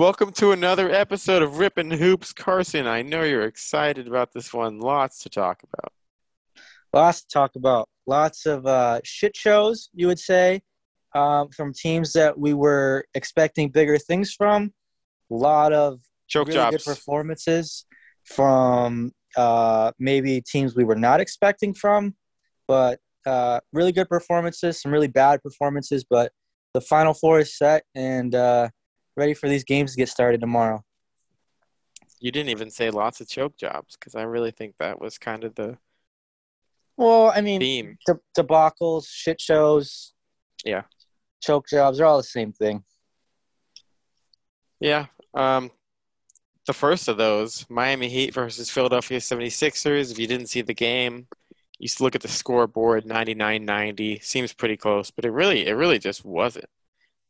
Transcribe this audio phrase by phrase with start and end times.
[0.00, 2.32] Welcome to another episode of Rip 'N' Hoops.
[2.32, 4.80] Carson, I know you're excited about this one.
[4.80, 5.92] Lots to talk about.
[6.94, 7.86] Lots to talk about.
[8.06, 10.62] Lots of uh, shit shows, you would say,
[11.14, 14.72] um, from teams that we were expecting bigger things from.
[15.30, 16.76] A lot of Choke really jobs.
[16.78, 17.84] good performances
[18.24, 22.14] from uh, maybe teams we were not expecting from,
[22.66, 26.06] but uh, really good performances, some really bad performances.
[26.08, 26.32] But
[26.72, 28.70] the final four is set and uh,
[29.16, 30.84] ready for these games to get started tomorrow.
[32.20, 35.44] You didn't even say lots of choke jobs because I really think that was kind
[35.44, 35.78] of the
[36.96, 37.98] Well, I mean, theme.
[38.06, 40.12] de- debacles, shit shows,
[40.64, 40.82] Yeah.
[41.42, 42.84] choke jobs are all the same thing.
[44.80, 45.06] Yeah.
[45.34, 45.70] Um,
[46.66, 50.10] the first of those, Miami Heat versus Philadelphia 76ers.
[50.12, 51.26] If you didn't see the game,
[51.78, 54.22] you look at the scoreboard, 99-90.
[54.22, 56.68] Seems pretty close, but it really it really just wasn't.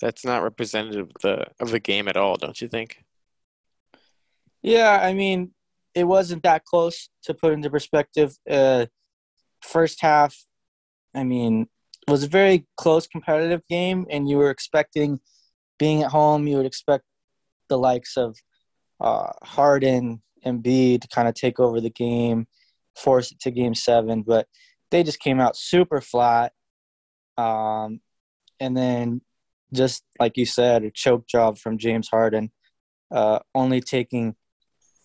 [0.01, 3.05] That's not representative of the of the game at all, don't you think?
[4.62, 5.53] Yeah, I mean,
[5.95, 8.37] it wasn't that close to put into perspective.
[8.48, 8.87] Uh,
[9.62, 10.37] first half,
[11.15, 11.69] I mean,
[12.09, 15.21] was a very close competitive game, and you were expecting,
[15.78, 17.05] being at home, you would expect
[17.69, 18.37] the likes of
[19.01, 22.47] uh, Harden and B to kind of take over the game,
[22.97, 24.47] force it to game seven, but
[24.91, 26.53] they just came out super flat.
[27.39, 28.01] Um,
[28.59, 29.23] and then,
[29.72, 32.50] just like you said, a choke job from James Harden,
[33.10, 34.34] uh, only taking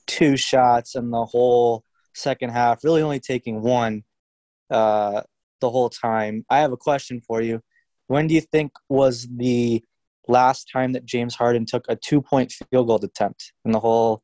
[0.07, 4.03] two shots in the whole second half, really only taking one
[4.69, 5.21] uh,
[5.61, 6.45] the whole time.
[6.49, 7.61] I have a question for you.
[8.07, 9.83] When do you think was the
[10.27, 14.21] last time that James Harden took a two-point field goal attempt in the whole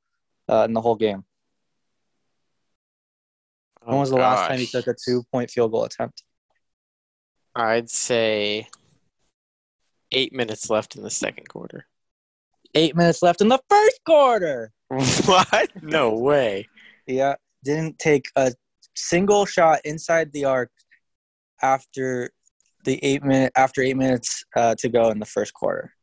[0.49, 1.23] uh, in the whole game?
[3.83, 6.23] When was the last time he Oh, took a two-point field goal attempt?
[7.55, 8.67] I'd say
[10.11, 11.85] eight minutes left in the second quarter.
[12.75, 14.71] Eight minutes left in the first quarter.
[14.87, 15.69] what?
[15.81, 16.67] No way.
[17.07, 18.53] Yeah, didn't take a
[18.95, 20.71] single shot inside the arc
[21.61, 22.29] after
[22.83, 25.93] the eight minute after eight minutes uh, to go in the first quarter.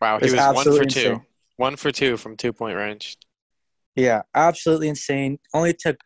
[0.00, 1.00] Wow, he It's was one for two.
[1.00, 1.20] insane.
[1.56, 3.16] One for two from two point range.
[3.94, 5.38] Yeah, absolutely insane.
[5.54, 5.96] Only took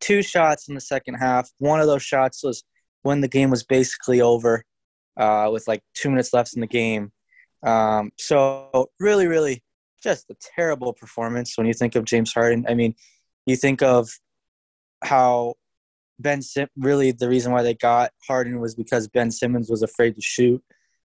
[0.00, 1.48] two shots in the second half.
[1.58, 2.64] One of those shots was
[3.02, 4.64] when the game was basically over,
[5.16, 7.12] uh, with like two minutes left in the game.
[7.62, 9.62] Um, so really, really,
[10.02, 12.66] just a terrible performance when you think of James Harden.
[12.68, 12.94] I mean,
[13.46, 14.08] you think of
[15.02, 15.54] how
[16.18, 20.14] Ben Sim- really the reason why they got Harden was because Ben Simmons was afraid
[20.14, 20.62] to shoot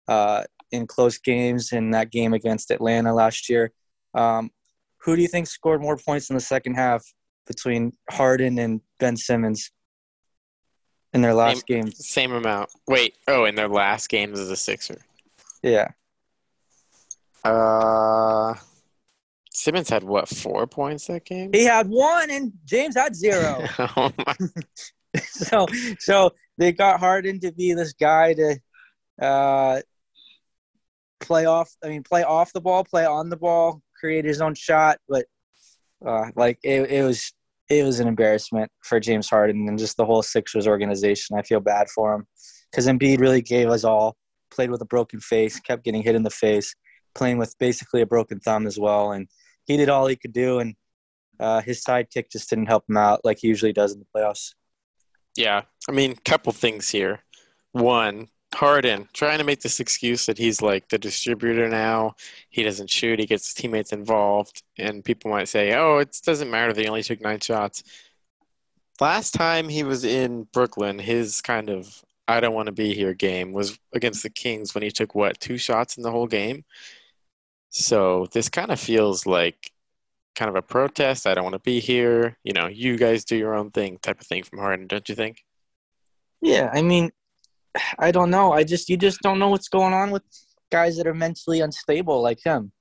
[0.09, 3.73] uh, in close games in that game against Atlanta last year.
[4.15, 4.51] Um,
[5.03, 7.05] who do you think scored more points in the second half
[7.47, 9.71] between Harden and Ben Simmons
[11.13, 12.07] in their last games?
[12.07, 12.71] Same amount.
[12.89, 15.01] Wait, oh, in their last games as a Sixer.
[15.63, 15.89] Yeah,
[17.45, 18.55] Uh,
[19.53, 21.51] Simmons had what four points that game?
[21.53, 23.63] he had one and James had zero.
[23.79, 24.35] oh my!
[25.23, 25.67] so,
[25.99, 28.59] so they got Harden to be this guy to
[29.21, 29.81] uh,
[31.19, 31.71] play off.
[31.85, 35.27] I mean, play off the ball, play on the ball, create his own shot, but
[36.05, 37.33] uh, like it, it was.
[37.71, 41.39] It was an embarrassment for James Harden and just the whole Sixers organization.
[41.39, 42.27] I feel bad for him
[42.71, 44.17] because Embiid really gave us all.
[44.51, 46.75] Played with a broken face, kept getting hit in the face,
[47.15, 49.29] playing with basically a broken thumb as well, and
[49.67, 50.59] he did all he could do.
[50.59, 50.75] And
[51.39, 54.55] uh, his sidekick just didn't help him out like he usually does in the playoffs.
[55.37, 57.21] Yeah, I mean, couple things here.
[57.71, 62.17] One, Harden trying to make this excuse that he's like the distributor now.
[62.51, 63.21] He doesn't shoot.
[63.21, 66.73] He gets his teammates involved, and people might say, "Oh, it doesn't matter.
[66.73, 67.85] They only took nine shots."
[69.01, 73.15] Last time he was in Brooklyn, his kind of "I don't want to be here"
[73.15, 76.65] game was against the Kings when he took what two shots in the whole game.
[77.71, 79.71] So this kind of feels like
[80.35, 81.27] kind of a protest.
[81.27, 82.37] I don't want to be here.
[82.45, 85.15] You know, you guys do your own thing type of thing from Harden, don't you
[85.15, 85.45] think?
[86.41, 87.13] Yeah, I mean,
[87.99, 88.53] I don't know.
[88.53, 90.23] I just you just don't know what's going on with
[90.71, 92.73] guys that are mentally unstable like him.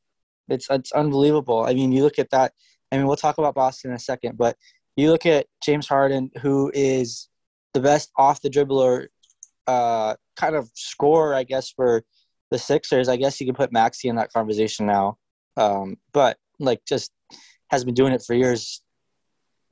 [0.47, 1.63] It's it's unbelievable.
[1.63, 2.53] I mean, you look at that.
[2.91, 4.56] I mean, we'll talk about Boston in a second, but
[4.95, 7.30] you look at James Harden, who is
[7.74, 9.07] the best off the dribbler,
[9.68, 12.03] uh, kind of scorer, I guess, for
[12.50, 13.07] the Sixers.
[13.07, 15.18] I guess you can put Maxey in that conversation now,
[15.56, 17.12] um, but like just
[17.69, 18.81] has been doing it for years.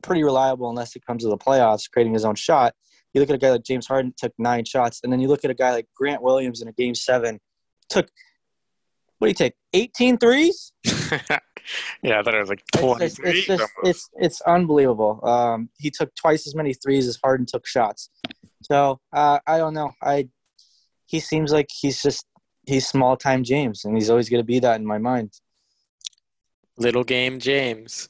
[0.03, 2.75] Pretty reliable unless it comes to the playoffs, creating his own shot.
[3.17, 5.43] You look at a guy like James Harden took nine shots, and then you look
[5.43, 7.39] at a guy like Grant Williams in a game seven
[7.89, 8.07] took
[9.17, 10.71] what do you take 18 threes?
[10.85, 13.07] yeah, I thought it was like It's, 23.
[13.07, 15.19] it's, it's just it's it's unbelievable.
[15.27, 18.11] Um, he took twice as many threes as Harden took shots.
[18.61, 19.91] So uh, I don't know.
[20.03, 20.29] I
[21.07, 22.27] he seems like he's just
[22.67, 25.33] he's small time James, and he's always going to be that in my mind.
[26.77, 28.09] Little game James.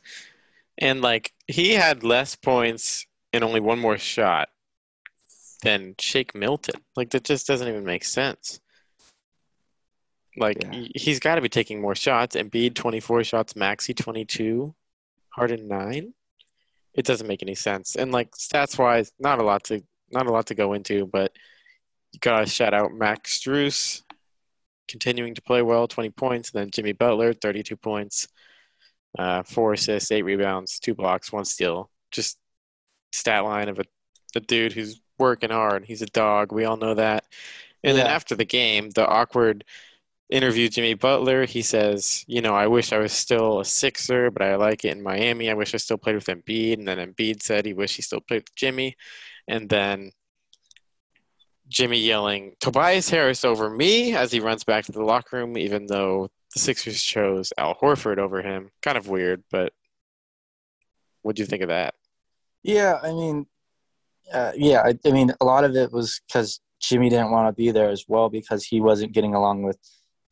[0.78, 4.50] And like he had less points and only one more shot
[5.64, 6.82] than Shake Milton.
[6.96, 8.60] Like that just doesn't even make sense.
[10.38, 10.86] Like Yeah.
[10.96, 12.36] he's got to be taking more shots.
[12.36, 14.76] Embiid 24 shots, Maxey 22,
[15.30, 16.14] Harden 9.
[16.94, 17.96] It doesn't make any sense.
[17.96, 21.32] And like stats wise, not a lot to not a lot to go into, but
[22.14, 24.04] you got to shout out Max Strus
[24.88, 28.28] continuing to play well, 20 points, then Jimmy Butler 32 points.
[29.20, 31.90] Uh, four assists, eight rebounds, two blocks, one steal.
[32.12, 32.38] Just
[33.12, 33.84] stat line of a,
[34.36, 35.86] a dude who's working hard.
[35.86, 36.52] He's a dog.
[36.52, 37.26] We all know that.
[37.84, 39.64] And then after the game, the awkward
[40.30, 44.42] interview Jimmy Butler, he says, you know, I wish I was still a Sixer, but
[44.42, 45.50] I like it in Miami.
[45.50, 46.74] I wish I still played with Embiid.
[46.74, 48.96] And then Embiid said he wished he still played with Jimmy.
[49.48, 50.12] And then
[51.70, 55.86] Jimmy yelling, Tobias Harris over me as he runs back to the locker room, even
[55.86, 58.72] though the Sixers chose Al Horford over him.
[58.82, 59.74] Kind of weird, but
[61.22, 61.94] what do you think of that?
[62.64, 63.48] Yeah, I mean,
[64.34, 67.54] uh, yeah, I, I mean, a lot of it was because Jimmy didn't want to
[67.54, 69.78] be there as well because he wasn't getting along with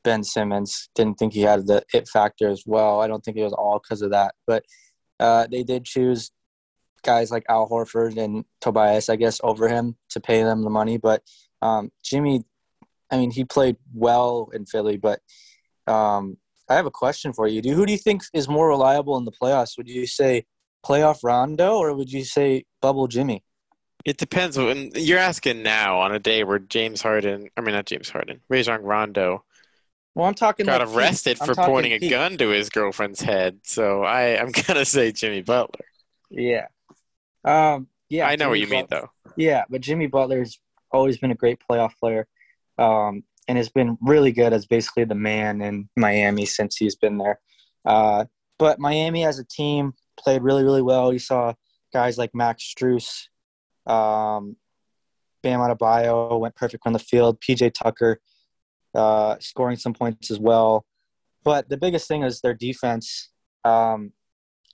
[0.03, 0.89] Ben Simmons.
[0.95, 3.01] Didn't think he had the it factor as well.
[3.01, 4.63] I don't think it was all because of that, but
[5.19, 6.31] uh, they did choose
[7.03, 10.97] guys like Al Horford and Tobias, I guess, over him to pay them the money.
[10.97, 11.23] But
[11.61, 12.43] um, Jimmy,
[13.11, 15.21] I mean, he played well in Philly, but
[15.87, 16.37] um,
[16.67, 17.61] I have a question for you.
[17.61, 19.77] Do who do you think is more reliable in the playoffs?
[19.77, 20.45] Would you say
[20.85, 23.43] playoff Rondo or would you say bubble Jimmy?
[24.05, 24.57] It depends.
[24.57, 28.39] When you're asking now on a day where James Harden, I mean not James Harden,
[28.49, 29.43] Rajon Rondo
[30.13, 33.59] Well, I'm talking got like arrested for pointing a gun to his girlfriend's head.
[33.63, 35.85] So I, I'm gonna say Jimmy Butler.
[36.29, 36.67] Yeah.
[37.43, 37.87] Um.
[38.09, 38.27] Yeah.
[38.27, 39.09] I know what Jimmy you mean though.
[39.35, 40.59] Yeah, but Jimmy Butler's
[40.91, 42.27] always been a great playoff player,
[42.77, 47.17] um, and has been really good as basically the man in Miami since he's been
[47.17, 47.39] there.
[47.85, 48.25] Uh,
[48.57, 51.11] but Miami as a team played really, really well.
[51.11, 51.53] You saw
[51.91, 53.27] guys like Max Strus,
[53.87, 54.55] um,
[55.43, 57.39] Bam Adebayo went perfect on the field.
[57.41, 58.19] PJ Tucker
[58.95, 60.85] uh, scoring some points as well.
[61.43, 63.29] But the biggest thing is their defense.
[63.63, 64.13] Um,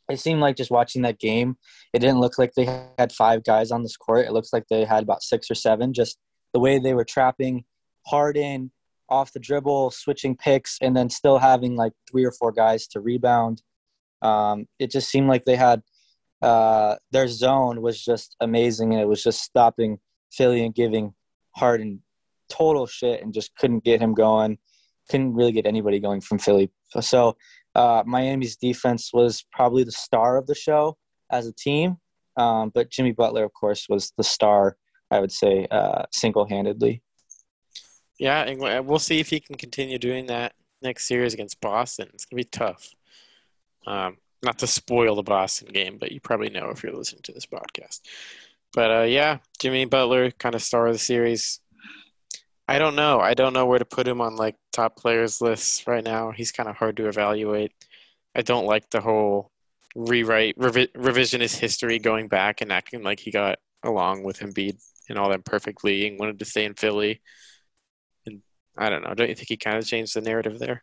[0.10, 1.58] it seemed like just watching that game,
[1.94, 2.66] it didn't look like they
[2.98, 4.26] had five guys on this court.
[4.26, 5.94] It looks like they had about six or seven.
[5.94, 6.18] Just
[6.54, 7.66] the way they were trapping
[8.08, 8.72] Harden
[9.10, 13.02] off the dribble, switching picks, and then still having like three or four guys to
[13.02, 13.62] rebound.
[14.22, 15.82] Um, it just seemed like they had
[16.42, 20.00] uh, their zone was just amazing, and it was just stopping
[20.32, 21.14] Philly and giving
[21.56, 22.02] Harden
[22.50, 24.58] total shit, and just couldn't get him going.
[25.10, 26.72] Couldn't really get anybody going from Philly.
[27.00, 27.38] So
[27.76, 30.98] uh, Miami's defense was probably the star of the show
[31.32, 31.98] as a team,
[32.38, 34.78] um, but Jimmy Butler, of course, was the star.
[35.10, 37.02] I would say uh, single-handedly.
[38.18, 42.10] Yeah, and we- we'll see if he can continue doing that next series against Boston.
[42.14, 42.94] It's gonna be tough.
[43.86, 47.32] Um, not to spoil the Boston game, but you probably know if you're listening to
[47.32, 48.02] this podcast.
[48.74, 51.60] But uh, yeah, Jimmy Butler, kind of star of the series.
[52.68, 53.20] I don't know.
[53.20, 56.32] I don't know where to put him on like top players lists right now.
[56.32, 57.74] He's kind of hard to evaluate.
[58.34, 59.52] I don't like the whole
[59.96, 64.78] rewrite revi- revisionist history going back and acting like he got along with Embiid
[65.10, 67.22] and all that perfectly and wanted to stay in Philly.
[68.26, 68.42] And
[68.78, 69.14] I don't know.
[69.14, 70.82] Don't you think he kind of changed the narrative there?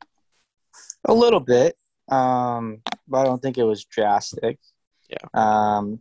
[1.06, 1.76] A little bit,
[2.08, 4.58] um, but I don't think it was drastic.
[5.08, 5.26] Yeah.
[5.34, 6.00] Um,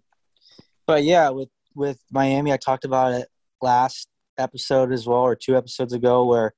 [0.85, 3.27] but yeah, with with Miami, I talked about it
[3.61, 6.53] last episode as well, or two episodes ago, where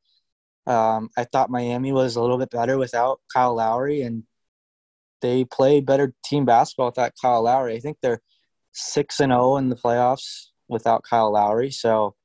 [0.68, 4.24] um, I thought Miami was a little bit better without Kyle Lowry, and
[5.22, 7.76] they played better team basketball without Kyle Lowry.
[7.76, 8.22] I think they're
[8.74, 11.72] six and zero in the playoffs without Kyle Lowry.
[11.72, 12.16] So,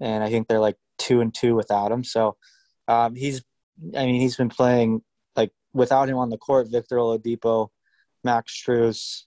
[0.00, 2.02] and I think they're like two and two without him.
[2.02, 2.36] So,
[2.88, 3.42] um, he's,
[3.96, 5.02] I mean, he's been playing
[5.74, 6.68] without him on the court.
[6.70, 7.68] Victor Oladipo,
[8.24, 9.24] Max Strus,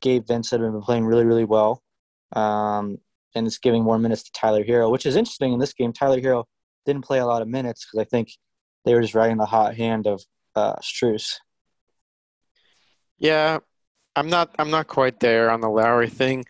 [0.00, 1.82] Gabe Vincent have been playing really, really well.
[2.34, 2.98] Um,
[3.34, 5.92] and it's giving more minutes to Tyler Herro, which is interesting in this game.
[5.92, 6.44] Tyler Herro
[6.84, 8.32] didn't play a lot of minutes because I think
[8.84, 10.22] they were just riding the hot hand of
[10.54, 10.74] uh.
[13.18, 13.58] Yeah,
[14.16, 14.54] I'm not.
[14.58, 16.44] I'm not quite there on the Lowry thing.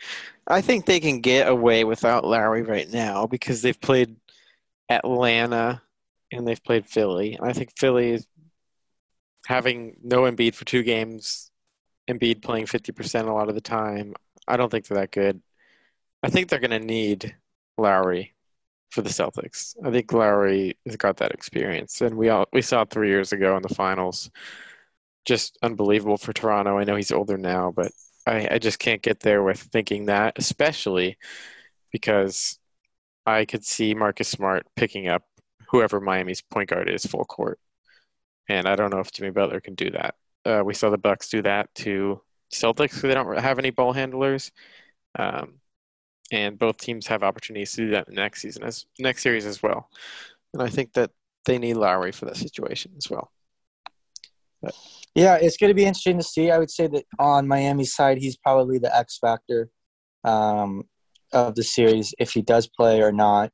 [0.46, 4.16] I think they can get away without Lowry right now because they've played
[4.88, 5.82] Atlanta
[6.32, 8.26] and they've played Philly, and I think Philly is
[9.46, 11.50] having no Embiid for two games.
[12.08, 14.14] Embiid playing 50% a lot of the time.
[14.48, 15.40] I don't think they're that good.
[16.22, 17.34] I think they're going to need
[17.78, 18.34] Lowry
[18.90, 19.74] for the Celtics.
[19.84, 23.32] I think Lowry has got that experience, and we all we saw it three years
[23.32, 24.30] ago in the finals.
[25.24, 26.78] Just unbelievable for Toronto.
[26.78, 27.92] I know he's older now, but
[28.26, 31.16] I, I just can't get there with thinking that, especially
[31.92, 32.58] because
[33.26, 35.24] I could see Marcus Smart picking up
[35.68, 37.58] whoever Miami's point guard is full court,
[38.52, 40.14] and I don't know if Jimmy Butler can do that.
[40.44, 42.20] Uh, we saw the Bucks do that to
[42.52, 44.52] Celtics, who they don't have any ball handlers.
[45.18, 45.54] Um,
[46.30, 49.88] and both teams have opportunities to do that next season as next series as well.
[50.52, 51.10] And I think that
[51.46, 53.30] they need Lowry for that situation as well.
[54.60, 54.76] But.
[55.14, 56.50] Yeah, it's going to be interesting to see.
[56.50, 59.70] I would say that on Miami's side, he's probably the X factor
[60.24, 60.84] um,
[61.32, 63.50] of the series if he does play or not.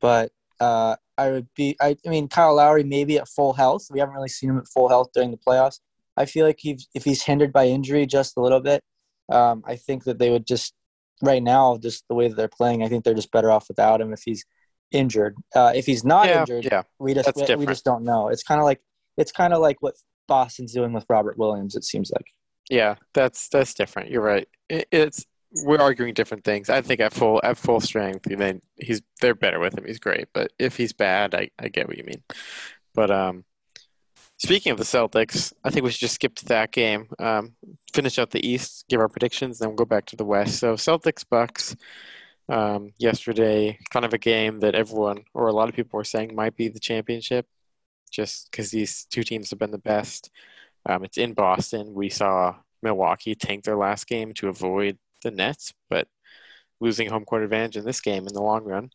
[0.00, 1.76] But uh, I would be.
[1.80, 3.88] I, I, mean, Kyle Lowry maybe at full health.
[3.90, 5.80] We haven't really seen him at full health during the playoffs.
[6.16, 8.82] I feel like he, if he's hindered by injury just a little bit,
[9.30, 10.74] um, I think that they would just
[11.22, 14.00] right now, just the way that they're playing, I think they're just better off without
[14.00, 14.44] him if he's
[14.92, 15.36] injured.
[15.54, 18.28] Uh, if he's not yeah, injured, yeah, we just we, we, just don't know.
[18.28, 18.80] It's kind of like
[19.16, 19.94] it's kind of like what
[20.26, 21.74] Boston's doing with Robert Williams.
[21.74, 22.26] It seems like.
[22.70, 24.10] Yeah, that's that's different.
[24.10, 24.48] You're right.
[24.68, 25.24] It, it's
[25.64, 26.68] we're arguing different things.
[26.68, 29.84] I think at full at full strength, then he's they're better with him.
[29.86, 32.22] He's great, but if he's bad, I, I get what you mean.
[32.94, 33.44] But um,
[34.36, 37.08] speaking of the Celtics, I think we should just skip to that game.
[37.18, 37.54] Um,
[37.92, 40.58] finish out the East, give our predictions, then we'll go back to the West.
[40.58, 41.76] So Celtics Bucks.
[42.50, 46.34] Um, yesterday, kind of a game that everyone or a lot of people were saying
[46.34, 47.46] might be the championship,
[48.10, 50.30] just because these two teams have been the best.
[50.86, 51.92] Um, it's in Boston.
[51.92, 56.08] We saw Milwaukee tank their last game to avoid the Nets, but
[56.80, 58.90] losing home court advantage in this game in the long run.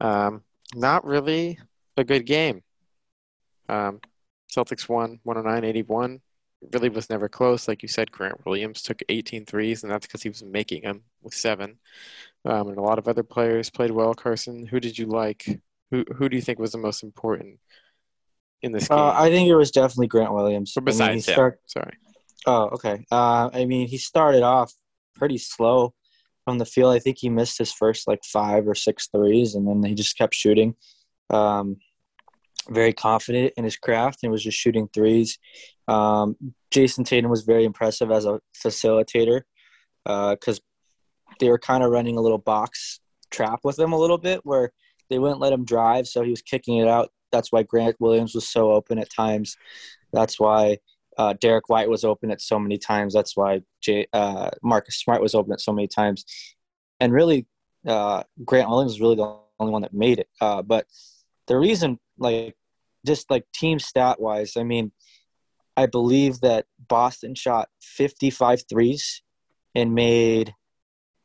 [0.00, 0.42] Um,
[0.74, 1.58] not really
[1.96, 2.62] a good game.
[3.68, 4.00] Um,
[4.54, 6.20] Celtics won 109 81.
[6.72, 7.68] Really was never close.
[7.68, 11.02] Like you said, Grant Williams took 18 threes, and that's because he was making them
[11.22, 11.78] with seven.
[12.44, 14.14] Um, and a lot of other players played well.
[14.14, 15.60] Carson, who did you like?
[15.90, 17.60] Who who do you think was the most important
[18.62, 18.98] in this game?
[18.98, 20.76] Uh, I think it was definitely Grant Williams.
[20.76, 21.96] Or besides I mean, start- sorry.
[22.46, 23.04] Oh, okay.
[23.10, 24.72] Uh, I mean, he started off
[25.16, 25.94] pretty slow
[26.44, 26.94] from the field.
[26.94, 30.16] I think he missed his first like five or six threes, and then he just
[30.16, 30.74] kept shooting.
[31.30, 31.76] Um,
[32.68, 35.38] very confident in his craft and was just shooting threes.
[35.88, 36.36] Um,
[36.70, 39.42] Jayson Tatum was very impressive as a facilitator
[40.04, 44.18] because uh, they were kind of running a little box trap with him a little
[44.18, 44.72] bit where
[45.10, 47.10] they wouldn't let him drive, so he was kicking it out.
[47.32, 49.56] That's why Grant Williams was so open at times.
[50.12, 50.78] That's why
[51.18, 53.14] uh, Derrick White was open at so many times.
[53.14, 56.24] That's why Jay, uh, Marcus Smart was open at so many times.
[57.00, 57.46] And really,
[57.86, 60.28] uh, Grant Williams was really the only one that made it.
[60.40, 60.86] Uh, but
[61.46, 62.56] the reason, like,
[63.06, 64.92] just like team stat wise, I mean,
[65.76, 69.22] I believe that Boston shot 55 threes
[69.74, 70.54] and made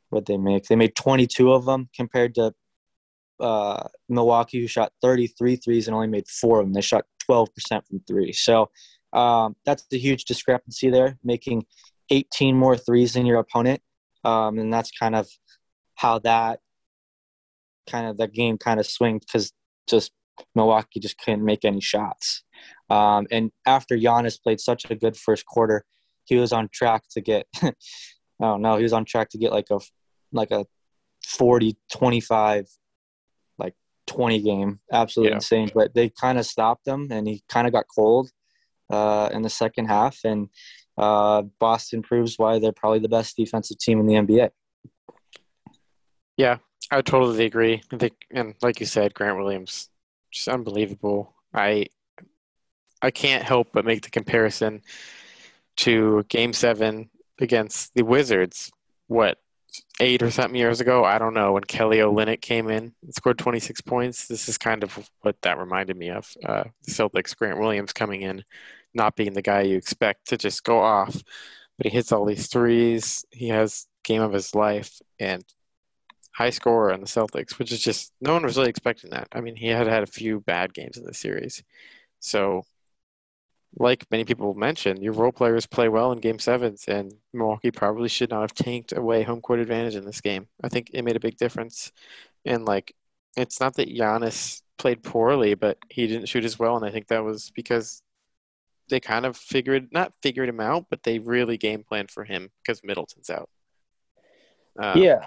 [0.09, 0.65] what they make.
[0.65, 2.53] They made 22 of them compared to
[3.39, 6.73] uh, Milwaukee, who shot 33 threes and only made four of them.
[6.73, 7.47] They shot 12%
[7.87, 8.33] from three.
[8.33, 8.69] So
[9.13, 11.65] um, that's a huge discrepancy there, making
[12.09, 13.81] 18 more threes than your opponent.
[14.23, 15.27] Um, and that's kind of
[15.95, 16.59] how that
[17.89, 19.51] kind of the game kind of swings because
[19.87, 20.11] just
[20.55, 22.43] Milwaukee just couldn't make any shots.
[22.89, 25.83] Um, and after Giannis played such a good first quarter,
[26.25, 27.73] he was on track to get, I
[28.39, 29.79] don't know, he was on track to get like a,
[30.31, 30.65] like a
[31.25, 32.67] 40, 25,
[33.57, 33.73] like
[34.07, 34.79] 20 game.
[34.91, 35.35] Absolutely yeah.
[35.35, 35.71] insane.
[35.73, 38.29] But they kind of stopped him and he kind of got cold
[38.91, 40.19] uh, in the second half.
[40.23, 40.49] And
[40.97, 44.49] uh, Boston proves why they're probably the best defensive team in the NBA.
[46.37, 46.57] Yeah,
[46.89, 47.81] I totally agree.
[47.91, 49.89] I think, and like you said, Grant Williams,
[50.31, 51.35] just unbelievable.
[51.53, 51.87] I
[53.01, 54.81] I can't help but make the comparison
[55.77, 58.71] to Game Seven against the Wizards.
[59.07, 59.37] What
[59.99, 61.03] eight or something years ago?
[61.03, 61.53] I don't know.
[61.53, 65.57] When Kelly Olynyk came in and scored 26 points, this is kind of what that
[65.57, 66.31] reminded me of.
[66.45, 68.43] Uh, the Celtics, Grant Williams coming in,
[68.93, 71.21] not being the guy you expect to just go off,
[71.77, 73.25] but he hits all these threes.
[73.31, 75.43] He has game of his life and
[76.33, 79.27] high scorer on the Celtics, which is just no one was really expecting that.
[79.31, 81.63] I mean, he had had a few bad games in the series,
[82.19, 82.63] so
[83.79, 88.09] like many people mentioned, your role players play well in game sevens, and Milwaukee probably
[88.09, 90.47] should not have tanked away home court advantage in this game.
[90.63, 91.91] I think it made a big difference.
[92.45, 92.93] And like,
[93.37, 97.07] it's not that Giannis played poorly, but he didn't shoot as well, and I think
[97.07, 98.01] that was because
[98.91, 102.51] they kind of figured not figured him out, but they really game planned for him
[102.61, 103.49] because Middleton's out.
[104.77, 105.25] Um, yeah,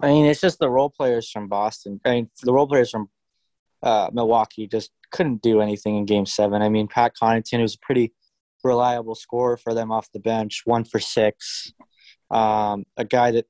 [0.00, 2.00] I mean it's just the role players from Boston.
[2.06, 3.10] I mean the role players from
[3.82, 6.62] uh, Milwaukee just couldn't do anything in Game Seven.
[6.62, 8.14] I mean Pat Connaughton was a pretty
[8.62, 11.72] reliable scorer for them off the bench, one for six.
[12.30, 13.46] Um, a guy that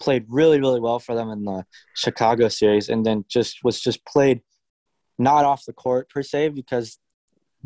[0.00, 4.04] played really really well for them in the Chicago series, and then just was just
[4.06, 4.40] played
[5.18, 6.98] not off the court per se because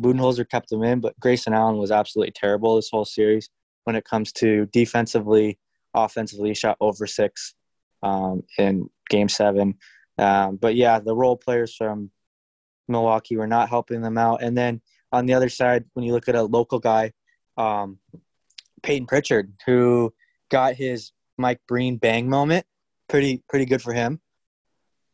[0.01, 3.49] Budenholzer kept him in, but Grayson Allen was absolutely terrible this whole series
[3.83, 5.59] when it comes to defensively,
[5.93, 6.53] offensively.
[6.53, 7.55] Shot over six
[8.03, 9.75] um, in Game Seven,
[10.17, 12.11] um, but yeah, the role players from
[12.87, 14.41] Milwaukee were not helping them out.
[14.41, 14.81] And then
[15.11, 17.11] on the other side, when you look at a local guy
[17.57, 17.99] um,
[18.83, 20.13] Peyton Pritchard, who
[20.49, 22.65] got his Mike Breen bang moment.
[23.09, 24.21] Pretty pretty good for him.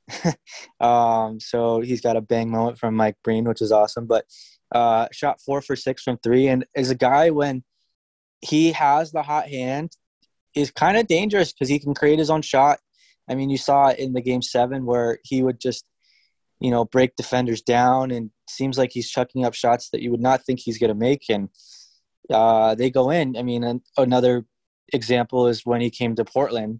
[0.80, 4.06] um, so he's got a bang moment from Mike Breen, which is awesome.
[4.06, 4.26] But
[4.74, 7.64] uh, shot four for six from three, and is a guy when
[8.42, 9.92] he has the hot hand,
[10.56, 12.80] is kind of dangerous because he can create his own shot.
[13.30, 15.86] I mean, you saw it in the game seven where he would just,
[16.60, 20.22] you know, break defenders down, and seems like he's chucking up shots that you would
[20.22, 21.50] not think he's going to make, and
[22.32, 23.38] uh, they go in.
[23.38, 24.46] I mean, another
[24.94, 26.80] example is when he came to Portland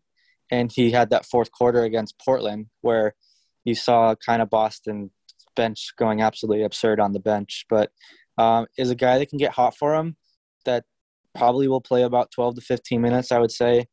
[0.50, 3.16] and he had that fourth quarter against Portland where
[3.66, 5.12] you saw kind of Boston
[5.58, 7.66] bench going absolutely absurd on the bench.
[7.70, 7.92] But
[8.38, 10.16] um, is a guy that can get hot for him
[10.64, 10.86] that
[11.36, 13.88] probably will play about 12 to 15 minutes, I would say,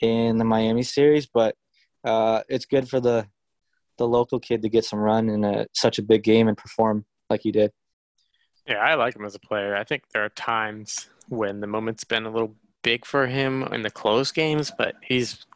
[0.00, 1.26] in the Miami series.
[1.26, 1.56] But
[2.04, 3.26] uh, it's good for the
[3.98, 7.06] the local kid to get some run in a, such a big game and perform
[7.30, 7.70] like he did.
[8.68, 9.74] Yeah, I like him as a player.
[9.74, 13.80] I think there are times when the moment's been a little big for him in
[13.80, 15.46] the close games, but he's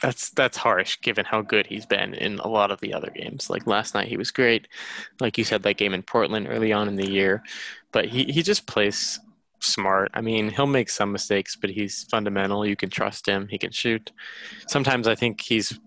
[0.00, 3.50] that's that's harsh given how good he's been in a lot of the other games.
[3.50, 4.68] Like last night, he was great.
[5.20, 7.42] Like you said, that game in Portland early on in the year,
[7.92, 9.18] but he he just plays
[9.60, 10.10] smart.
[10.14, 12.66] I mean, he'll make some mistakes, but he's fundamental.
[12.66, 13.48] You can trust him.
[13.48, 14.12] He can shoot.
[14.68, 15.78] Sometimes I think he's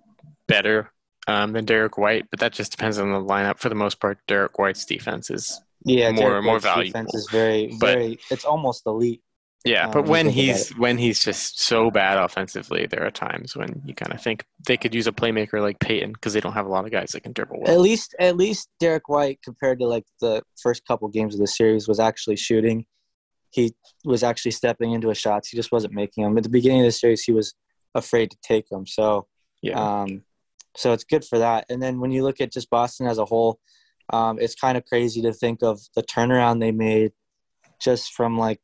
[0.48, 0.92] better
[1.28, 3.60] um, than Derrick White, but that just depends on the lineup.
[3.60, 6.88] For the most part, Derrick White's defense is yeah more more White's valuable.
[6.88, 8.20] Defense is very very.
[8.30, 9.22] But, it's almost elite.
[9.64, 13.82] Yeah, um, but when he's when he's just so bad offensively, there are times when
[13.86, 16.66] you kind of think they could use a playmaker like Peyton because they don't have
[16.66, 17.72] a lot of guys that can dribble well.
[17.72, 21.48] At least, at least Derrick White, compared to like the first couple games of the
[21.48, 22.86] series, was actually shooting.
[23.52, 25.50] He was actually stepping into his shots.
[25.50, 26.38] He just wasn't making them.
[26.38, 27.54] At the beginning of the series, he was
[27.94, 28.88] afraid to take them.
[28.88, 29.28] So,
[29.62, 29.80] yeah.
[29.80, 30.24] Um,
[30.76, 31.66] so it's good for that.
[31.70, 33.60] And then when you look at just Boston as a whole,
[34.12, 37.12] um, it's kind of crazy to think of the turnaround they made
[37.80, 38.60] just from like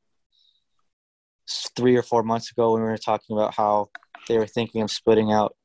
[1.75, 3.89] three or four months ago when we were talking about how
[4.27, 5.55] they were thinking of splitting out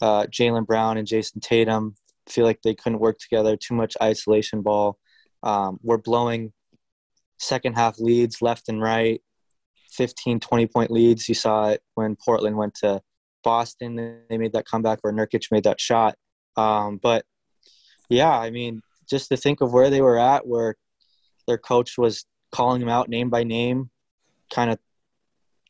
[0.00, 1.94] uh, Jaylen Brown and Jayson Tatum.
[2.28, 3.56] Feel like they couldn't work together.
[3.56, 4.98] Too much isolation ball.
[5.42, 6.52] Um, we're blowing
[7.38, 9.22] second half leads left and right,
[9.92, 11.28] 15, 20 point leads.
[11.28, 13.00] You saw it when Portland went to
[13.44, 13.96] Boston.
[14.28, 16.16] They made that comeback where Nurkic made that shot.
[16.56, 17.24] Um, but
[18.08, 20.76] yeah, I mean, just to think of where they were at, where
[21.46, 23.90] their coach was calling them out name by name,
[24.52, 24.78] kind of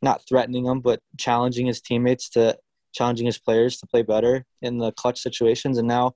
[0.03, 2.57] not threatening them, but challenging his teammates to
[2.95, 5.79] challenging his players to play better in the clutch situations.
[5.79, 6.15] And now,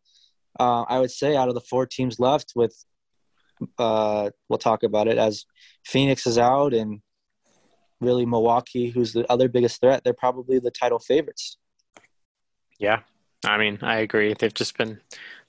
[0.59, 2.85] uh, I would say out of the four teams left, with
[3.79, 5.45] uh, we'll talk about it as
[5.85, 7.01] Phoenix is out and
[8.01, 11.57] really Milwaukee, who's the other biggest threat, they're probably the title favorites.
[12.79, 13.01] Yeah,
[13.45, 14.35] I mean, I agree.
[14.37, 15.01] They've just been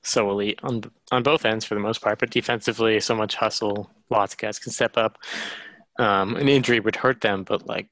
[0.04, 3.90] so elite on on both ends for the most part, but defensively, so much hustle.
[4.10, 5.18] Lots of guys can step up.
[5.98, 7.88] Um, an injury would hurt them, but like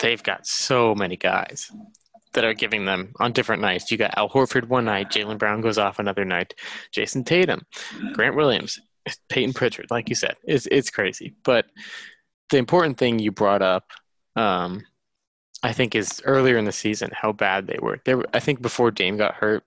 [0.00, 1.70] they've got so many guys
[2.32, 3.90] that are giving them on different nights.
[3.90, 6.54] You got Al Horford one night, Jaylen Brown goes off another night,
[6.92, 7.66] Jayson Tatum,
[8.12, 8.80] Grant Williams,
[9.28, 9.86] Peyton Pritchard.
[9.90, 11.34] Like you said, it's it's crazy.
[11.44, 11.66] But
[12.50, 13.90] the important thing you brought up,
[14.36, 14.84] um,
[15.62, 18.00] I think, is earlier in the season how bad they were.
[18.04, 19.64] They were, I think before Dame got hurt,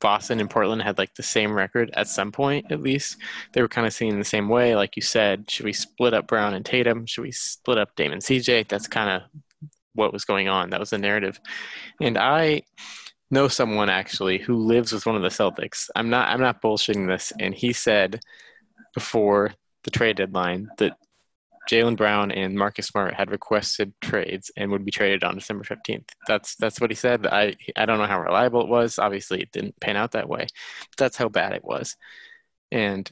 [0.00, 3.16] Boston and Portland had like the same record at some point, at least.
[3.52, 5.50] They were kind of singing the same way, like you said.
[5.50, 7.06] Should we split up Brown and Tatum?
[7.06, 8.68] Should we split up Dame and CJ?
[8.68, 9.40] That's kind of
[9.94, 10.70] what was going on.
[10.70, 11.40] That was the narrative.
[12.00, 12.62] And I
[13.30, 15.88] know someone actually who lives with one of the Celtics.
[15.96, 17.32] I'm not I'm not bullshitting this.
[17.38, 18.20] And he said
[18.94, 20.96] before the trade deadline that
[21.70, 26.08] Jaylen Brown and Marcus Smart had requested trades and would be traded on December 15th.
[26.26, 27.26] That's that's what he said.
[27.26, 28.98] I I don't know how reliable it was.
[28.98, 30.46] Obviously, it didn't pan out that way.
[30.96, 31.96] that's how bad it was.
[32.70, 33.10] And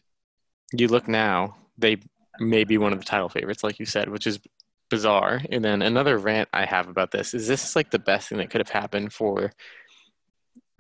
[0.73, 1.99] you look now, they
[2.39, 4.41] may be one of the title favorites, like you said, which is
[4.91, 5.41] bizarre.
[5.51, 8.39] And then another rant I have about this is this is like the best thing
[8.39, 9.53] that could have happened for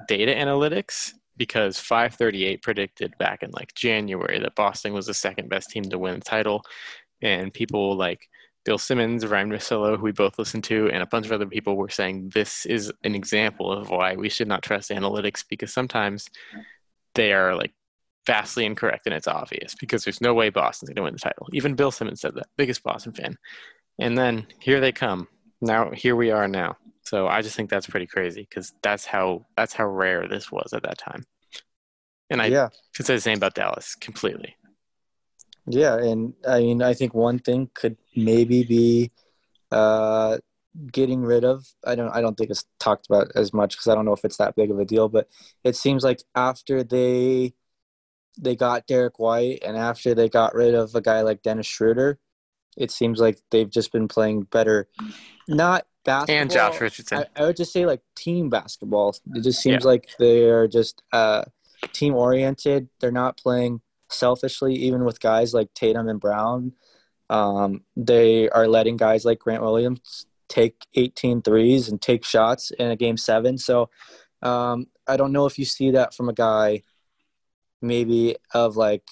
[0.09, 5.70] data analytics because 538 predicted back in like January that Boston was the second best
[5.70, 6.62] team to win the title.
[7.23, 8.29] And people like
[8.64, 11.77] Bill Simmons, Ryan Russillo, who we both listened to, and a bunch of other people
[11.77, 16.29] were saying this is an example of why we should not trust analytics because sometimes
[17.14, 17.73] they are like
[18.27, 21.49] vastly incorrect and it's obvious because there's no way Boston's going to win the title.
[21.53, 23.38] Even Bill Simmons said that, biggest Boston fan.
[23.98, 25.29] And then here they come.
[25.61, 26.76] Now here we are now.
[27.03, 30.72] So I just think that's pretty crazy because that's how that's how rare this was
[30.72, 31.24] at that time.
[32.31, 32.68] And I yeah.
[32.94, 34.55] could say the same about Dallas completely.
[35.66, 39.11] Yeah, and I mean I think one thing could maybe be
[39.70, 40.38] uh,
[40.92, 41.66] getting rid of.
[41.85, 44.24] I don't I don't think it's talked about as much because I don't know if
[44.24, 45.09] it's that big of a deal.
[45.09, 45.29] But
[45.64, 47.55] it seems like after they
[48.38, 52.18] they got Derrick White and after they got rid of a guy like Dennis Schroeder,
[52.76, 54.88] it seems like they've just been playing better.
[55.48, 56.40] Not basketball.
[56.42, 57.18] And Josh Richardson.
[57.37, 59.14] I, I would just say like team basketball.
[59.35, 59.90] It just seems yeah.
[59.90, 61.44] like they are just uh,
[61.92, 62.88] team oriented.
[63.00, 66.72] They're not playing selfishly, even with guys like Tatum and Brown.
[67.28, 72.90] Um, they are letting guys like Grant Williams take 18 threes and take shots in
[72.90, 73.56] a game seven.
[73.56, 73.88] So
[74.42, 76.83] um, I don't know if you see that from a guy
[77.80, 79.04] maybe of like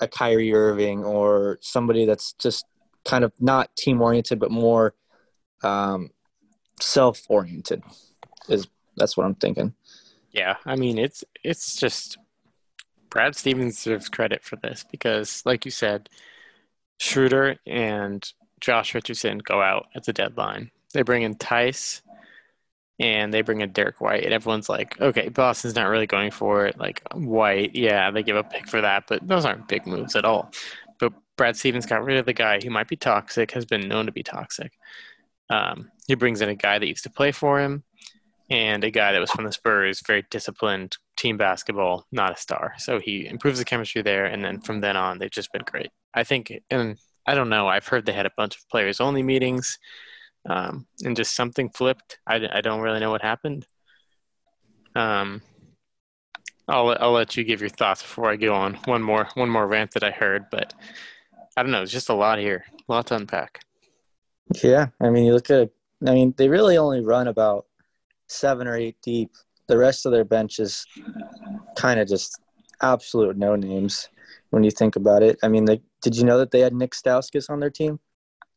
[0.00, 2.64] a Kyrie Irving or somebody that's just
[3.04, 4.94] kind of not team oriented but more
[5.62, 6.10] um,
[6.80, 7.82] self oriented
[8.48, 9.74] is that's what I'm thinking.
[10.32, 12.18] Yeah, I mean it's it's just
[13.10, 16.08] Brad Stevens deserves credit for this because, like you said,
[16.98, 20.70] Schroeder and Josh Richardson go out at the deadline.
[20.94, 22.02] They bring in Theis
[23.00, 26.66] and they bring in Derrick White, and everyone's like, okay, Boston's not really going for
[26.66, 26.78] it.
[26.78, 30.24] Like White, yeah, they give a pick for that, but those aren't big moves at
[30.24, 30.52] all.
[31.40, 34.12] Brad Stevens got rid of the guy who might be toxic, has been known to
[34.12, 34.72] be toxic.
[35.48, 37.82] Um, he brings in a guy that used to play for him,
[38.50, 42.74] and a guy that was from the Spurs, very disciplined team basketball, not a star.
[42.76, 45.88] So he improves the chemistry there, and then from then on, they've just been great.
[46.12, 49.22] I think, and I don't know, I've heard they had a bunch of players only
[49.22, 49.78] meetings
[50.46, 52.18] um, and just something flipped.
[52.26, 53.66] I, I don't really know what happened.
[54.94, 55.40] Um,
[56.68, 59.66] I'll I'll let you give your thoughts before I go on one more one more
[59.66, 60.74] rant that I heard, but
[61.60, 61.82] I don't know.
[61.82, 63.60] It's just a lot here, a lot to unpack.
[64.62, 65.68] Yeah, I mean, you look at.
[66.06, 67.66] I mean, they really only run about
[68.28, 69.32] seven or eight deep.
[69.66, 70.86] The rest of their bench is
[71.76, 72.40] kind of just
[72.80, 74.08] absolute no names
[74.48, 75.38] when you think about it.
[75.42, 78.00] I mean, they, did you know that they had Nick Stauskas on their team?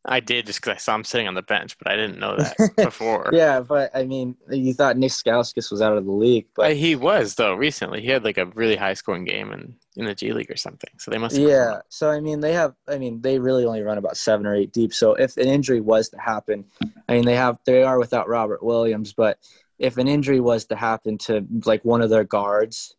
[0.06, 2.36] I did just because I saw him sitting on the bench, but I didn't know
[2.36, 3.30] that before.
[3.32, 6.76] yeah, but I mean, you thought Nick Stauskas was out of the league, but uh,
[6.76, 8.02] he was though recently.
[8.02, 10.90] He had like a really high scoring game in in the G League or something.
[10.98, 11.38] So they must.
[11.38, 11.82] yeah.
[11.90, 12.74] So I mean, they have.
[12.88, 14.94] I mean, they really only run about seven or eight deep.
[14.94, 16.66] So if an injury was to happen,
[17.08, 19.40] I mean, they have they are without Robert Williams, but
[19.80, 22.96] if an injury was to happen to like one of their guards,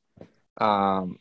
[0.58, 1.18] um,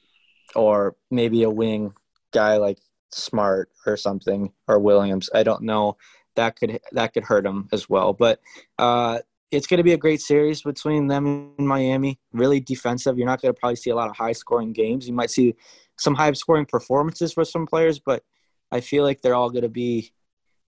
[0.56, 1.94] or maybe a wing
[2.32, 2.80] guy like
[3.14, 5.30] Smart or something or Williams.
[5.34, 5.98] I don't know.
[6.36, 8.14] That could that could hurt them as well.
[8.14, 8.40] But
[8.80, 9.20] uh,
[9.52, 12.20] it's going to be a great series between them and Miami.
[12.32, 13.18] Really defensive.
[13.18, 15.08] You're not going to probably see a lot of high scoring games.
[15.08, 15.56] You might see
[15.98, 18.24] some high scoring performances for some players, but
[18.72, 20.12] I feel like they're all going to be.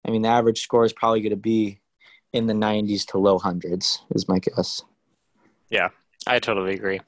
[0.06, 1.80] I mean, the average score is probably going to be
[2.32, 4.02] in the 90s to low hundreds.
[4.14, 4.82] Is my guess.
[5.68, 5.88] Yeah,
[6.28, 7.00] I totally agree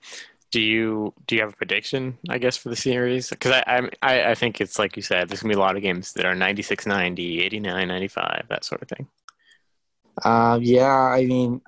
[0.50, 3.28] do you do you have a prediction i guess for the series?
[3.30, 5.82] Because I, I i think it's like you said there's gonna be a lot of
[5.82, 9.06] games that are 96 90 89 95 that sort of thing.
[10.24, 11.60] Uh, yeah i mean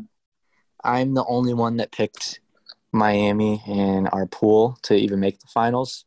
[0.83, 2.41] i'm the only one that picked
[2.93, 6.05] miami in our pool to even make the finals.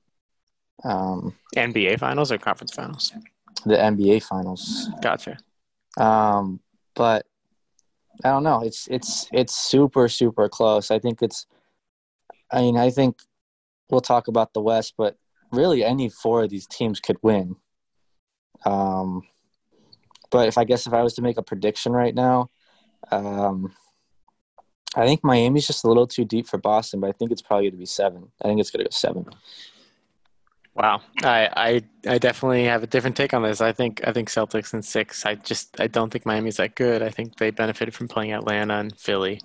[0.84, 3.14] Um, nba finals or conference finals?
[3.66, 4.90] the nba finals.
[5.02, 5.38] Gotcha.
[5.98, 6.60] Um,
[6.96, 7.26] but
[8.24, 8.62] i don't know.
[8.62, 10.92] It's it's it's super super close.
[10.92, 11.46] I think it's
[12.54, 13.20] I mean, I think
[13.90, 15.18] we'll talk about the West, but
[15.52, 17.56] really any four of these teams could win.
[18.66, 19.24] Um,
[20.32, 22.50] but if I guess if I was to make a prediction right now,
[23.12, 23.74] um,
[24.96, 27.66] I think Miami's just a little too deep for Boston, but I think it's probably
[27.66, 28.32] going to be seven.
[28.42, 29.26] I think it's going to go seven.
[30.76, 31.50] Wow, I,
[32.06, 33.62] I I definitely have a different take on this.
[33.62, 35.24] I think I think Celtics in six.
[35.24, 37.04] I just I don't think Miami's that good.
[37.04, 39.40] I think they benefited from playing Atlanta and Philly.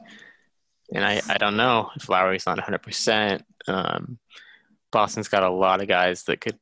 [0.94, 3.42] And I, I don't know if Lowry's not 100%.
[3.66, 4.18] Um,
[4.90, 6.58] Boston's got a lot of guys that could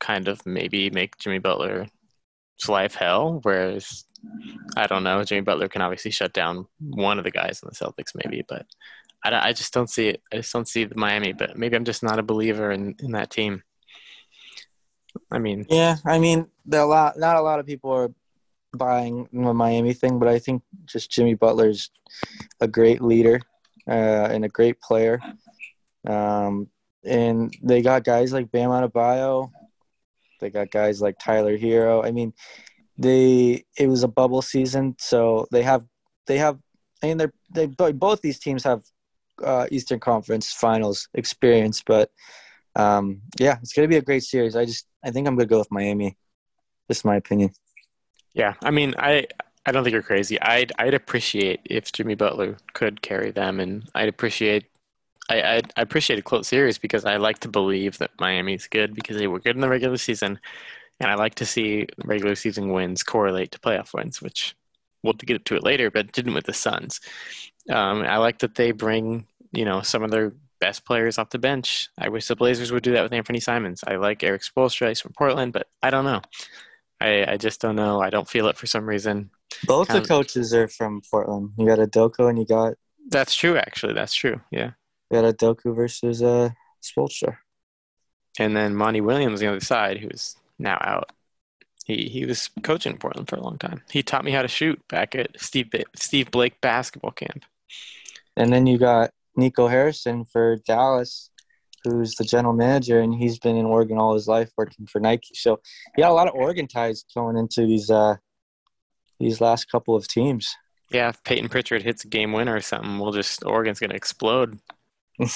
[0.00, 1.88] kind of maybe make Jimmy Butler's
[2.68, 4.04] life hell, whereas
[4.76, 5.24] I don't know.
[5.24, 8.66] Jimmy Butler can obviously shut down one of the guys in the Celtics, maybe, but
[9.24, 10.22] I, I just don't see it.
[10.32, 13.12] I just don't see the Miami, but maybe I'm just not a believer in, in
[13.12, 13.62] that team.
[15.30, 18.12] I mean, yeah, I mean, there a lot, not a lot of people are
[18.76, 21.90] buying the Miami thing, but I think just Jimmy Butler's
[22.60, 23.40] a great leader
[23.88, 25.20] uh, and a great player.
[26.06, 26.68] Um,
[27.04, 29.50] and they got guys like Bam Adebayo.
[30.40, 32.04] They got guys like Tyler Herro.
[32.04, 32.32] I mean,
[32.98, 35.84] they it was a bubble season, so they have
[36.26, 36.58] they have.
[37.02, 38.82] I mean, they're they both these teams have
[39.42, 42.10] uh, Eastern Conference Finals experience, but
[42.76, 44.56] um, yeah, it's gonna be a great series.
[44.56, 46.16] I just I think I'm gonna go with Miami.
[46.90, 47.50] Just my opinion.
[48.34, 49.26] Yeah, I mean, I
[49.66, 50.40] I don't think you're crazy.
[50.40, 54.66] I'd I'd appreciate if Jimmy Butler could carry them, and I'd appreciate
[55.30, 58.94] I I'd, I appreciate a close series because I like to believe that Miami's good
[58.94, 60.40] because they were good in the regular season,
[61.00, 64.56] and I like to see regular season wins correlate to playoff wins, which
[65.02, 67.00] we'll get to it later, but didn't with the Suns.
[67.70, 71.38] Um, I like that they bring you know some of their best players off the
[71.38, 71.88] bench.
[71.98, 73.84] I wish the Blazers would do that with Anthony Simons.
[73.86, 76.22] I like Erik Spoelstra from Portland, but I don't know.
[77.00, 78.00] I, I just don't know.
[78.00, 79.30] I don't feel it for some reason.
[79.66, 81.50] Both the of- coaches are from Portland.
[81.58, 82.74] You got Udoka and you got
[83.08, 83.94] That's true, actually.
[83.94, 84.40] That's true.
[84.50, 84.70] Yeah.
[85.10, 86.50] you got Udoka versus uh
[86.82, 87.36] Spoelstra.
[88.38, 91.10] And then Monty Williams on the other side, who's now out.
[91.84, 93.82] He he was coaching Portland for a long time.
[93.90, 97.44] He taught me how to shoot back at Steve Steve Blake basketball camp.
[98.36, 101.30] And then you got Nico Harrison for Dallas,
[101.84, 105.34] who's the general manager, and he's been in Oregon all his life working for Nike.
[105.34, 105.60] So
[105.96, 108.16] he got a lot of Oregon ties going into these uh
[109.20, 110.54] these last couple of teams.
[110.90, 114.58] Yeah, if Peyton Pritchard hits a game winner or something, we'll just Oregon's gonna explode.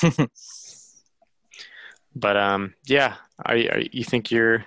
[2.15, 4.65] But um, yeah, are, are, you think you're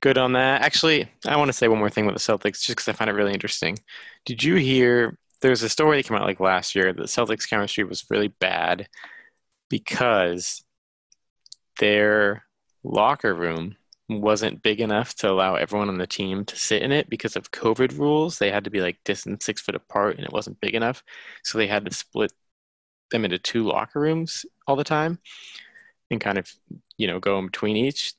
[0.00, 0.62] good on that?
[0.62, 3.08] Actually, I want to say one more thing with the Celtics, just because I find
[3.08, 3.78] it really interesting.
[4.24, 5.16] Did you hear?
[5.40, 8.28] There's a story that came out like last year that the Celtics chemistry was really
[8.28, 8.88] bad
[9.70, 10.64] because
[11.78, 12.44] their
[12.82, 13.76] locker room
[14.08, 17.50] wasn't big enough to allow everyone on the team to sit in it because of
[17.50, 18.38] COVID rules.
[18.38, 21.02] They had to be like distance six foot apart, and it wasn't big enough,
[21.44, 22.32] so they had to split
[23.10, 25.18] them into two locker rooms all the time
[26.10, 26.50] and kind of
[26.96, 28.14] you know go in between each.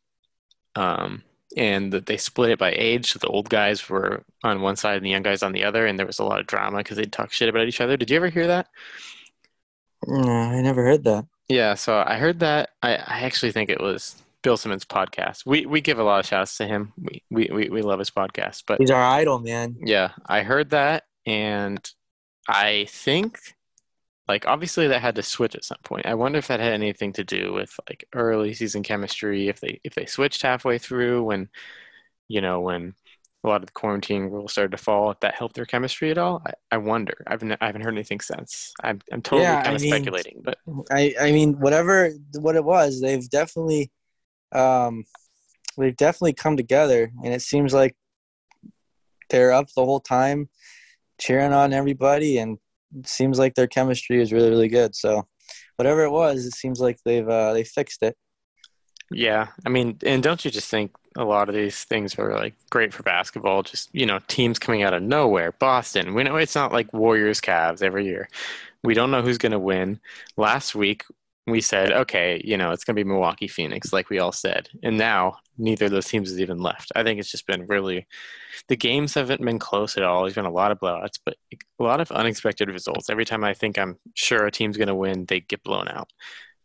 [0.75, 1.23] Um,
[1.57, 3.11] and that they split it by age.
[3.11, 5.87] So the old guys were on one side and the young guys on the other.
[5.87, 7.97] And there was a lot of drama because they'd talk shit about each other.
[7.97, 8.67] Did you ever hear that?
[10.07, 11.25] No, I never heard that.
[11.49, 12.69] yeah so i heard that.
[12.83, 16.25] I, I actually think it was bill simmons podcast we, we give a lot of
[16.25, 19.75] shouts to him we, we, we, we love his podcast but He's our idol, man.
[19.83, 21.79] yeah i heard that and
[22.47, 23.39] i think
[24.27, 26.05] like obviously that had to switch at some point.
[26.05, 29.49] I wonder if that had anything to do with like early season chemistry.
[29.49, 31.49] If they if they switched halfway through when,
[32.27, 32.93] you know, when
[33.43, 36.19] a lot of the quarantine rules started to fall, if that helped their chemistry at
[36.19, 36.43] all.
[36.45, 37.23] I, I wonder.
[37.25, 38.71] I've n- I haven't heard anything since.
[38.83, 40.59] I'm I'm totally Yeah, kind I of mean- speculating, but
[40.91, 43.89] I I mean whatever what it was, they've definitely
[44.53, 45.03] um
[45.77, 47.95] they've definitely come together and it seems like
[49.29, 50.49] they're up the whole time
[51.19, 52.57] cheering on everybody and
[53.05, 54.95] seems like their chemistry is really really good.
[54.95, 55.27] So
[55.77, 58.15] whatever it was, it seems like they've uh they fixed it.
[59.11, 59.47] yeah.
[59.65, 62.93] I mean, and don't you just think a lot of these things are like great
[62.93, 63.63] for basketball?
[63.63, 65.51] Just you know, teams coming out of nowhere.
[65.53, 66.13] Boston.
[66.13, 68.29] We know it's not like Warriors, Cavs every year.
[68.83, 69.99] We don't know who's going to win.
[70.37, 71.05] Last week
[71.49, 74.69] we said, okay, you know, it's going to be Milwaukee, Phoenix, like we all said,
[74.83, 76.91] and now neither of those teams has even left.
[76.95, 78.07] I think it's just been really,
[78.67, 80.21] the games haven't been close at all.
[80.21, 83.09] There's been a lot of blowouts, but a lot of unexpected results.
[83.09, 86.09] Every time I think I'm sure a team's going to win, they get blown out.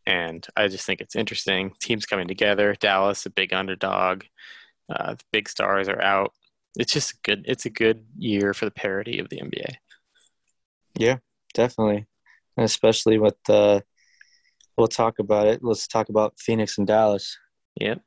[0.06, 1.72] And I just think it's interesting.
[1.80, 2.74] Teams coming together.
[2.78, 4.24] Dallas, a big underdog.
[4.88, 6.32] Uh, the big stars are out.
[6.76, 7.44] It's just good.
[7.46, 9.74] It's a good year for the parity of the NBA.
[10.98, 11.18] Yeah,
[11.54, 12.06] definitely.
[12.56, 13.80] And especially with uh
[14.76, 15.60] we'll talk about it.
[15.62, 17.36] Let's talk about Phoenix and Dallas.
[17.80, 18.00] Yep.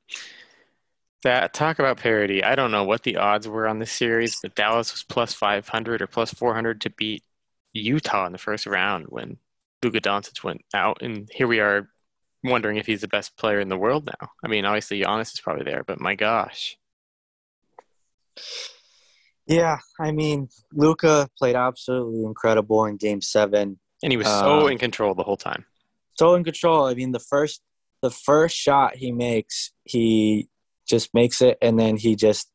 [1.23, 2.43] That talk about parity.
[2.43, 6.01] I don't know what the odds were on this series, but Dallas was plus 500
[6.01, 7.23] or plus 400 to beat
[7.73, 9.37] Utah in the first round when
[9.83, 11.89] Luka Doncic went out, and here we are
[12.43, 14.29] wondering if he's the best player in the world now.
[14.43, 16.77] I mean, obviously Giannis is probably there, but my gosh,
[19.45, 23.79] Yeah, I mean, Luka played absolutely incredible in Game Seven.
[24.03, 25.65] and he was so Uh, in control the whole time.
[26.19, 26.85] So in control.
[26.85, 27.61] I mean, the first
[28.01, 30.47] the first shot he makes, he
[30.87, 32.49] just makes it, and then he just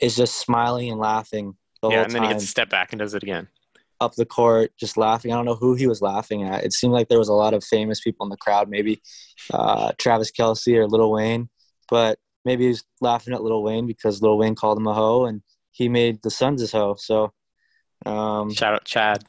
[0.00, 2.92] is just smiling and laughing the Yeah, whole and then he gets to step back
[2.92, 3.48] and does it again.
[4.00, 5.32] up the court, just laughing.
[5.32, 6.64] I don't know who he was laughing at.
[6.64, 9.00] It seemed like there was a lot of famous people in the crowd, maybe
[9.52, 11.48] uh, Travis Kelce or Lil Wayne,
[11.88, 15.26] but maybe he was laughing at Lil Wayne because Lil Wayne called him a hoe,
[15.26, 16.96] and he made the Suns his hoe.
[16.98, 17.32] So.
[18.06, 19.24] Um, Shout out Chad.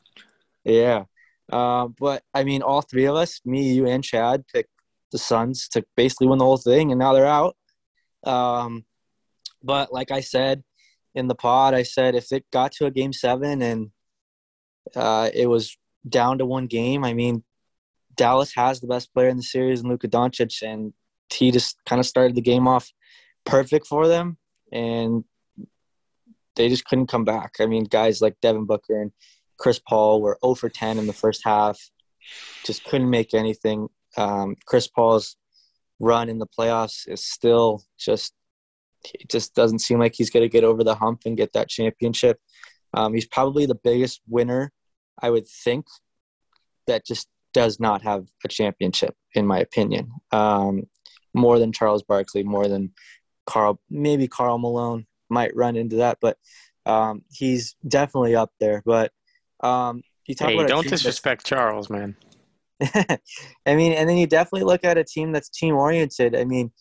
[0.63, 1.06] Yeah.
[1.52, 4.70] Uh, but I mean, all three of us, me, you, and Chad, picked
[5.12, 7.56] the Suns to basically win the whole thing, and now they're out.
[8.24, 8.86] Um,
[9.64, 10.64] but like I said
[11.16, 13.92] in the pod, I said if it got to a game seven and
[14.96, 17.44] uh, it was down to one game, I mean,
[18.16, 20.94] Dallas has the best player in the series, and Luka Doncic, and
[21.32, 22.92] he just kind of started the game off
[23.46, 24.38] perfect for them,
[24.72, 25.24] and
[26.56, 27.54] they just couldn't come back.
[27.60, 29.12] I mean, guys like Devin Booker and
[29.60, 31.80] Chris Paul were 0 for 10 in the first half,
[32.65, 33.89] just couldn't make anything.
[34.17, 35.36] Um, Chris Paul's
[36.00, 38.34] run in the playoffs is still just,
[39.13, 41.69] it just doesn't seem like he's going to get over the hump and get that
[41.69, 42.39] championship.
[42.93, 44.72] Um, he's probably the biggest winner,
[45.22, 45.86] I would think,
[46.88, 50.12] that just does not have a championship, in my opinion.
[50.32, 50.84] Um,
[51.34, 52.91] more than Charles Barkley, more than
[53.45, 56.38] Karl, maybe Karl Malone might run into that, but
[56.86, 58.82] um, he's definitely up there.
[58.86, 59.12] But
[59.62, 62.15] um, you talk Hey, about don't disrespect Charles, man.
[62.82, 63.19] I
[63.76, 66.36] mean, and then you definitely look at a team that's team oriented.
[66.36, 66.72] I mean,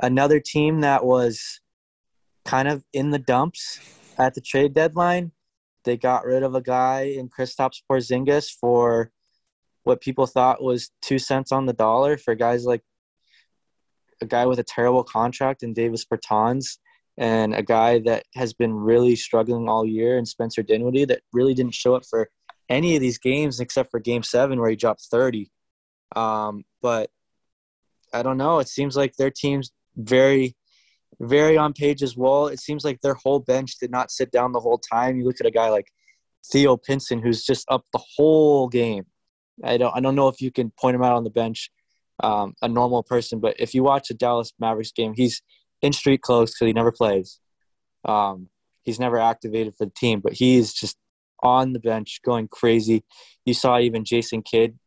[0.00, 1.60] another team that was
[2.44, 3.80] kind of in the dumps
[4.18, 5.32] at the trade deadline,
[5.84, 9.10] they got rid of a guy in Kristaps Porzingis for
[9.84, 12.82] what people thought was two cents on the dollar for guys like
[14.20, 16.78] a guy with a terrible contract in Davis Bertans
[17.18, 21.52] and a guy that has been really struggling all year and Spencer Dinwiddie that really
[21.52, 22.30] didn't show up for
[22.68, 25.50] any of these games except for game seven where he dropped 30.
[26.14, 27.10] Um, but
[28.12, 28.60] I don't know.
[28.60, 30.54] It seems like their team's very,
[31.18, 32.46] very on page as well.
[32.46, 35.18] It seems like their whole bench did not sit down the whole time.
[35.18, 35.88] You look at a guy like
[36.52, 39.06] Theo Pinson, who's just up the whole game.
[39.64, 41.72] I don't, I don't know if you can point him out on the bench,
[42.22, 45.42] um, a normal person, but if you watch a Dallas Mavericks game, he's
[45.82, 47.40] in street clothes because he never plays.
[48.04, 48.48] Um,
[48.84, 50.96] he's never activated for the team, but he's just
[51.42, 53.04] on the bench going crazy.
[53.44, 54.78] You saw even Jason Kidd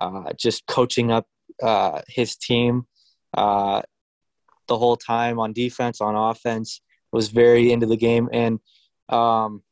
[0.00, 1.26] uh, just coaching up
[1.62, 2.86] uh, his team
[3.36, 3.82] uh,
[4.68, 6.80] the whole time on defense, on offense,
[7.12, 8.28] was very into the game.
[8.32, 8.60] And
[9.08, 9.62] um,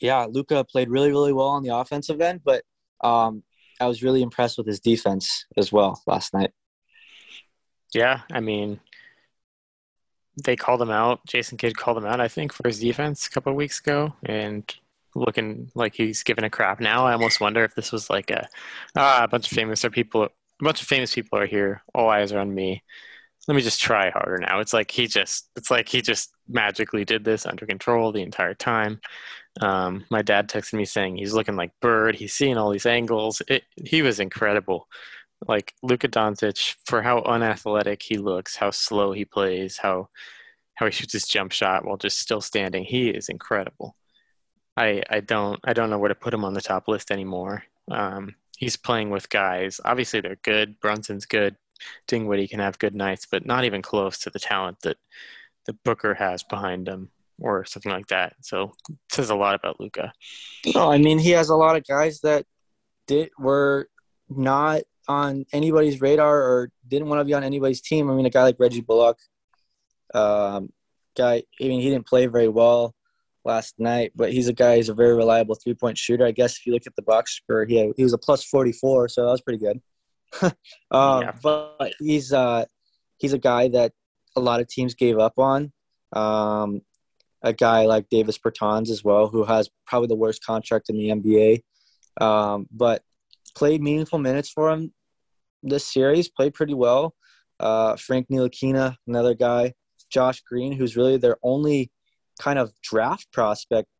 [0.00, 2.62] yeah, Luka played really, really well on the offensive end, but
[3.02, 3.42] um,
[3.80, 6.50] I was really impressed with his defense as well last night.
[7.94, 8.80] Yeah, I mean,
[10.44, 11.24] they called him out.
[11.26, 14.14] Jason Kidd called him out, I think, for his defense a couple of weeks ago,
[14.24, 14.72] and
[15.14, 17.06] looking like he's given a crap now.
[17.06, 18.48] I almost wonder if this was like a
[18.96, 21.82] ah, a bunch of famous people, a bunch of famous people are here.
[21.94, 22.82] All eyes are on me.
[23.46, 24.60] Let me just try harder now.
[24.60, 28.54] It's like he just, it's like he just magically did this under control the entire
[28.54, 29.00] time.
[29.62, 32.14] Um, my dad texted me saying he's looking like Bird.
[32.14, 33.40] He's seeing all these angles.
[33.48, 34.86] It, he was incredible.
[35.46, 40.08] Like Luka Doncic, for how unathletic he looks, how slow he plays, how
[40.74, 42.84] how he shoots his jump shot while just still standing.
[42.84, 43.96] He is incredible.
[44.76, 47.64] I I don't I don't know where to put him on the top list anymore.
[47.90, 49.80] Um, he's playing with guys.
[49.84, 50.80] Obviously, they're good.
[50.80, 51.56] Brunson's good.
[52.06, 54.96] Dinwiddie can have good nights, but not even close to the talent that
[55.66, 58.34] the Booker has behind him or something like that.
[58.40, 60.12] So it says a lot about Luka.
[60.74, 62.46] No, I mean he has a lot of guys that
[63.06, 63.88] did were
[64.28, 68.10] not on anybody's radar or didn't want to be on anybody's team.
[68.10, 69.18] I mean, a guy like Reggie Bullock,
[70.14, 70.70] um,
[71.16, 71.42] guy.
[71.60, 72.94] I mean, he didn't play very well
[73.44, 74.76] last night, but he's a guy.
[74.76, 76.26] He's a very reliable three point shooter.
[76.26, 78.44] I guess if you look at the box score, he had, he was a plus
[78.44, 79.80] forty four, so that was pretty good.
[80.90, 81.32] um, yeah.
[81.42, 82.66] But he's uh,
[83.16, 83.92] he's a guy that
[84.36, 85.72] a lot of teams gave up on.
[86.12, 86.82] Um,
[87.42, 91.10] a guy like Davis Bertans as well, who has probably the worst contract in the
[91.10, 91.62] NBA,
[92.22, 93.02] um, but
[93.54, 94.92] played meaningful minutes for him
[95.62, 96.28] this series.
[96.28, 97.14] Played pretty well.
[97.60, 99.74] Uh, Frank Ntilikina, another guy.
[100.10, 101.90] Josh Green, who's really their only
[102.40, 103.90] kind of draft prospect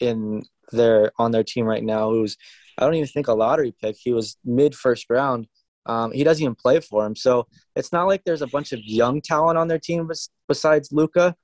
[0.00, 2.10] in their on their team right now.
[2.10, 2.36] Who's
[2.78, 3.96] I don't even think a lottery pick.
[3.98, 5.46] He was mid first round.
[5.86, 8.80] Um, he doesn't even play for him, so it's not like there's a bunch of
[8.82, 10.10] young talent on their team
[10.48, 11.36] besides Luka.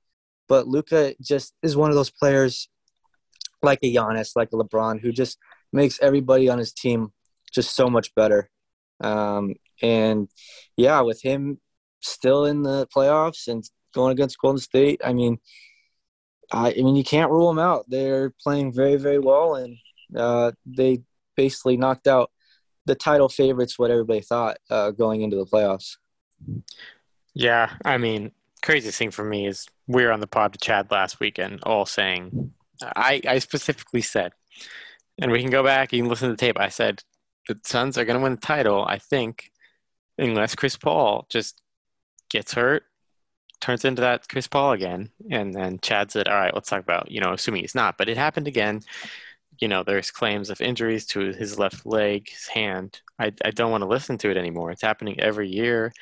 [0.49, 2.67] But Luka just is one of those players,
[3.61, 5.37] like a Giannis, like a LeBron, who just
[5.71, 7.13] makes everybody on his team
[7.53, 8.49] just so much better.
[9.01, 10.29] Um, and
[10.77, 11.59] yeah, with him
[12.01, 15.37] still in the playoffs and going against Golden State, I mean,
[16.51, 17.85] I, I mean, you can't rule them out.
[17.87, 19.77] They're playing very, very well, and
[20.15, 21.01] uh, they
[21.35, 22.31] basically knocked out
[22.85, 23.79] the title favorites.
[23.79, 25.97] What everybody thought uh, going into the playoffs.
[27.33, 30.91] Yeah, I mean, craziest thing for me is we were on the pod to Chad
[30.91, 34.33] last weekend, all saying, I, I specifically said,
[35.19, 36.59] and we can go back, you can listen to the tape.
[36.59, 37.01] I said
[37.47, 38.85] the Suns are going to win the title.
[38.85, 39.51] I think,
[40.17, 41.61] unless Chris Paul just
[42.29, 42.83] gets hurt
[43.63, 45.09] turns into that Chris Paul again.
[45.31, 47.97] And then Chad said, all right, let's talk about, you know, assuming he's not.
[47.97, 48.81] But it happened again.
[49.61, 52.99] You know, there's claims of injuries to his left leg, his hand.
[53.17, 54.71] I, I don't want to listen to it anymore.
[54.71, 55.93] It's happening every year.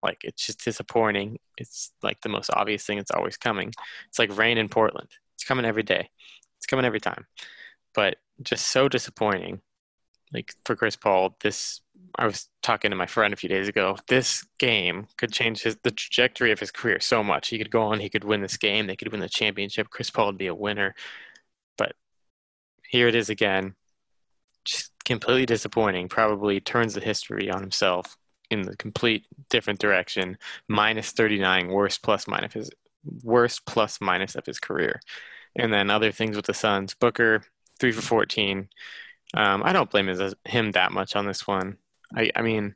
[0.00, 1.40] Like, it's just disappointing.
[1.58, 2.98] It's like the most obvious thing.
[2.98, 3.72] It's always coming.
[4.08, 5.08] It's like rain in Portland.
[5.34, 6.08] It's coming every day.
[6.58, 7.26] It's coming every time.
[7.94, 9.60] But just so disappointing.
[10.32, 11.80] Like, for Chris Paul, this
[12.16, 13.96] I was talking to my friend a few days ago.
[14.06, 17.48] This game could change his the trajectory of his career so much.
[17.48, 18.00] He could go on.
[18.00, 18.86] He could win this game.
[18.86, 19.88] They could win the championship.
[19.88, 20.94] Chris Paul would be a winner.
[21.78, 21.94] But
[22.88, 23.74] here it is again.
[24.64, 26.08] Just completely disappointing.
[26.08, 28.16] Probably turns the history on himself
[28.50, 30.36] in the complete different direction.
[30.68, 32.70] Minus thirty nine, worst plus minus his
[33.22, 35.00] worst plus minus of his career.
[35.56, 36.94] And then other things with the Suns.
[36.94, 37.42] Booker
[37.80, 38.68] three for fourteen.
[39.34, 41.78] Um, I don't blame his, him that much on this one.
[42.14, 42.74] I, I mean,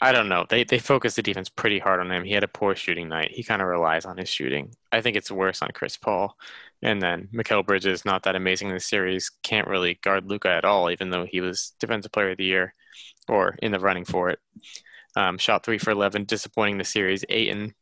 [0.00, 0.44] I don't know.
[0.48, 2.24] They they focus the defense pretty hard on him.
[2.24, 3.30] He had a poor shooting night.
[3.32, 4.74] He kind of relies on his shooting.
[4.92, 6.36] I think it's worse on Chris Paul.
[6.82, 10.66] And then Mikal Bridges, not that amazing in the series, can't really guard Luka at
[10.66, 12.74] all, even though he was Defensive Player of the Year
[13.28, 14.38] or in the running for it.
[15.16, 17.24] Um, shot three for 11, disappointing the series.
[17.30, 17.74] Ayton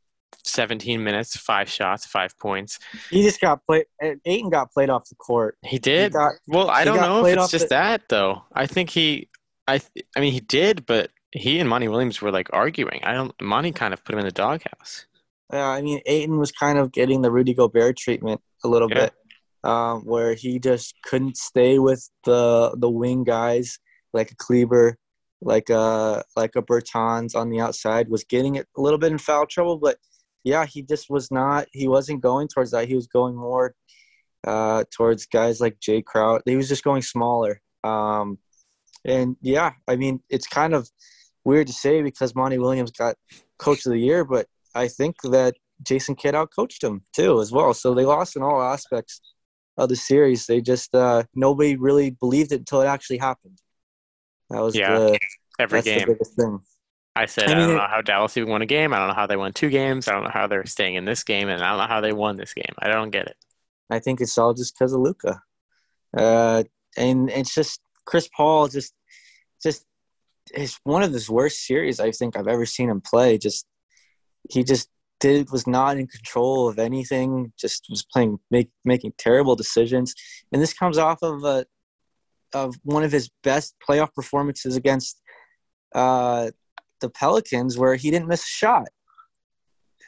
[0.47, 2.79] 17 minutes, five shots, five points.
[3.11, 3.87] He just got played.
[4.25, 5.57] Ayton got played off the court.
[5.65, 6.13] He did.
[6.13, 8.43] He got- well, I don't know if it's just the- that though.
[8.53, 9.29] I think he,
[9.67, 13.01] I, th- I mean, he did, but he and Monty Williams were like arguing.
[13.03, 13.33] I don't.
[13.41, 15.07] Monty kind of put him in the doghouse.
[15.53, 19.07] Yeah, I mean, Ayton was kind of getting the Rudy Gobert treatment a little Yeah.
[19.07, 19.15] bit,
[19.71, 23.79] um, where he just couldn't stay with the the wing guys
[24.13, 24.97] like a Kleber,
[25.41, 28.09] like a like a Bertans on the outside.
[28.09, 29.99] Was getting it a little bit in foul trouble, but
[30.45, 31.67] yeah, he just was not.
[31.73, 32.87] He wasn't going towards that.
[32.89, 33.75] He was going more
[34.47, 36.43] uh, towards guys like Jae Crowder.
[36.45, 37.61] He was just going smaller.
[37.83, 38.39] Um,
[39.05, 40.89] and yeah, I mean, it's kind of
[41.45, 43.17] weird to say because Monty Williams got
[43.59, 47.75] Coach of the Year, but I think that Jason Kidd outcoached him too as well.
[47.75, 49.21] So they lost in all aspects
[49.77, 50.47] of the series.
[50.47, 53.59] They just uh, nobody really believed it until it actually happened.
[54.51, 55.19] That was Yeah, the
[55.59, 56.61] Every that's the game, biggest thing.
[57.17, 58.93] I said, I I, don't know how Dallas even won a game.
[58.93, 60.09] I don't know how they won two games.
[60.09, 62.13] I don't know how they're staying in this game, and I don't know how they
[62.13, 62.75] won this game.
[62.79, 63.37] I don't get it.
[63.89, 65.41] I think it's all just because of Luka,
[66.17, 66.65] uh,
[66.97, 68.67] and it's just Chris Paul.
[68.67, 68.95] Just,
[69.63, 69.85] just
[70.53, 73.39] is one of his worst series I think I've ever seen him play.
[73.39, 73.67] Just
[74.51, 74.89] he just
[75.21, 77.53] did was not in control of anything.
[77.59, 80.15] Just was playing make, making terrible decisions,
[80.53, 81.65] and this comes off of a
[82.53, 85.21] of one of his best playoff performances against
[85.95, 86.51] uh,
[87.05, 88.89] the Pelicans, where he didn't miss a shot.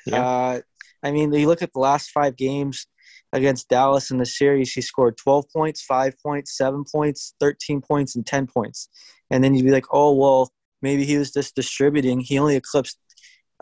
[0.07, 0.24] Yeah.
[0.24, 0.61] Uh,
[1.03, 2.86] I mean, you look at the last five games
[3.32, 8.16] against Dallas in the series, he scored 12 points, 5 points, 7 points, 13 points,
[8.16, 8.88] and 10 points.
[9.30, 10.51] And then you'd be like, oh, well,
[10.82, 12.20] maybe he was just distributing.
[12.20, 12.99] He only eclipsed,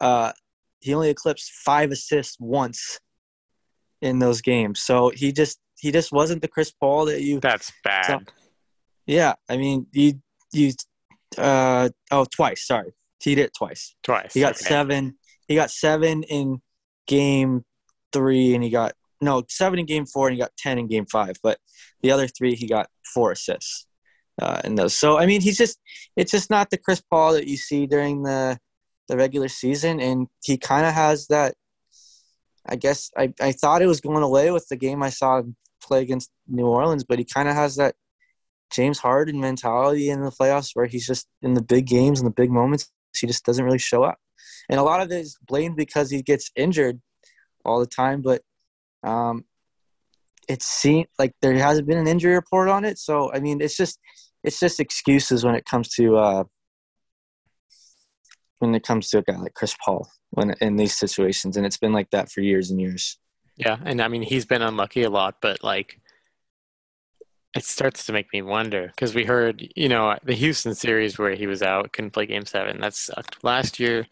[0.01, 0.33] uh,
[0.81, 3.01] he only eclipsed five assists once
[4.01, 4.81] in those games.
[4.83, 8.31] So he just, he just wasn't the Chris Paul that you, That's bad.
[9.07, 9.35] yeah.
[9.49, 10.21] I mean, you,
[10.53, 10.73] you,
[11.37, 12.67] uh, oh, twice.
[12.67, 12.93] Sorry,
[13.25, 13.95] he did it twice.
[14.03, 14.35] Twice.
[14.35, 14.65] He got okay.
[14.65, 15.19] seven.
[15.49, 16.61] He got seven in
[17.07, 17.65] game
[18.13, 21.07] three, and he got no seven in game four, and he got ten in game
[21.07, 21.37] five.
[21.43, 21.59] But
[22.03, 23.87] the other three, he got four assists
[24.41, 24.97] uh, in those.
[24.97, 25.79] So I mean, he's just
[26.17, 28.59] it's just not the Chris Paul that you see during the
[29.09, 31.55] the regular season, and he kind of has that.
[32.67, 35.55] I guess I, I thought it was going away with the game I saw him
[35.83, 37.95] play against New Orleans, but he kind of has that
[38.71, 42.35] James Harden mentality in the playoffs where he's just in the big games and the
[42.35, 42.91] big moments,
[43.21, 44.19] he just doesn't really show up.
[44.69, 47.01] And a lot of it is blamed because he gets injured
[47.65, 48.43] all the time, but
[49.03, 49.45] um,
[50.49, 52.99] it seems like there hasn't been an injury report on it.
[52.99, 53.99] So I mean, it's just
[54.43, 56.45] it's just excuses when it comes to uh,
[58.59, 61.79] when it comes to a guy like Chris Paul when in these situations, and it's
[61.79, 63.19] been like that for years and years.
[63.57, 66.01] Yeah, and I mean he's been unlucky a lot, but like
[67.55, 71.35] it starts to make me wonder because we heard, you know, the Houston series where
[71.35, 72.81] he was out, couldn't play Game Seven.
[72.81, 73.45] That sucked.
[73.45, 74.07] Last year,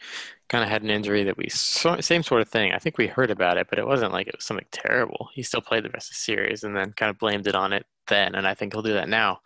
[0.48, 2.72] kind of had an injury that we so, same sort of thing.
[2.72, 5.28] I think we heard about it, but it wasn't like it was something terrible.
[5.34, 7.72] He still played the rest of the series and then kind of blamed it on
[7.72, 9.40] it then, and I think he'll do that now.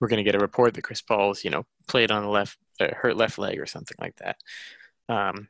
[0.00, 2.56] We're going to get a report that Chris Paul's, you know, played on the left,
[2.80, 4.36] uh, hurt left leg or something like that.
[5.08, 5.48] Um,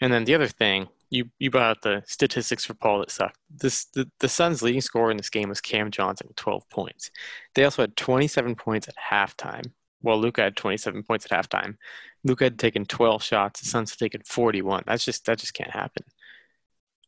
[0.00, 3.38] and then the other thing, you you brought out the statistics for Paul that sucked.
[3.48, 7.10] This the, the Suns' leading scorer in this game was Cam Johnson with 12 points.
[7.54, 9.70] They also had 27 points at halftime.
[10.02, 11.76] Well, Luka had 27 points at halftime.
[12.24, 13.60] Luka had taken 12 shots.
[13.60, 14.84] The Suns had taken 41.
[14.86, 16.04] That's just that just can't happen.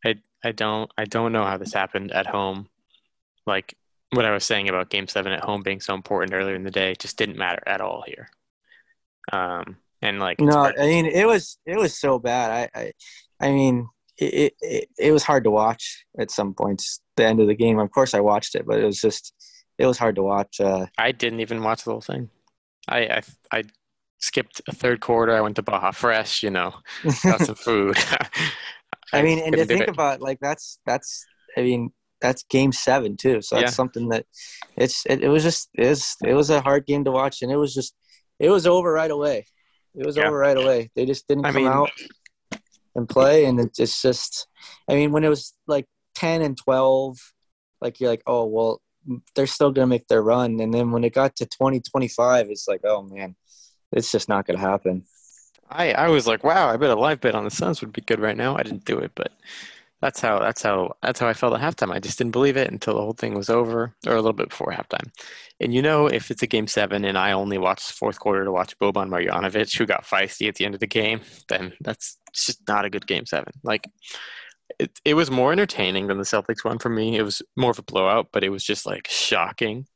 [0.05, 2.69] I I don't I don't know how this happened at home.
[3.45, 3.77] Like
[4.13, 6.71] what I was saying about Game Seven at home being so important earlier in the
[6.71, 8.29] day just didn't matter at all here.
[9.33, 12.71] Um and like No, I mean it was it was so bad.
[12.75, 12.93] I I,
[13.41, 13.89] I mean
[14.19, 17.01] it, it it was hard to watch at some points.
[17.17, 19.35] The end of the game, of course, I watched it, but it was just
[19.79, 20.61] it was hard to watch.
[20.61, 22.31] Uh, I didn't even watch the whole thing.
[22.89, 23.23] I, I
[23.59, 23.65] I
[24.19, 25.35] skipped a third quarter.
[25.37, 26.75] I went to Baja Fresh, you know,
[27.23, 27.97] got some food.
[29.13, 29.89] I mean, and to think it.
[29.89, 31.25] about like that's that's
[31.57, 31.91] I mean
[32.21, 33.43] that's game seven too.
[33.43, 33.75] So that's Yeah.
[33.75, 34.25] something that
[34.77, 37.53] it's it, it was just it was it was a hard game to watch, and
[37.53, 37.95] it was just
[38.39, 39.47] it was over right away.
[39.95, 40.27] It was Yeah.
[40.27, 40.91] over right away.
[40.97, 41.91] They just didn't I come mean- out
[42.97, 44.49] and play, and it- it's just
[44.91, 45.87] I mean when it was like
[46.17, 47.19] ten and twelve,
[47.81, 48.81] like you're like oh well
[49.37, 52.67] they're still gonna make their run, and then when it got to 20, 25, it's
[52.67, 53.37] like oh man,
[53.93, 55.05] it's just not gonna happen.
[55.69, 58.01] I, I was like, wow, I bet a live bet on the Suns would be
[58.01, 58.57] good right now.
[58.57, 59.33] I didn't do it, but
[60.01, 61.93] that's how that's how that's how I felt at halftime.
[61.93, 64.51] I just didn't believe it until the whole thing was over, or a little bit
[64.51, 65.11] before halftime.
[65.61, 68.45] And you know, if it's a game seven and I only watched the fourth quarter
[68.45, 72.19] to watch Boban Marjanovic, who got feisty at the end of the game, then that's
[72.35, 73.53] just not a good game seven.
[73.63, 73.89] Like
[74.79, 77.17] it, it was more entertaining than the Celtics one for me.
[77.17, 79.87] It was more of a blowout, but it was just like shocking.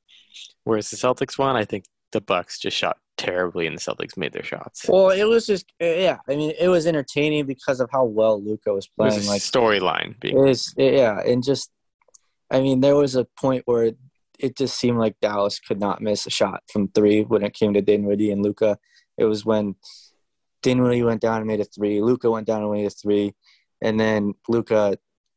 [0.65, 4.33] Whereas the Celtics one, I think the Bucks just shot terribly and the Celtics made
[4.33, 4.87] their shots.
[4.89, 6.19] Well, it was just uh, yeah.
[6.29, 9.15] I mean, it was entertaining because of how well Luka was It playing.
[9.15, 11.71] was a like storyline it being yeah, and just
[12.51, 13.93] I mean, there was a point where
[14.39, 17.75] it, just seemed like Dallas could not miss a shot from three when it came
[17.75, 18.79] to Dinwiddie and Luka.
[19.19, 19.77] It was when
[20.63, 23.35] Dinwiddie went down and made a three, Luka went down and made a three,
[23.83, 24.97] and then Luka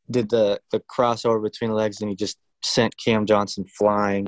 [0.09, 4.27] did the the crossover between the legs and he just sent Cam Johnson flying,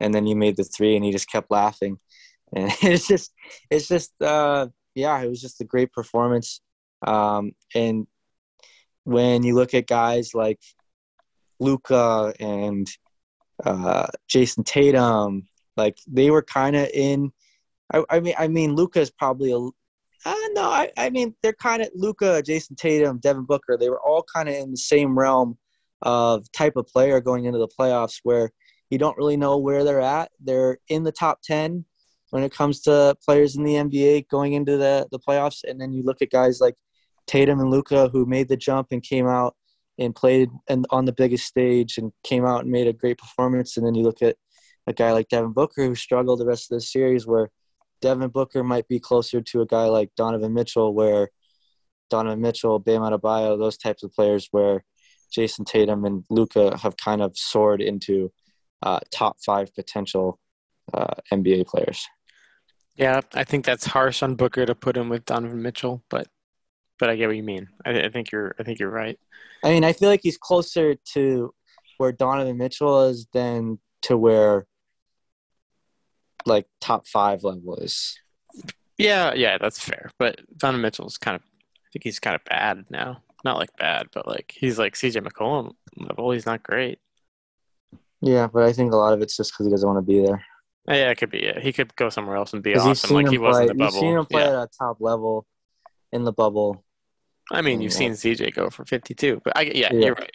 [0.00, 1.98] and then he made the three and he just kept laughing,
[2.52, 3.32] and it's just
[3.70, 6.60] it's just uh, yeah, it was just a great performance,
[7.06, 8.06] um, and
[9.04, 10.60] when you look at guys like
[11.58, 12.88] Luka and
[13.64, 15.46] uh, Jayson Tatum,
[15.76, 17.32] like they were kind of in.
[17.92, 19.58] I, I mean, I mean, Luka is probably a.
[19.58, 23.76] Uh, no, I, I mean they're kind of Luka, Jayson Tatum, Devin Booker.
[23.78, 25.56] They were all kind of in the same realm
[26.02, 28.50] of type of player going into the playoffs, where
[28.90, 30.30] you don't really know where they're at.
[30.40, 31.84] They're in the top ten
[32.30, 35.92] when it comes to players in the NBA going into the the playoffs, and then
[35.92, 36.74] you look at guys like
[37.26, 39.54] Tatum and Luka who made the jump and came out
[39.98, 43.76] and played and on the biggest stage and came out and made a great performance.
[43.76, 44.36] And then you look at
[44.86, 47.50] a guy like Devin Booker who struggled the rest of the series, where
[48.00, 51.30] Devin Booker might be closer to a guy like Donovan Mitchell, where
[52.08, 54.84] Donovan Mitchell, Bam Adebayo, those types of players, where
[55.32, 58.32] Jayson Tatum and Luka have kind of soared into
[58.82, 60.38] uh, top five potential
[60.92, 62.06] uh, NBA players.
[63.00, 66.28] Yeah, I think that's harsh on Booker to put him with Donovan Mitchell, but
[66.98, 67.66] but I get what you mean.
[67.86, 69.18] I, I think you're I think you're right.
[69.64, 71.54] I mean, I feel like he's closer to
[71.96, 74.66] where Donovan Mitchell is than to where
[76.44, 78.18] like top five level is.
[78.98, 80.10] Yeah, yeah, that's fair.
[80.18, 83.22] But Donovan Mitchell's kind of I think he's kind of bad now.
[83.46, 86.32] Not like bad, but like he's like CJ McCollum level.
[86.32, 86.98] He's not great.
[88.20, 90.22] Yeah, but I think a lot of it's just because he doesn't want to be
[90.22, 90.44] there.
[90.88, 91.58] Uh, Yeah, it could be it.
[91.62, 93.62] He could go somewhere else and be awesome like he was play.
[93.62, 94.00] in the You've bubble.
[94.00, 94.62] seen him play yeah.
[94.62, 95.46] at a top level
[96.12, 96.84] in the bubble.
[97.52, 100.06] I mean, you've seen CJ go for 52, but I yeah, Yeah.
[100.06, 100.30] you're right.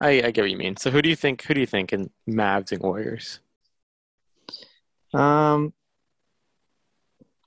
[0.00, 0.76] I, I get what you mean.
[0.76, 1.42] So who do you think?
[1.44, 3.38] Who do you think in Mavs and Warriors?
[5.14, 5.72] Um,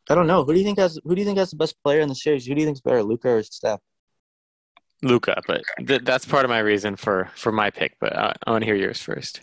[0.09, 0.43] I don't know.
[0.45, 2.15] Who do you think has Who do you think has the best player in the
[2.15, 2.45] series?
[2.45, 3.79] Who do you think is better, Luka or Steph?
[5.01, 7.97] Luka, but th- that's part of my reason for for my pick.
[7.99, 9.41] But I, I want to hear yours first.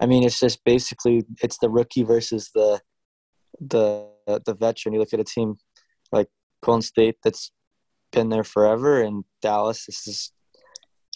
[0.00, 2.80] I mean, it's just basically it's the rookie versus the
[3.60, 4.94] the the veteran.
[4.94, 5.56] You look at a team
[6.12, 6.28] like
[6.62, 7.52] Golden State that's
[8.12, 9.86] been there forever, and Dallas.
[9.86, 10.32] This is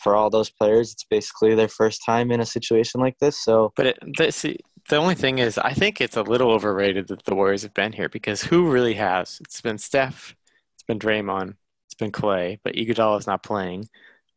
[0.02, 0.92] for all those players.
[0.92, 3.42] It's basically their first time in a situation like this.
[3.42, 4.58] So But it, the, see,
[4.90, 7.92] the only thing is, I think it's a little overrated that the Warriors have been
[7.92, 9.40] here because who really has?
[9.42, 10.36] It's been Steph,
[10.74, 11.54] it's been Draymond,
[11.86, 13.88] it's been Clay, but Iguodala is not playing.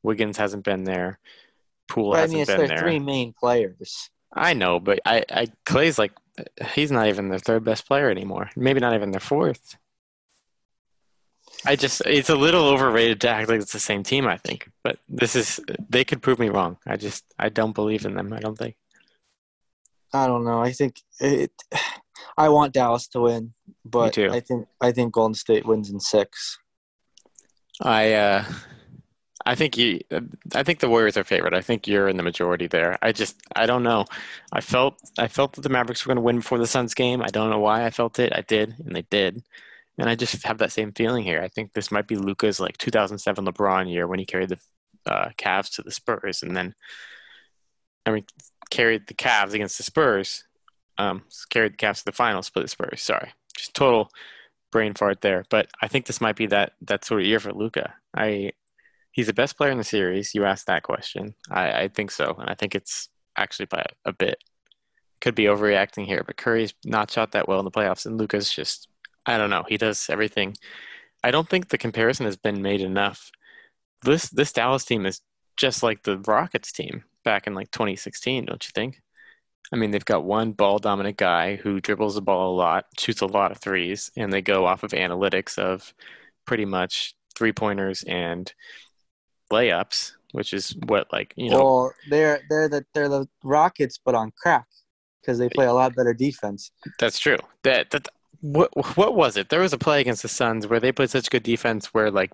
[0.04, 1.20] Wiggins hasn't been there.
[1.90, 2.78] Poole but hasn't mean, it's been their there.
[2.78, 4.10] three main players.
[4.38, 6.14] I know, but I, I Clay's like
[6.74, 8.50] he's not even their third best player anymore.
[8.56, 9.78] Maybe not even their fourth.
[11.66, 14.70] I just it's a little overrated to act like it's the same team, I think.
[14.84, 15.60] But this is
[15.90, 16.78] they could prove me wrong.
[16.86, 18.76] I just I don't believe in them, I don't think.
[20.14, 20.62] I don't know.
[20.62, 21.52] I think it.
[22.38, 24.18] I want Dallas to win, but.
[24.18, 26.60] I think I think Golden State wins in six.
[27.82, 28.46] I uh
[29.48, 30.02] I think you
[30.54, 31.54] I think the Warriors are favorite.
[31.54, 32.98] I think you're in the majority there.
[33.02, 34.04] I just I don't know.
[34.52, 37.22] I felt I felt that the Mavericks were going to win before the Suns game.
[37.22, 38.34] I don't know why I felt it.
[38.36, 39.42] I did, and they did.
[39.98, 41.42] And I just have that same feeling here.
[41.42, 44.60] I think this might be Luka's like 2007 LeBron year when he carried the
[45.06, 46.76] uh, Cavs to the Spurs, and then
[48.06, 48.26] I mean
[48.70, 50.44] carried the Cavs against the Spurs.
[50.98, 53.02] Um, carried the Cavs to the finals, split the Spurs.
[53.02, 54.12] Sorry, just total
[54.74, 55.46] brain fart there.
[55.50, 57.94] But I think this might be that that sort of year for Luka.
[58.14, 58.52] I
[59.18, 60.36] he's the best player in the series.
[60.36, 61.34] You asked that question.
[61.50, 64.42] I, I think so, and I think it's actually by a bit.
[65.20, 68.52] Could be overreacting here, but Curry's not shot that well in the playoffs, and Luka's
[68.54, 68.88] just
[69.26, 69.66] I don't know.
[69.68, 70.56] He does everything.
[71.24, 73.32] I don't think the comparison has been made enough.
[74.04, 75.22] This this Dallas team is
[75.58, 79.02] just like the Rockets team back in like 2016, don't you think?
[79.74, 83.22] I mean, they've got one ball dominant guy who dribbles the ball a lot, shoots
[83.22, 85.94] a lot of threes, and they go off of analytics of
[86.46, 88.54] pretty much three pointers and
[89.52, 91.58] layups, which is what like you know.
[91.58, 94.68] well, they're they're the they're the Rockets, but on crack
[95.22, 96.72] because they play a lot better defense.
[97.00, 97.38] That's true.
[97.64, 98.08] That that
[98.42, 99.50] what what was it?
[99.50, 102.32] There was a play against the Suns where they played such good defense where like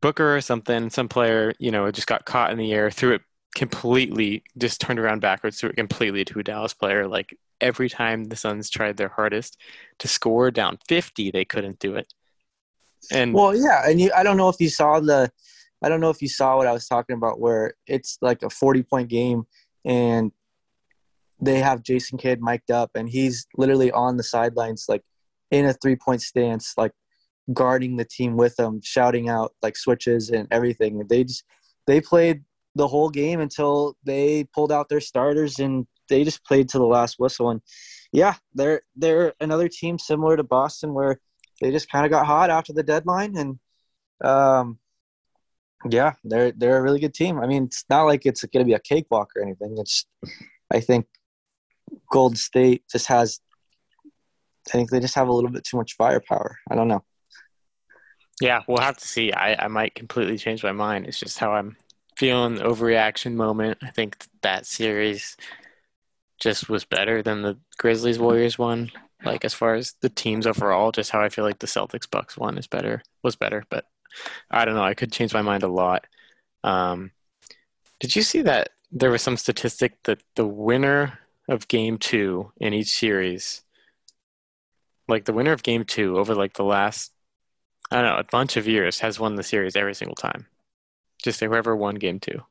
[0.00, 3.22] Booker or something, some player, you know, just got caught in the air, threw it
[3.54, 7.06] completely, just turned around backwards, threw it completely to a Dallas player.
[7.06, 9.58] Like every time the Suns tried their hardest
[9.98, 12.12] to score down 50, they couldn't do it.
[13.12, 15.30] And Well, yeah, and you, I don't know if you saw the,
[15.82, 18.50] I don't know if you saw what I was talking about, where it's like a
[18.50, 19.44] forty-point game,
[19.84, 20.32] and
[21.40, 25.02] they have Jason Kidd mic'd up, and he's literally on the sidelines, like
[25.50, 26.92] in a three point stance, like
[27.52, 31.02] guarding the team with them, shouting out like switches and everything.
[31.08, 31.44] They just
[31.86, 36.68] they played the whole game until they pulled out their starters and they just played
[36.68, 37.50] to the last whistle.
[37.50, 37.60] And
[38.12, 41.20] yeah, they're they're another team similar to Boston where
[41.60, 43.58] they just kind of got hot after the deadline and
[44.22, 44.78] um
[45.88, 47.38] yeah, they're they're a really good team.
[47.38, 49.76] I mean, it's not like it's going to be a cakewalk or anything.
[49.78, 50.04] It's
[50.70, 51.06] I think
[52.10, 53.40] Golden State just has
[54.68, 56.58] I think they just have a little bit too much firepower.
[56.70, 57.04] I don't know.
[58.40, 59.32] Yeah, we'll have to see.
[59.32, 61.06] I, I might completely change my mind.
[61.06, 61.76] It's just how I'm
[62.16, 63.78] feeling the overreaction moment.
[63.82, 65.36] I think that series
[66.40, 68.90] just was better than the Grizzlies Warriors one.
[69.24, 72.38] Like as far as the teams overall, just how I feel like the Celtics Bucks
[72.38, 73.64] one is better was better.
[73.68, 73.84] But
[74.50, 74.82] I don't know.
[74.82, 76.06] I could change my mind a lot.
[76.64, 77.12] Um,
[77.98, 82.74] did you see that there was some statistic that the winner of Game Two in
[82.74, 83.62] each series,
[85.08, 87.12] like the winner of Game Two over like the last
[87.90, 90.46] I don't know, a bunch of years has won the series every single time.
[91.22, 92.42] Just whoever won game two.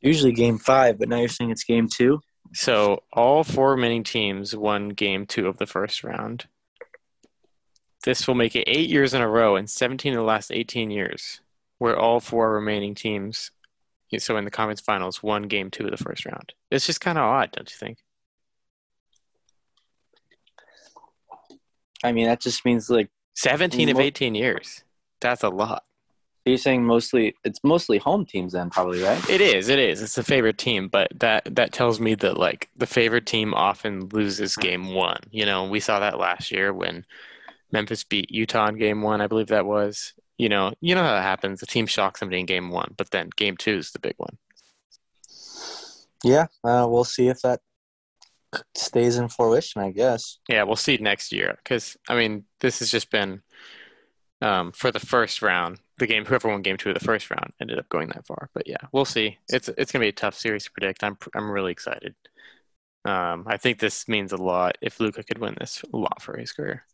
[0.00, 2.20] Usually game five, but now you're saying it's game two?
[2.52, 6.46] So all four remaining teams won game two of the first round.
[8.04, 10.90] This will make it eight years in a row and 17 of the last 18
[10.90, 11.40] years
[11.78, 13.50] where all four remaining teams,
[14.18, 16.52] so in the conference finals, won game two of the first round.
[16.70, 17.98] It's just kind of odd, don't you think?
[22.04, 24.84] I mean, that just means like 17 of 18 years.
[25.20, 25.84] That's a lot.
[26.44, 29.30] You're saying mostly it's mostly home teams then probably, right?
[29.30, 29.68] It is.
[29.68, 30.02] It is.
[30.02, 34.08] It's the favorite team, but that that tells me that like the favorite team often
[34.08, 35.20] loses game 1.
[35.30, 37.04] You know, we saw that last year when
[37.72, 40.12] Memphis beat Utah in game 1, I believe that was.
[40.38, 41.60] You know, you know how that happens.
[41.60, 44.38] The team shocks somebody in game 1, but then game 2 is the big one.
[46.24, 47.60] Yeah, uh, we'll see if that
[48.74, 50.38] stays in fruition, I guess.
[50.48, 53.42] Yeah, we'll see next year because I mean, this has just been
[54.40, 55.80] um, for the first round.
[55.98, 58.50] The game, whoever won game two of the first round, ended up going that far.
[58.54, 59.38] But yeah, we'll see.
[59.48, 61.04] It's it's gonna be a tough series to predict.
[61.04, 62.14] I'm I'm really excited.
[63.04, 66.36] Um, I think this means a lot if Luka could win this a lot for
[66.36, 66.84] his career.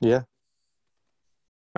[0.00, 0.22] Yeah.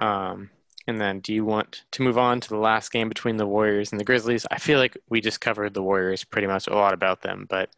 [0.01, 0.51] Um,
[0.87, 3.93] and then do you want to move on to the last game between the Warriors
[3.93, 4.47] and the Grizzlies?
[4.51, 7.71] I feel like we just covered the Warriors pretty much a lot about them, but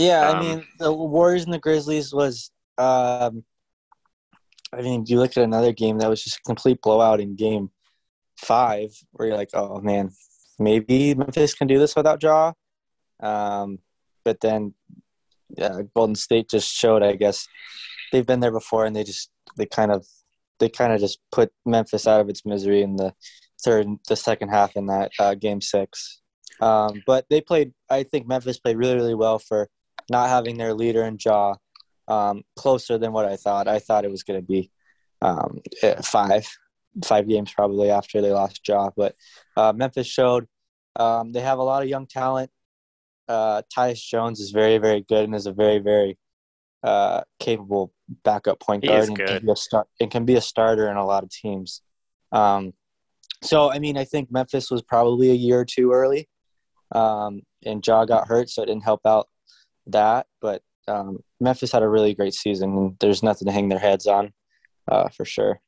[0.00, 2.50] yeah, um, I mean the Warriors and the Grizzlies was.
[2.78, 3.44] Um,
[4.72, 7.70] I mean, you look at another game that was just a complete blowout in Game
[8.38, 10.10] Five, where you're like, "Oh man,
[10.58, 12.52] maybe Memphis can do this without Ja."
[13.20, 13.78] Um,
[14.24, 14.74] but then,
[15.56, 17.02] yeah, Golden State just showed.
[17.02, 17.46] I guess
[18.10, 20.06] they've been there before, and they just they kind of
[20.58, 23.14] they kind of just put Memphis out of its misery in the
[23.64, 26.20] third, the second half in that uh, Game Six.
[26.60, 27.72] Um, but they played.
[27.88, 29.68] I think Memphis played really, really well for
[30.10, 31.54] not having their leader and Ja
[32.08, 33.68] um, closer than what I thought.
[33.68, 34.70] I thought it was going to be
[35.22, 36.46] um, eh, five,
[37.04, 38.90] five games probably after they lost Ja.
[38.96, 39.14] But
[39.56, 40.46] uh, Memphis showed
[40.96, 42.50] um, they have a lot of young talent.
[43.28, 46.18] Uh, Tyus Jones is very, very good and is a very, very
[46.82, 47.92] uh, capable
[48.24, 51.04] backup point guard and can, be a start, and can be a starter in a
[51.04, 51.82] lot of teams.
[52.32, 52.72] Um,
[53.42, 56.28] so, I mean, I think Memphis was probably a year or two early,
[56.92, 59.28] um, and Ja got hurt, so it didn't help out
[59.86, 63.78] that, but um, Memphis had a really great season, and there's nothing to hang their
[63.78, 64.32] heads on,
[64.88, 65.60] uh, for sure.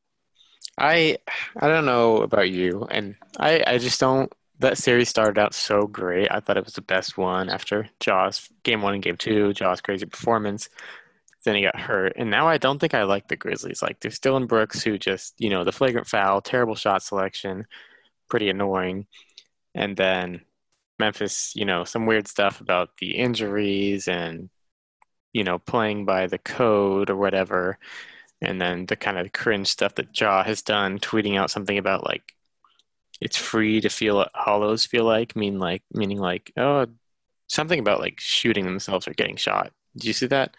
[0.79, 1.19] I
[1.57, 4.33] I don't know about you, and I I just don't.
[4.59, 6.29] That series started out so great.
[6.31, 9.53] I thought it was the best one after Ja's game one and game two.
[9.53, 10.69] Ja's crazy performance.
[11.45, 13.83] Then he got hurt, and now I don't think I like the Grizzlies.
[13.83, 17.67] Like there's Dillon Brooks, who just you know the flagrant foul, terrible shot selection,
[18.29, 19.07] pretty annoying,
[19.75, 20.43] and then
[20.99, 24.51] Memphis, you know, some weird stuff about the injuries and,
[25.33, 27.79] you know, playing by the code or whatever.
[28.41, 32.05] And then the kind of cringe stuff that Ja has done, tweeting out something about
[32.05, 32.35] like
[33.21, 36.87] it's free to feel what hollows feel like, mean like meaning like, oh
[37.49, 39.73] something about like shooting themselves or getting shot.
[39.95, 40.57] Did you see that?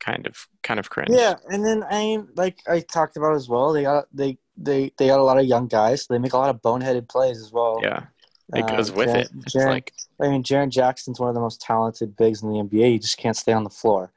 [0.00, 1.10] Kind of kind of cringe.
[1.12, 5.06] Yeah, and then I like I talked about as well, they got they they they
[5.08, 6.04] got a lot of young guys.
[6.04, 7.80] So they make a lot of boneheaded plays as well.
[7.82, 8.04] Yeah.
[8.52, 9.30] It goes uh, with it.
[9.44, 12.56] It's Jaren, like I mean, Jaren Jackson's one of the most talented bigs in the
[12.56, 12.92] NBA.
[12.92, 14.12] He just can't stay on the floor.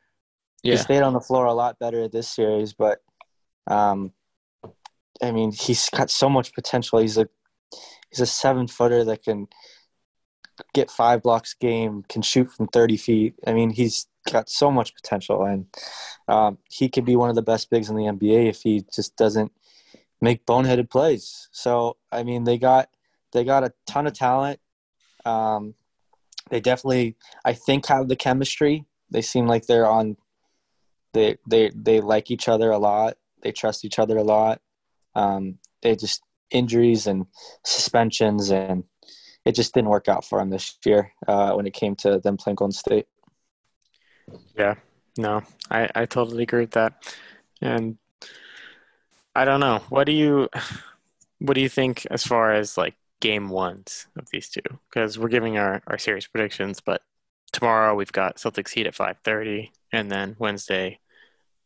[0.63, 0.71] Yeah.
[0.71, 2.99] He stayed on the floor a lot better this series, but
[3.67, 4.11] um,
[5.21, 6.99] I mean, he's got so much potential.
[6.99, 7.27] He's a
[8.09, 9.47] he's a seven footer that can
[10.73, 13.35] get five blocks game, can shoot from thirty feet.
[13.45, 15.65] I mean, he's got so much potential, and
[16.27, 19.15] um, he could be one of the best bigs in the NBA if he just
[19.15, 19.51] doesn't
[20.21, 21.49] make boneheaded plays.
[21.51, 22.89] So, I mean, they got
[23.31, 24.59] they got a ton of talent.
[25.25, 25.75] Um,
[26.49, 27.15] they definitely,
[27.45, 30.17] I think, have the chemistry They seem like they're on.
[31.13, 33.17] They they they like each other a lot.
[33.41, 34.61] They trust each other a lot.
[35.15, 37.25] Um, they just injuries and
[37.63, 38.83] suspensions and
[39.45, 42.37] it just didn't work out for them this year uh, when it came to them
[42.37, 43.07] playing Golden State.
[44.57, 44.75] Yeah,
[45.17, 47.15] no, I, I totally agree with that.
[47.61, 47.97] And
[49.35, 49.81] I don't know.
[49.89, 50.49] What do you
[51.39, 54.61] what do you think as far as like game ones of these two?
[54.89, 57.01] Because we're giving our, our series predictions, but
[57.51, 60.99] tomorrow we've got Celtics Heat at five thirty, and then Wednesday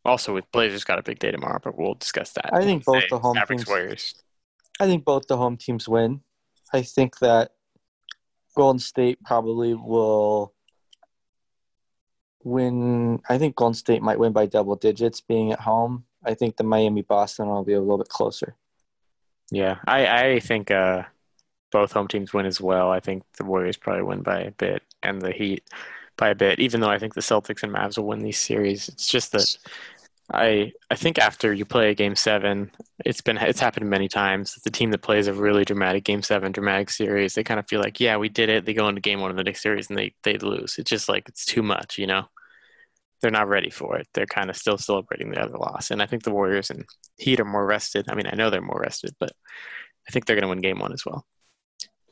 [0.05, 2.53] also with Blazers got a big day tomorrow, but we'll discuss that.
[2.53, 3.67] I think both the home Mavericks teams.
[3.67, 4.15] Warriors.
[4.79, 6.21] I think both the home teams win.
[6.73, 7.51] I think that
[8.55, 10.53] Golden State probably will
[12.47, 13.21] win.
[13.29, 16.05] I think Golden State might win by double digits being at home.
[16.23, 18.55] I think the Miami Boston will be a little bit closer.
[19.51, 21.03] Yeah, I, I think uh,
[21.71, 22.91] both home teams win as well.
[22.91, 25.63] I think the Warriors probably win by a bit, and the Heat
[26.17, 26.59] by a bit.
[26.59, 29.57] Even though I think the Celtics and Mavs will win these series, it's just that
[30.33, 32.71] I I think after you play a game seven,
[33.05, 34.55] it's been it's happened many times.
[34.55, 37.79] The team that plays a really dramatic game seven, dramatic series, they kind of feel
[37.79, 38.65] like, yeah, we did it.
[38.65, 40.77] They go into game one of the next series and they they lose.
[40.77, 42.25] It's just like it's too much, you know.
[43.21, 44.07] They're not ready for it.
[44.13, 46.85] They're kind of still celebrating the other loss, and I think the Warriors and
[47.17, 48.05] Heat are more rested.
[48.09, 49.31] I mean, I know they're more rested, but
[50.07, 51.25] I think they're going to win game one as well.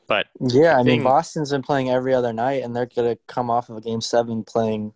[0.08, 3.68] But Yeah, I mean Boston's been playing every other night, and they're gonna come off
[3.68, 4.92] of a game seven playing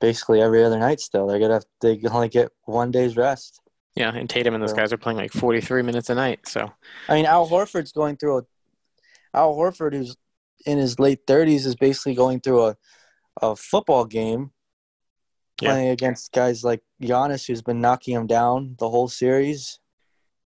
[0.00, 1.00] basically every other night.
[1.00, 3.60] Still, they're gonna they only get one day's rest.
[3.94, 6.46] yeah, and Tatum and those guys are playing like 43 minutes a night.
[6.46, 6.70] So
[7.08, 8.42] I mean, Al Horford's going through a
[9.34, 10.16] Al Horford, who's
[10.66, 12.76] in his late thirties, is basically going through a
[13.40, 14.50] a football game,
[15.62, 15.70] Yeah.
[15.70, 19.78] playing against guys like Giannis, who's been knocking him down the whole series,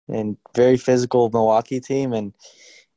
[0.08, 2.12] and very physical Milwaukee team.
[2.12, 2.32] And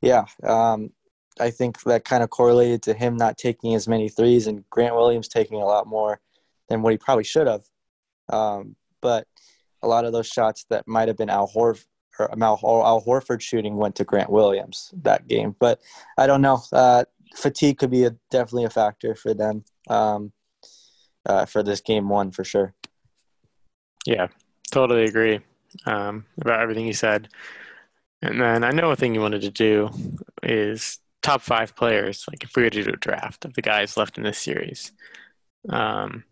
[0.00, 0.90] yeah, um,
[1.38, 4.94] I think that kind of correlated to him not taking as many threes and Grant
[4.94, 6.20] Williams taking a lot more
[6.68, 7.64] than what he probably should have.
[8.28, 9.26] Um, but
[9.82, 11.84] a lot of those shots that might have been Al Horford
[12.18, 15.54] or Al, Al Horford shooting went to Grant Williams that game.
[15.58, 15.80] But
[16.16, 16.62] I don't know.
[16.72, 17.04] Uh,
[17.34, 20.32] fatigue could be a, definitely a factor for them um,
[21.26, 22.72] uh, for this game one for sure.
[24.06, 24.28] Yeah,
[24.70, 25.40] totally agree
[25.84, 27.28] um, about everything you said.
[28.22, 29.90] And then I know a thing you wanted to do
[30.42, 32.24] is top five players.
[32.30, 34.92] Like if we were to do a draft of the guys left in this series,
[35.68, 36.24] um,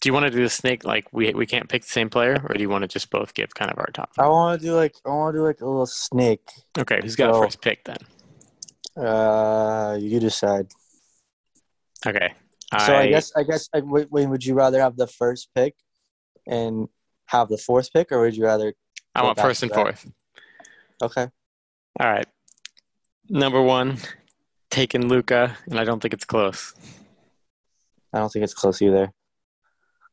[0.00, 0.84] do you want to do the snake?
[0.84, 3.34] Like we we can't pick the same player, or do you want to just both
[3.34, 4.10] give kind of our top?
[4.18, 6.46] I want to do like I want to do like a little snake.
[6.78, 7.98] Okay, who's got So- first pick then?
[8.96, 10.68] Uh, you decide.
[12.06, 12.32] Okay,
[12.72, 15.74] So I, guess I guess I, wait, wait, would you rather have the first pick
[16.46, 16.88] and
[17.26, 18.74] have the fourth pick, or would you rather?
[19.14, 20.06] I want first and fourth.
[21.02, 21.28] Okay.
[21.98, 22.26] All right,
[23.30, 23.96] number one,
[24.70, 26.74] taking Luka, and I don't think it's close.
[28.12, 29.12] I don't think it's close either.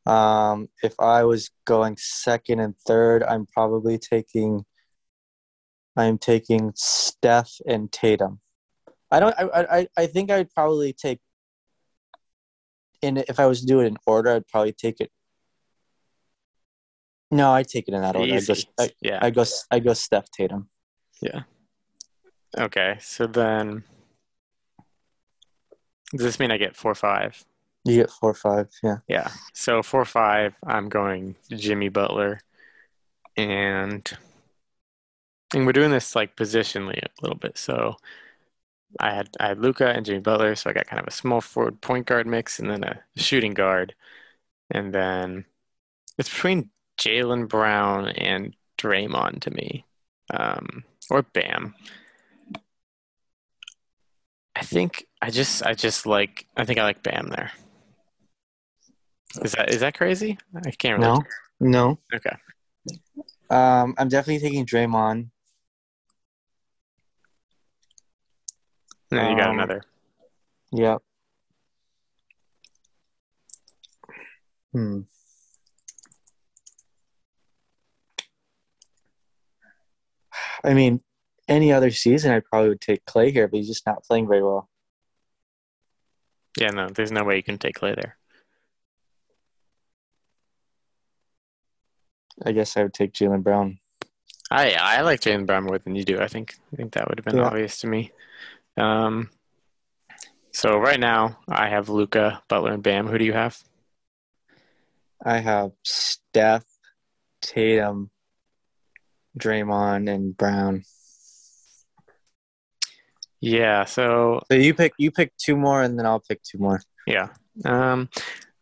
[0.05, 4.65] Um, if I was going second and third, I'm probably taking.
[5.97, 8.39] I'm taking Steph and Tatum.
[9.11, 9.35] I don't.
[9.37, 9.65] I.
[9.79, 9.87] I.
[9.97, 11.19] I think I'd probably take.
[13.05, 15.11] In if I was to do it in order, I'd probably take it.
[17.31, 18.33] No, I'd take it in that order.
[18.33, 18.69] I'd go, Easy.
[18.79, 19.19] I, yeah.
[19.21, 19.45] I go.
[19.71, 20.69] I go Steph Tatum.
[21.21, 21.41] Yeah.
[22.57, 23.83] Okay, so then
[26.11, 27.43] does this mean I get four five?
[27.83, 28.69] You get four five.
[28.81, 28.97] Yeah.
[29.07, 29.29] Yeah.
[29.53, 32.39] So four five, I'm going Jimmy Butler,
[33.35, 34.09] and
[35.53, 37.57] and we're doing this like positionally a little bit.
[37.57, 37.97] So
[38.99, 41.41] I had I had Luka and Jimmy Butler, so I got kind of a small
[41.41, 43.95] forward point guard mix, and then a shooting guard,
[44.71, 45.45] and then
[46.17, 46.69] it's between
[46.99, 49.85] Jaylen Brown and Draymond to me,
[50.33, 51.75] um, or Bam.
[54.55, 57.51] I think I just I just like I think I like Bam there.
[59.43, 60.37] Is that is that crazy?
[60.55, 61.11] I can't really.
[61.11, 61.23] No.
[61.59, 61.99] No.
[62.13, 62.35] Okay.
[63.49, 65.29] Um, I'm definitely taking Draymond.
[69.11, 69.81] And then you got Um, another.
[70.71, 71.01] Yep.
[74.73, 75.01] Hmm.
[80.63, 81.01] I mean,
[81.47, 84.43] any other season, I probably would take Clay here, but he's just not playing very
[84.43, 84.69] well.
[86.59, 88.17] Yeah, no, there's no way you can take Clay there.
[92.45, 93.79] I guess I would take Jaylen Brown.
[94.51, 96.19] I I like Jaylen Brown more than you do.
[96.19, 97.45] I think I think that would have been Yeah.
[97.45, 98.11] obvious to me.
[98.77, 99.29] Um,
[100.51, 103.07] so right now I have Luka, Butler, and Bam.
[103.07, 103.57] Who do you have?
[105.23, 106.65] I have Steph,
[107.41, 108.11] Tatum,
[109.39, 110.83] Draymond, and Brown.
[113.41, 116.81] Yeah, so So you pick you pick two more, and then I'll pick two more.
[117.05, 117.29] Yeah.
[117.63, 118.09] Um,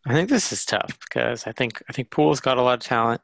[0.06, 2.80] I think this is tough because I think I think Poole's got a lot of
[2.80, 3.20] talent.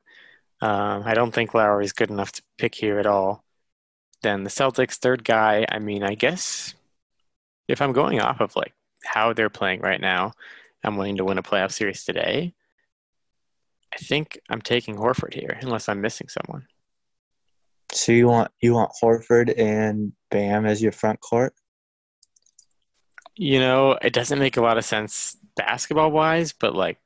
[0.62, 3.44] Um, I don't think Lowry's good enough to pick here at all.
[4.22, 5.66] Then the Celtics third guy.
[5.70, 6.74] I mean, I guess
[7.70, 10.32] if I'm going off of like how they're playing right now,
[10.84, 12.54] I'm willing to win a playoff series today.
[13.92, 16.66] I think I'm taking Horford here, unless I'm missing someone.
[17.92, 21.54] So you want you want Horford and Bam as your front court?
[23.36, 26.98] You know, it doesn't make a lot of sense basketball wise, but like,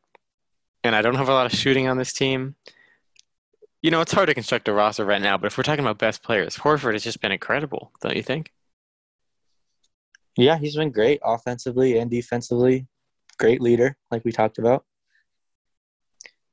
[0.83, 2.57] and I don't have a lot of shooting on this team.
[3.81, 5.99] You know, it's hard to construct a roster right now, but if we're talking about
[5.99, 8.53] best players, Horford has just been incredible, don't you think?
[10.37, 12.87] Yeah, he's been great offensively and defensively.
[13.39, 14.85] Great leader, like we talked about.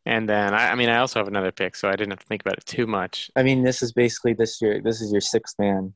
[0.05, 2.25] And then, I, I mean, I also have another pick, so I didn't have to
[2.25, 3.29] think about it too much.
[3.35, 4.81] I mean, this is basically this year.
[4.81, 5.93] This is your sixth man.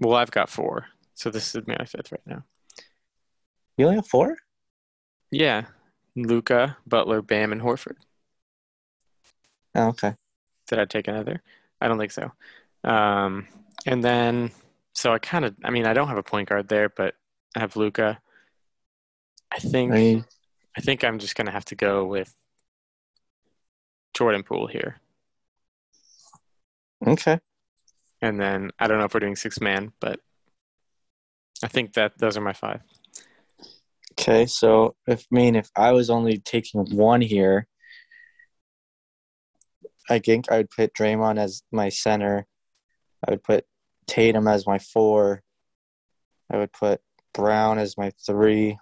[0.00, 2.44] Well, I've got four, so this is my fifth right now.
[3.76, 4.36] You only have four?
[5.30, 5.66] Yeah,
[6.16, 7.96] Luka, Butler, Bam, and Horford.
[9.74, 10.14] Oh, okay.
[10.68, 11.42] Did I take another?
[11.80, 12.32] I don't think so.
[12.84, 13.46] Um,
[13.84, 14.50] and then,
[14.94, 17.14] so I kind of, I mean, I don't have a point guard there, but
[17.56, 18.20] I have Luka.
[19.50, 20.24] I think, I mean,
[20.76, 22.32] I think I'm just gonna have to go with
[24.14, 25.00] Jordan Poole here.
[27.06, 27.38] okay.
[28.20, 30.20] And then I don't know if we're doing six man, but
[31.64, 32.80] I think that those are my five.
[34.12, 37.66] Okay, so if I mean if I was only taking one here,
[40.08, 42.46] I think I would put Draymond as my center.
[43.26, 43.64] I would put
[44.06, 45.42] Tatum as my four.
[46.50, 47.00] I would put
[47.34, 48.78] Brown as my three.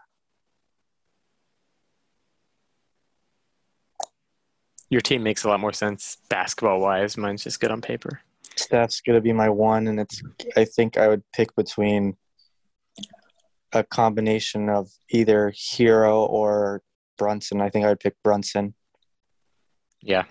[4.88, 7.16] Your team makes a lot more sense basketball wise.
[7.16, 8.20] Mine's just good on paper.
[8.56, 10.20] Steph's gonna be my one, and it's
[10.56, 12.16] I think I would pick between
[13.72, 16.82] a combination of either Herro or
[17.16, 17.60] Brunson.
[17.60, 18.74] I think I would pick Brunson.
[20.02, 20.24] Yeah,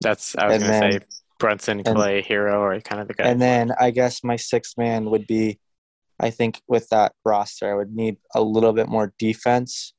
[0.00, 1.06] that's I was And gonna then- say
[1.38, 3.28] Brunson, Clay, Herro, or kind of the guy.
[3.28, 5.58] And then I guess my sixth man would be,
[6.20, 9.94] I think with that roster, I would need a little bit more defense.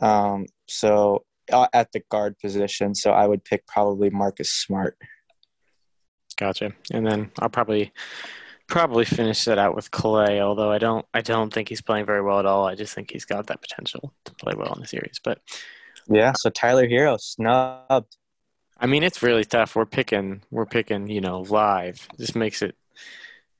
[0.00, 4.96] Um, so uh, at the guard position, so I would pick probably Marcus Smart.
[6.38, 6.72] Gotcha.
[6.92, 7.92] And then I'll probably
[8.68, 12.22] probably finish that out with Clay, although I don't I don't think he's playing very
[12.22, 12.66] well at all.
[12.66, 15.20] I just think he's got that potential to play well in the series.
[15.22, 15.40] But
[16.08, 16.32] Yeah.
[16.36, 18.16] So Tyler Herro snubbed.
[18.82, 19.76] I mean it's really tough.
[19.76, 22.06] We're picking we're picking, you know, live.
[22.18, 22.74] Just makes it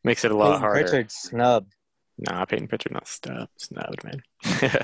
[0.03, 0.81] makes it a lot Payton harder.
[0.81, 1.75] Pritchard snubbed.
[2.19, 4.23] Nah, Payton Pritchard not snubbed snubbed, man.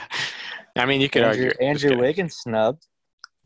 [0.76, 2.86] I mean you could Andrew, argue Andrew Wiggins snubbed.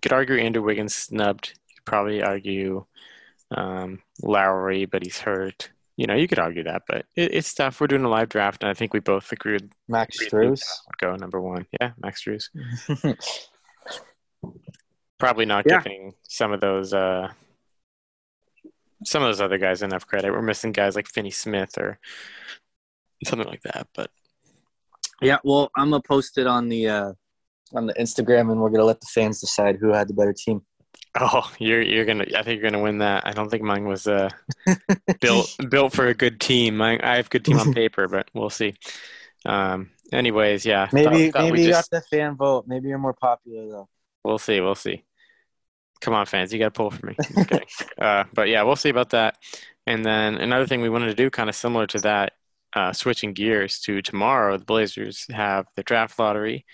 [0.03, 1.55] could argue Andrew Wiggins snubbed.
[1.67, 2.85] You could probably argue
[3.57, 5.71] um, Lowry, but he's hurt.
[5.97, 7.81] You know, you could argue that, but it, it's tough.
[7.81, 10.63] We're doing a live draft, and I think we both agreed Max agreed Strus.
[11.01, 11.67] go number one.
[11.81, 12.49] Yeah, Max Strus.
[15.23, 15.81] Probably not Yeah.
[15.81, 17.29] giving some of those uh,
[19.05, 20.33] some of those other guys enough credit.
[20.33, 22.01] We're missing guys like Finney Smith or
[23.25, 23.87] something like that.
[23.95, 24.11] But
[25.21, 27.13] Yeah, well, I'm gonna post it on the uh,
[27.73, 30.63] on the Instagram, and we're gonna let the fans decide who had the better team.
[31.21, 32.25] oh, you're you're gonna.
[32.37, 33.25] I think you're gonna win that.
[33.25, 34.29] I don't think mine was uh,
[35.21, 36.83] built built for a good team.
[36.83, 38.75] I, I have good team on paper, but we'll see.
[39.47, 40.89] Um, anyways, yeah.
[40.93, 42.65] Maybe thought- thought maybe you just- got the fan vote.
[42.67, 43.89] Maybe you're more popular though.
[44.25, 44.61] We'll see.
[44.61, 45.03] We'll see.
[46.03, 46.53] Come on, fans.
[46.53, 47.17] You got to pull for me.
[47.39, 47.65] Okay.
[47.99, 49.39] uh, but yeah, we'll see about that.
[49.87, 52.33] And then another thing we wanted to do, kind of similar to that,
[52.75, 56.67] uh, switching gears to tomorrow, the Blazers have the draft lottery.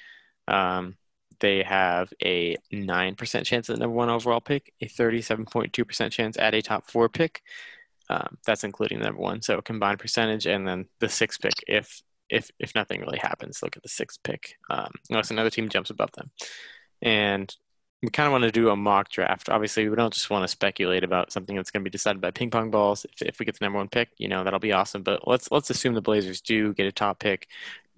[0.48, 0.96] Um,
[1.40, 6.54] they have a 9% chance at the number one overall pick, a 37.2% chance at
[6.54, 7.42] a top four pick.
[8.10, 9.42] Um, that's including the number one.
[9.42, 13.76] So combined percentage and then the sixth pick if if if nothing really happens, look
[13.76, 14.54] at the sixth pick.
[14.70, 16.30] Um, unless another team jumps above them.
[17.02, 17.54] And
[18.02, 19.48] we kind of want to do a mock draft.
[19.48, 22.30] Obviously, we don't just want to speculate about something that's going to be decided by
[22.30, 23.04] ping pong balls.
[23.04, 25.02] If, if we get the number one pick, you know that'll be awesome.
[25.02, 27.48] But let's let's assume the Blazers do get a top pick.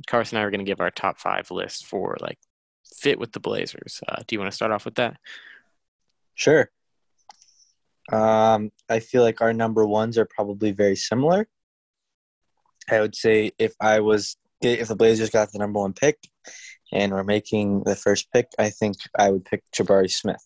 [0.07, 2.39] Carson and I are going to give our top five list for like
[2.97, 4.01] fit with the Blazers.
[4.09, 5.19] Uh, do you want to start off with that?
[6.35, 6.71] Sure.
[8.11, 11.47] Um, I feel like our number ones are probably very similar.
[12.91, 16.19] I would say if I was if the Blazers got the number one pick
[16.93, 20.45] and we're making the first pick, I think I would pick Jabari Smith.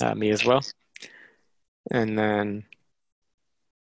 [0.00, 0.62] Uh, me as well.
[1.90, 2.64] And then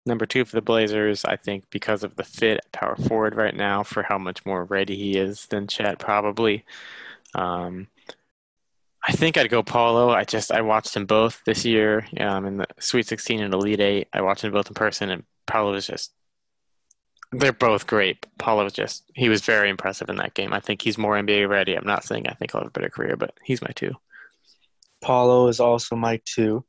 [0.05, 3.55] number two for the Blazers, I think because of the fit at power forward right
[3.55, 6.63] now for how much more ready he is than Chet probably.
[7.36, 7.88] Um,
[9.07, 10.09] I think I'd go Paolo.
[10.09, 13.80] I just I watched them both this year um, in the Sweet 16 and Elite
[13.80, 14.07] Eight.
[14.11, 16.11] I watched them both in person, and Paolo was just
[17.32, 18.25] They're both great.
[18.38, 20.53] Paolo was just he was very impressive in that game.
[20.53, 21.73] I think he's more NBA ready.
[21.75, 23.91] I'm not saying I think he'll have a better career, but he's my two.
[25.01, 26.63] Paolo is also my two.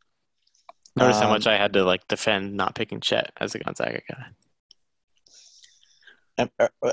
[0.97, 4.01] Notice how Um, much I had to like defend not picking Chet as a Gonzaga
[4.11, 4.25] guy.
[6.59, 6.93] Uh, uh,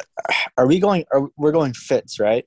[0.58, 1.06] Are we going?
[1.12, 2.46] Are, we're going fits, right?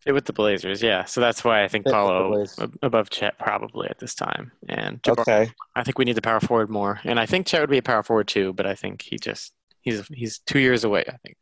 [0.00, 1.04] Fit with the Blazers, yeah.
[1.04, 2.46] So that's why I think Fit Paolo
[2.82, 4.52] above Chet probably at this time.
[4.68, 5.50] And Jabari, Okay.
[5.76, 7.00] I think we need the power forward more.
[7.04, 9.52] And I think Chet would be a power forward too, but I think he just
[9.82, 11.04] he's he's two years away.
[11.08, 11.36] I think.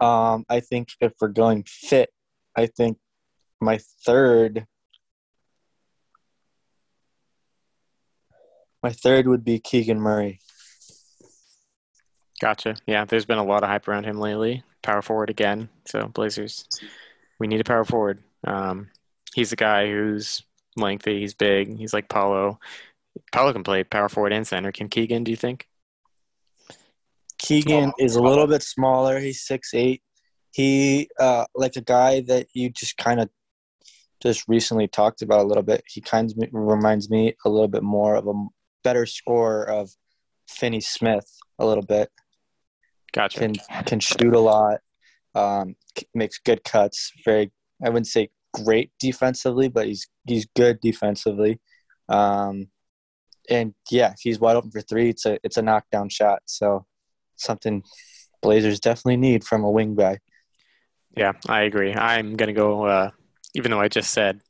[0.00, 2.10] Um, I think if we're going fit,
[2.56, 2.98] I think
[3.60, 4.66] my third,
[8.82, 10.38] my third would be Keegan Murray.
[12.40, 12.76] Gotcha.
[12.86, 14.62] Yeah, there's been a lot of hype around him lately.
[14.82, 15.68] Power forward again.
[15.86, 16.68] So Blazers,
[17.40, 18.22] we need a power forward.
[18.46, 18.90] Um,
[19.34, 20.44] he's a guy who's
[20.76, 21.18] lengthy.
[21.20, 21.76] He's big.
[21.76, 22.60] He's like Paolo.
[23.32, 24.70] Paolo can play power forward and center.
[24.70, 25.24] Can Keegan?
[25.24, 25.66] Do you think?
[27.38, 29.18] Keegan is a little bit smaller.
[29.18, 30.02] He's six eight.
[30.52, 33.28] He uh like a guy that you just kind of
[34.20, 35.82] just recently talked about a little bit.
[35.86, 38.32] He kind of reminds me a little bit more of a
[38.82, 39.90] better scorer of
[40.48, 42.10] Finney Smith a little bit.
[43.12, 43.38] Gotcha.
[43.38, 43.54] Can
[43.86, 44.80] can shoot a lot.
[45.34, 45.76] Um,
[46.14, 47.12] makes good cuts.
[47.24, 51.60] Very I wouldn't say great defensively, but he's he's good defensively.
[52.08, 52.68] Um,
[53.48, 56.42] and yeah, he's wide open for three, it's a it's a knockdown shot.
[56.46, 56.86] So
[57.38, 57.82] something
[58.40, 60.18] Blazers definitely need from a wing guy.
[61.16, 61.94] Yeah, I agree.
[61.94, 62.84] I'm gonna go.
[62.84, 63.10] Uh,
[63.54, 64.40] even though I just said,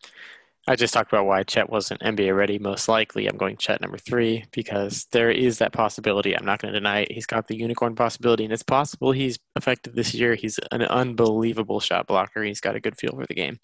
[0.68, 2.58] I just talked about why Chet wasn't NBA ready.
[2.58, 6.36] Most likely, I'm going Chet number three because there is that possibility.
[6.36, 7.12] I'm not going to deny it.
[7.12, 10.34] He's got the unicorn possibility, and it's possible he's effective this year.
[10.34, 12.42] He's an unbelievable shot blocker.
[12.42, 13.58] He's got a good feel for the game.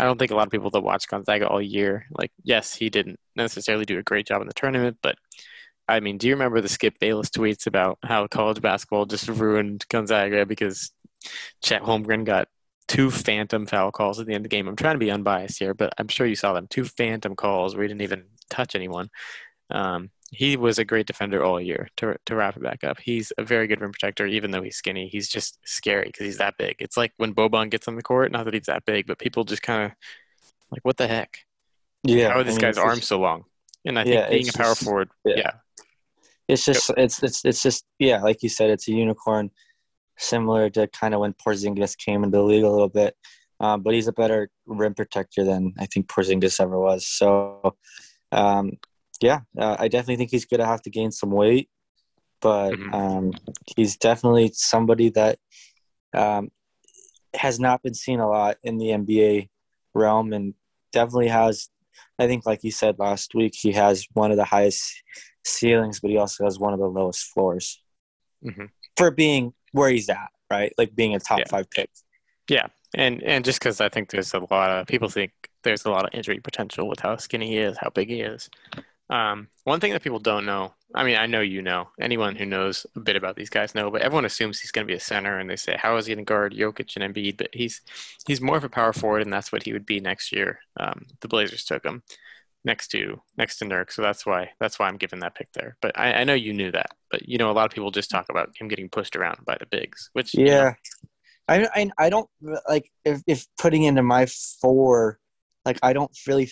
[0.00, 2.90] I don't think a lot of people that watch Gonzaga all year, like, yes, he
[2.90, 5.14] didn't necessarily do a great job in the tournament, but
[5.88, 9.84] I mean, do you remember the Skip Bayless tweets about how college basketball just ruined
[9.90, 10.92] Gonzaga because
[11.62, 12.48] Chet Holmgren got
[12.88, 14.68] two phantom foul calls at the end of the game.
[14.68, 16.66] I'm trying to be unbiased here, but I'm sure you saw them.
[16.68, 19.08] Two phantom calls where he didn't even touch anyone.
[19.70, 21.88] Um, he was a great defender all year.
[21.98, 24.26] To to wrap it back up, he's a very good rim protector.
[24.26, 26.76] Even though he's skinny, he's just scary because he's that big.
[26.80, 28.32] It's like when Boban gets on the court.
[28.32, 29.92] Not that he's that big, but people just kind of
[30.70, 31.38] like, what the heck?
[32.02, 33.44] Yeah, How are I mean, guy's arms so long?
[33.86, 35.34] And I think Yeah, being a power just- forward, yeah.
[35.36, 35.50] yeah,
[36.48, 39.50] It's just it's it's it's just yeah, like you said, it's a unicorn,
[40.18, 43.16] similar to kind of when Porzingis came into the league a little bit.
[43.60, 47.06] Um, but he's a better rim protector than I think Porzingis ever was.
[47.06, 47.76] So,
[48.32, 48.72] um,
[49.22, 51.70] yeah, uh, I definitely think he's going to have to gain some weight,
[52.40, 52.92] but Mhm.
[52.94, 53.32] um,
[53.76, 55.38] he's definitely somebody that
[56.12, 56.50] um,
[57.32, 59.48] has not been seen a lot in the NBA
[59.94, 60.54] realm, and
[60.92, 61.68] definitely has.
[62.18, 65.02] I think, like you said last week, he has one of the highest
[65.44, 67.82] ceilings, but he also has one of the lowest floors
[68.44, 68.70] Mhm.
[68.96, 70.72] for being where he's at, right?
[70.78, 71.48] Like being a top Yeah.
[71.48, 71.90] five pick.
[72.48, 75.32] Yeah, and and just because I think there's a lot of people think
[75.62, 78.50] there's a lot of injury potential with how skinny he is, how big he is.
[79.14, 82.46] Um, one thing that people don't know, I mean, I know you know, anyone who
[82.46, 85.00] knows a bit about these guys know, but everyone assumes he's going to be a
[85.00, 87.36] center, and they say, how is he going to guard Jokic and Embiid?
[87.36, 87.80] But he's
[88.26, 90.58] he's more of a power forward, and that's what he would be next year.
[90.80, 92.02] Um, the Blazers took him
[92.64, 95.76] next to next to Nurk, so that's why that's why I'm giving that pick there.
[95.80, 98.10] But I, I know you knew that, but you know, a lot of people just
[98.10, 100.74] talk about him getting pushed around by the bigs, which you know, Yeah.
[101.48, 102.28] I, I I don't
[102.68, 105.18] like if, if putting into my four,
[105.64, 106.50] like I don't really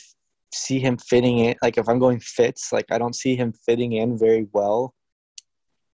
[0.52, 1.56] see him fitting in.
[1.62, 4.94] Like if I'm going fits, like I don't see him fitting in very well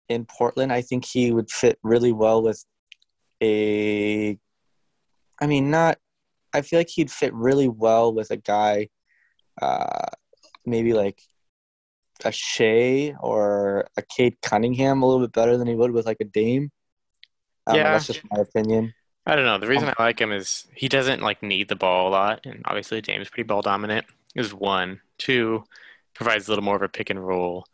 [0.07, 0.71] in Portland.
[0.71, 2.63] I think he would fit really well with
[3.41, 4.37] a.
[5.41, 5.97] I mean, not.
[6.53, 8.89] I feel like he'd fit really well with a guy,
[9.61, 10.07] uh,
[10.65, 11.21] maybe like
[12.25, 16.17] a Shai or a Cade Cunningham a little bit better than he would with like
[16.19, 16.71] a Dame.
[17.67, 17.93] I Yeah.
[17.93, 18.93] that's just my opinion.
[19.25, 19.59] I don't know.
[19.59, 22.63] The reason I like him is he doesn't like need the ball a lot, and
[22.65, 24.05] obviously James pretty ball dominant.
[24.35, 25.63] Is one, two,
[26.13, 27.65] provides a little more of a pick and roll.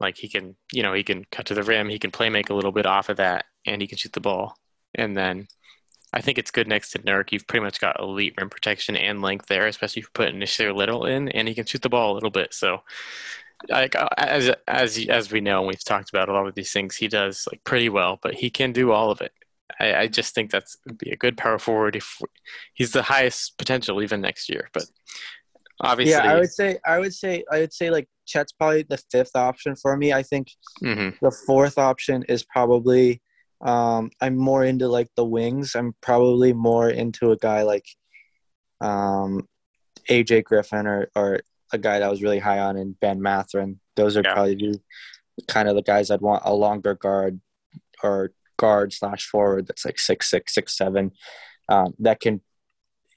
[0.00, 2.50] Like he can, you know, he can cut to the rim, he can play make
[2.50, 4.56] a little bit off of that, and he can shoot the ball.
[4.94, 5.46] And then
[6.12, 7.32] I think it's good next to Nurk.
[7.32, 10.74] You've pretty much got elite rim protection and length there, especially if you put Nassir
[10.74, 12.54] Little in, and he can shoot the ball a little bit.
[12.54, 12.82] So,
[13.68, 16.72] like uh, as as as we know, and we've talked about a lot of these
[16.72, 19.32] things, he does like pretty well, but he can do all of it.
[19.80, 22.20] I, I just think that's be a good power forward if
[22.74, 24.70] he's the highest potential even next year.
[24.72, 24.84] But
[25.80, 28.98] obviously, Yeah, I would say I would say I would say like Chet's probably the
[29.10, 30.12] fifth option for me.
[30.12, 30.48] I think
[30.82, 31.18] Mhm.
[31.20, 33.20] the fourth option is probably
[33.60, 35.74] um, I'm more into like the wings.
[35.74, 37.86] I'm probably more into a guy like
[38.80, 39.48] um,
[40.08, 41.40] AJ Griffin or or
[41.72, 43.80] a guy that I was really high on in Ben Mathurin.
[43.96, 44.34] Those are Yeah.
[44.34, 44.80] probably the,
[45.48, 47.40] kind of the guys I'd want a longer guard
[48.02, 51.10] or guard slash forward that's like six six six seven
[51.68, 52.40] um, that can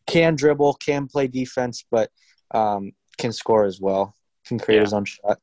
[0.07, 2.09] can dribble, can play defense, but
[2.51, 4.15] um, can score as well.
[4.45, 4.83] Can create Yeah.
[4.83, 5.39] his own shot.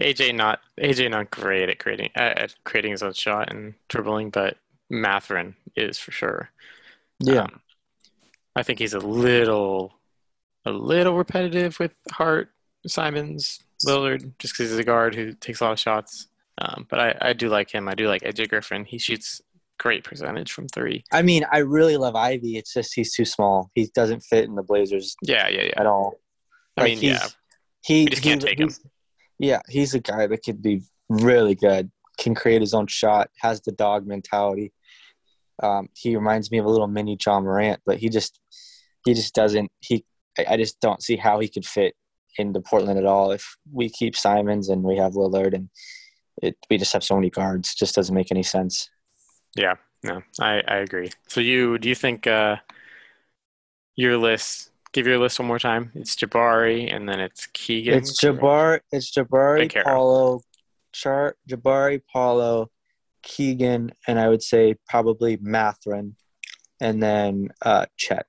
[0.00, 4.30] AJ not AJ not great at creating at at creating his own shot and dribbling,
[4.30, 4.58] but
[4.90, 6.50] Mathurin is for sure.
[7.18, 7.60] Yeah, Um,
[8.54, 9.94] I think he's a little
[10.66, 12.50] a little repetitive with Hart,
[12.86, 16.28] Simons, Lillard, just because he's a guard who takes a lot of shots.
[16.58, 17.88] Um, but I, I do like him.
[17.88, 18.84] I do like AJ Griffin.
[18.84, 19.40] He shoots
[19.78, 21.04] great percentage from three.
[21.12, 22.56] I mean, I really love Ivey.
[22.56, 23.70] It's just he's too small.
[23.74, 25.72] He doesn't fit in the Blazers Yeah, yeah, yeah.
[25.80, 26.20] at all.
[26.76, 27.26] I Like, mean, yeah.
[27.84, 28.70] He, We just can't take him.
[29.38, 31.90] Yeah, he's a guy that could be really good.
[32.18, 33.30] Can create his own shot.
[33.40, 34.72] Has the dog mentality.
[35.62, 38.40] Um, he reminds me of a little mini Ja Morant, but he just
[39.04, 39.70] he just doesn't.
[39.80, 40.04] He
[40.38, 41.94] I I just don't see how he could fit
[42.38, 43.30] into Portland at all.
[43.32, 45.68] If we keep Simons and we have Lillard and
[46.42, 48.90] it, we just have so many guards, just doesn't make any sense.
[49.56, 51.10] Yeah, no, I, I agree.
[51.28, 52.56] So you do you think uh,
[53.94, 54.70] your list?
[54.92, 55.90] Give your list one more time.
[55.94, 57.94] It's Jabari, and then it's Keegan.
[57.94, 58.80] It's Jabbar.
[58.92, 59.84] It's Jabari.
[59.84, 60.42] Paolo,
[60.92, 62.70] Char, Jabari, Paolo,
[63.22, 66.16] Keegan, and I would say probably Mathurin,
[66.80, 68.26] and then uh, Chet.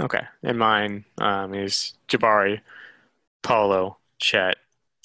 [0.00, 2.60] Okay, and mine um, is Jabari,
[3.42, 4.56] Paolo, Chet,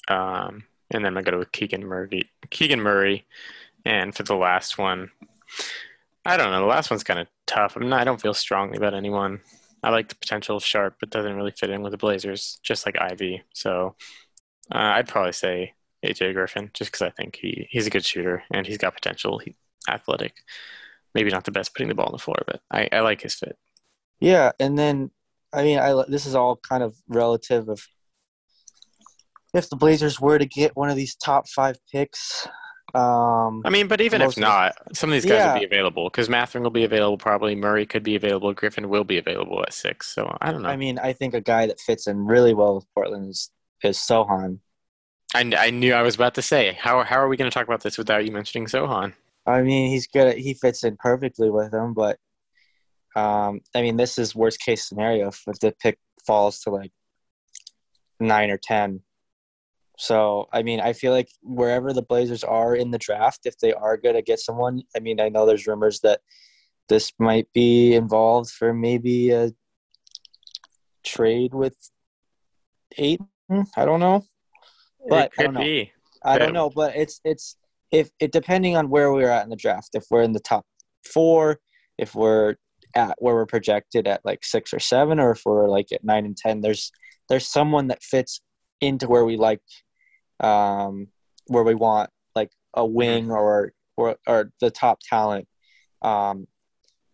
[0.08, 2.30] um, and then I go to Keegan Murray.
[2.48, 3.26] Keegan Murray,
[3.84, 5.10] and for the last one,
[6.24, 6.60] I don't know.
[6.60, 7.76] The last one's kind of tough.
[7.76, 9.40] I'm not, I don't feel strongly about anyone.
[9.82, 12.86] I like the potential of Sharpe, but doesn't really fit in with the Blazers, just
[12.86, 13.42] like Ivey.
[13.54, 13.94] So
[14.74, 18.42] uh, I'd probably say AJ Griffin, just because I think he, he's a good shooter
[18.52, 19.38] and he's got potential.
[19.38, 19.54] He's
[19.88, 20.34] athletic.
[21.14, 23.34] Maybe not the best putting the ball on the floor, but I, I like his
[23.34, 23.56] fit.
[24.18, 25.10] Yeah, and then
[25.52, 27.86] I mean, I this is all kind of relative of
[29.54, 32.46] if the Blazers were to get one of these top five picks.
[32.96, 35.52] Um, I mean, but even if not, some of these guys Yeah.
[35.52, 37.54] will be available because Mathurin will be available probably.
[37.54, 38.54] Murray could be available.
[38.54, 40.08] Griffin will be available at six.
[40.14, 40.70] So I don't know.
[40.70, 43.50] I mean, I think a guy that fits in really well with Portland is,
[43.84, 44.60] is Sochan.
[45.34, 47.66] I, I knew I was about to say how how are we going to talk
[47.66, 49.12] about this without you mentioning Sochan?
[49.44, 50.28] I mean, he's good.
[50.28, 52.18] At, he fits in perfectly with them, but
[53.14, 56.92] um, I mean, this is worst case scenario if, if the pick falls to like
[58.20, 59.00] nine or ten.
[59.96, 63.72] So I mean, I feel like wherever the Blazers are in the draft, if they
[63.72, 66.20] are going to get someone, I mean, I know there's rumors that
[66.88, 69.52] this might be involved for maybe a
[71.04, 71.76] trade with
[72.98, 73.20] eight.
[73.76, 74.24] I don't know.
[75.08, 75.60] But I it could don't know.
[75.60, 75.92] be.
[76.22, 77.56] I don't know, but it's it's
[77.92, 79.90] if it depending on where we're at in the draft.
[79.94, 80.66] If we're in the top
[81.04, 81.60] four,
[81.98, 82.56] if we're
[82.94, 86.24] at where we're projected at like six or seven, or if we're like at nine
[86.24, 86.90] and ten, there's
[87.28, 88.40] there's someone that fits
[88.80, 89.60] into where we like,
[90.40, 91.08] um,
[91.46, 95.48] where we want like a wing or or or the top talent,
[96.02, 96.46] um,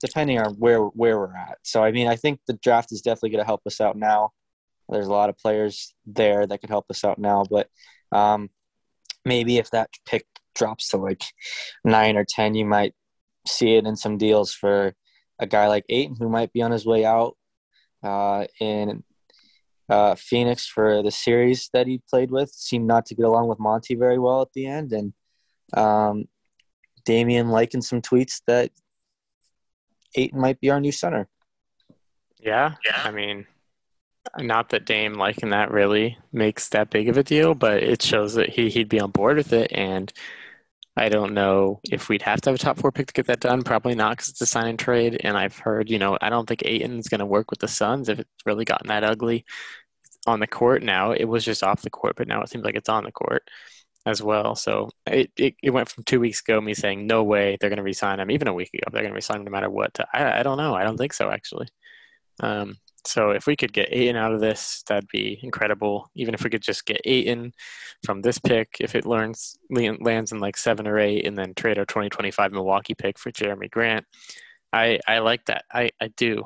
[0.01, 1.59] depending on where where we're at.
[1.63, 4.31] So I mean, I think the draft is definitely going to help us out now.
[4.89, 7.69] There's a lot of players there that could help us out now, but
[8.11, 8.51] um,
[9.25, 11.23] maybe if that pick drops to like
[11.85, 12.95] nine or ten, you might
[13.47, 14.95] see it in some deals for
[15.39, 17.37] a guy like Ayton who might be on his way out
[18.03, 19.03] uh, in
[19.93, 22.51] uh, Phoenix for the series that he played with.
[22.51, 25.13] Seemed not to get along with Monty very well at the end, and
[25.75, 26.25] um,
[27.05, 28.71] Damian liking some tweets that
[30.15, 31.29] Ayton might be our new center.
[32.41, 32.75] Yeah.
[33.05, 33.47] I mean,
[34.39, 38.35] not that Dame liking that really makes that big of a deal, but it shows
[38.35, 39.73] that he he'd be on board with it.
[39.73, 40.13] And
[40.97, 43.41] I don't know if we'd have to have a top four pick to get that
[43.41, 43.63] done.
[43.63, 45.21] Probably not because it's a sign and trade.
[45.25, 48.09] And I've heard, you know, I don't think Ayton's going to work with the Suns
[48.09, 49.45] if it's really gotten that ugly
[50.27, 51.13] on the court now.
[51.13, 53.43] It was just off the court, but now it seems like it's on the court
[54.07, 54.55] as well.
[54.55, 57.79] So it, it, it went from two weeks ago, me saying, no way they're going
[57.79, 59.95] to resign him, even a week ago, they're going to resign him no matter what.
[59.95, 60.75] To, I, I don't know.
[60.75, 61.69] I don't think so, actually.
[62.41, 62.77] Um,
[63.07, 66.11] so if we could get Ayton out of this, that'd be incredible.
[66.15, 67.53] Even if we could just get Ayton
[68.05, 71.79] from this pick, if it learns lands in like seven or eight, and then trade
[71.79, 74.07] our 2025 Milwaukee pick for Jerami Grant,
[74.73, 75.65] I I like that.
[75.73, 76.45] I I do.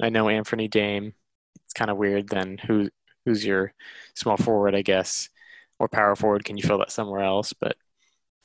[0.00, 1.14] I know Anthony Dame.
[1.64, 2.28] It's kind of weird.
[2.28, 2.90] Then who
[3.24, 3.72] who's your
[4.14, 4.74] small forward?
[4.74, 5.28] I guess
[5.78, 6.44] or power forward.
[6.44, 7.52] Can you fill that somewhere else?
[7.52, 7.76] But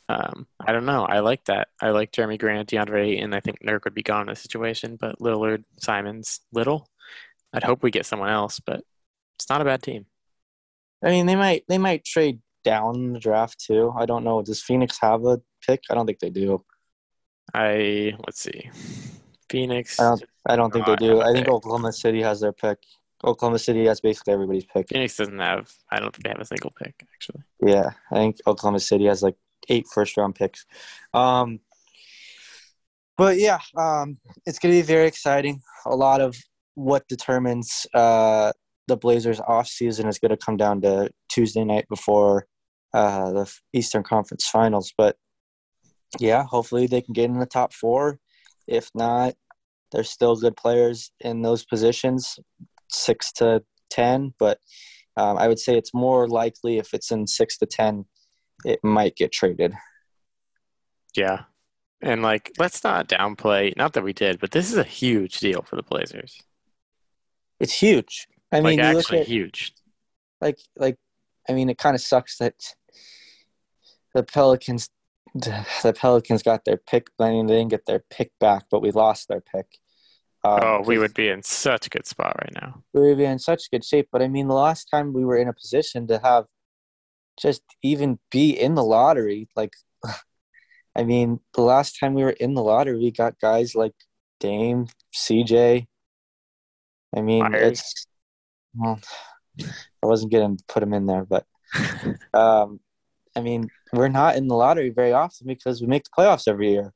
[0.09, 1.05] um, I don't know.
[1.05, 1.67] I like that.
[1.81, 4.97] I like Jerami Grant, DeAndre, and I think Nurk would be gone in this situation.
[4.99, 6.89] But Lillard, Simons, Little.
[7.53, 8.81] I'd hope we get someone else, but
[9.37, 10.05] it's not a bad team.
[11.03, 13.93] I mean, they might they might trade down in the draft too.
[13.97, 14.41] I don't know.
[14.41, 15.83] Does Phoenix have a pick?
[15.89, 16.63] I don't think they do.
[17.53, 18.69] I let's see,
[19.49, 19.99] Phoenix.
[19.99, 20.23] I don't.
[20.47, 21.21] I don't think they do.
[21.21, 21.53] I think pick.
[21.53, 22.77] Oklahoma City has their pick.
[23.23, 24.89] Oklahoma City has basically everybody's pick.
[24.89, 25.69] Phoenix doesn't have.
[25.91, 27.43] I don't think they have a single pick actually.
[27.65, 29.35] Yeah, I think Oklahoma City has like
[29.67, 30.65] eight first round picks.
[31.13, 31.59] Um,
[33.17, 35.61] but yeah, um, it's going to be very exciting.
[35.85, 36.37] A lot of
[36.75, 38.53] what determines uh,
[38.87, 42.47] the Blazers' off season is going to come down to Tuesday night before
[42.93, 44.93] uh, the Eastern Conference Finals.
[44.97, 45.17] But
[46.17, 48.19] yeah, hopefully they can get in the top four.
[48.67, 49.33] If not,
[49.91, 52.39] there's still good players in those positions,
[52.89, 54.33] six to ten.
[54.39, 54.59] But
[55.17, 58.05] um, I would say it's more likely if it's in six to ten,
[58.65, 59.73] it might get traded.
[61.15, 61.43] Yeah,
[62.01, 63.75] and like let's not downplay.
[63.75, 66.39] Not that we did, but this is a huge deal for the Blazers.
[67.59, 68.27] It's huge.
[68.51, 69.73] I mean, like look actually at- huge.
[70.41, 70.97] like like
[71.49, 72.55] I mean it kind of sucks that
[74.15, 74.89] the Pelicans
[75.35, 78.91] the Pelicans got their pick I mean they didn't get their pick back but we
[78.91, 79.67] lost their pick
[80.43, 82.83] um, Oh, we would be in such a good spot right now.
[82.93, 85.37] we would be in such good shape but I mean the last time we were
[85.37, 86.45] in a position to have
[87.41, 89.73] just even be in the lottery like
[90.95, 93.93] I mean the last time we were in the lottery we got guys like
[94.39, 95.87] Dame CJ
[97.15, 97.71] I mean Meyers.
[97.77, 98.07] it's
[98.75, 98.99] well
[100.01, 101.45] I wasn't gonna put him in there but
[102.33, 102.79] um,
[103.35, 106.71] I mean, we're not in the lottery very often because we make the playoffs every
[106.71, 106.91] year.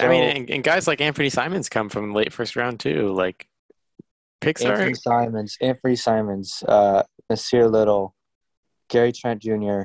[0.00, 3.12] I mean, and, and guys like Anthony Simons come from late first round too.
[3.12, 3.46] Like
[4.40, 8.14] picks are Anthony Simons, Anthony Simons, uh, Nassir Little,
[8.88, 9.82] Gary Trent Jr.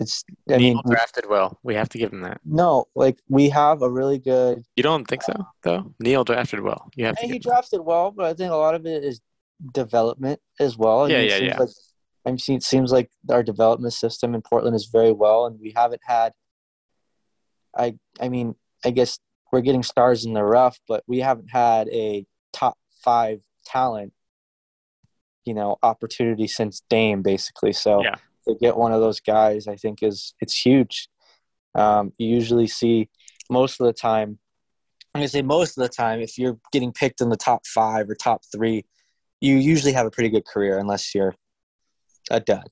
[0.00, 1.58] It's, I mean, Neil drafted well.
[1.64, 2.40] We have to give him that.
[2.44, 4.62] no, like we have a really good.
[4.76, 5.92] You don't think so though?
[5.98, 6.88] Neil drafted well.
[6.94, 7.22] You have to.
[7.22, 9.20] And he drafted well, but I think a lot of it is
[9.72, 11.04] development as well.
[11.04, 11.58] I Yeah, mean, it yeah, seems yeah.
[11.58, 11.68] Like,
[12.26, 15.72] I'm seeing, it seems like our development system in Portland is very well, and we
[15.74, 16.32] haven't had.
[17.76, 18.54] I I mean,
[18.88, 19.18] I guess
[19.52, 22.24] we're getting stars in the rough, but we haven't had a
[22.54, 24.14] top five talent,
[25.44, 27.74] you know, opportunity since Dame, basically.
[27.74, 28.14] So Yeah.
[28.46, 31.10] to get one of those guys, I think is it's huge.
[31.74, 33.10] Um, you usually see
[33.50, 34.38] most of the time.
[35.14, 38.08] I'm gonna say most of the time, if you're getting picked in the top five
[38.08, 38.86] or top three,
[39.42, 41.34] you usually have a pretty good career, unless you're
[42.30, 42.70] a dud.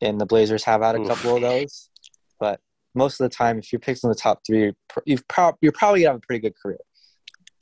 [0.00, 1.08] And the Blazers have had a Oof.
[1.08, 1.90] couple of those,
[2.94, 4.72] most of the time, if you're picked in the top three,
[5.04, 6.78] you've prob- you're probably gonna have a pretty good career.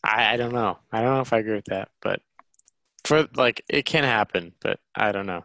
[0.04, 0.78] I, I don't know.
[0.92, 2.20] I don't know if I agree with that, but
[3.04, 5.44] for like it can happen, but I don't know.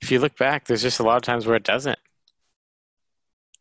[0.00, 1.98] If you look back, there's just a lot of times where it doesn't.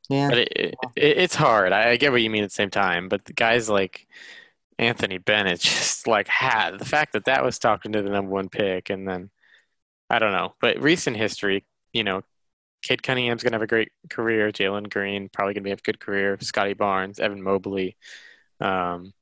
[0.09, 1.71] Yeah, But it, it, it it's hard.
[1.71, 4.07] I, I get what you mean at the same time, but the guys like
[4.77, 8.49] Anthony Bennett just like had the fact that that was talking to the number one
[8.49, 9.29] pick, and then
[10.09, 10.55] I don't know.
[10.59, 12.23] But recent history, you know,
[12.81, 14.51] Cade Cunningham's gonna have a great career.
[14.51, 16.37] Jalen Green probably gonna have a good career.
[16.41, 17.95] Scottie Barnes, Evan Mobley,
[18.59, 19.13] um,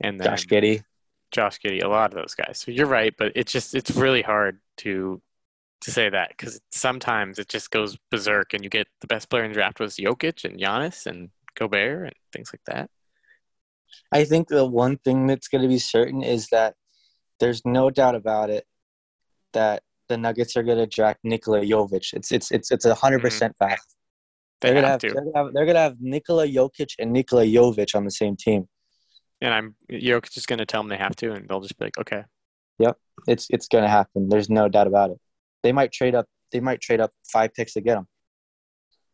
[0.00, 0.84] and then Josh Giddey.
[1.30, 2.58] Josh Giddey, a lot of those guys.
[2.58, 5.20] So you're right, but it's just it's really hard to
[5.82, 9.44] to say that because sometimes it just goes berserk, and you get the best player
[9.44, 12.90] in the draft was Jokic and Giannis and Gobert and things like that.
[14.10, 16.74] I think the one thing that's going to be certain is that
[17.40, 18.66] there's no doubt about it
[19.52, 22.12] that the Nuggets are going to draft Nikola Jovic.
[22.12, 23.26] It's it's it's it's a hundred mm-hmm.
[23.26, 23.86] percent fact.
[24.60, 27.44] They They're gonna have to, they're gonna have they're gonna have Nikola Jokic and Nikola
[27.44, 28.68] Jovic on the same team.
[29.40, 31.86] and I'm Jokic is going to tell them they have to, and they'll just be
[31.86, 32.24] like, okay,
[32.78, 32.96] Yep,
[33.28, 34.28] It's it's gonna happen.
[34.28, 35.18] There's no doubt about it.
[35.62, 36.26] They might trade up.
[36.52, 38.06] They might trade up five picks to get him.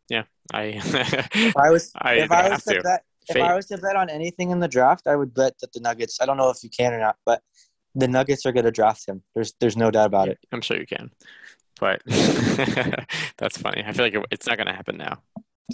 [0.09, 2.83] Yeah, I If I was I if I was to, to.
[2.83, 3.43] bet if Fate.
[3.43, 6.19] I was to bet on anything in the draft, I would bet that the Nuggets.
[6.21, 7.43] I don't know if you can or not, but
[7.95, 9.23] the Nuggets are gonna draft him.
[9.35, 10.39] There's there's no doubt about it.
[10.53, 11.11] I'm sure you can,
[11.81, 13.83] but that's funny.
[13.85, 15.23] I feel like it, it's not going to happen now.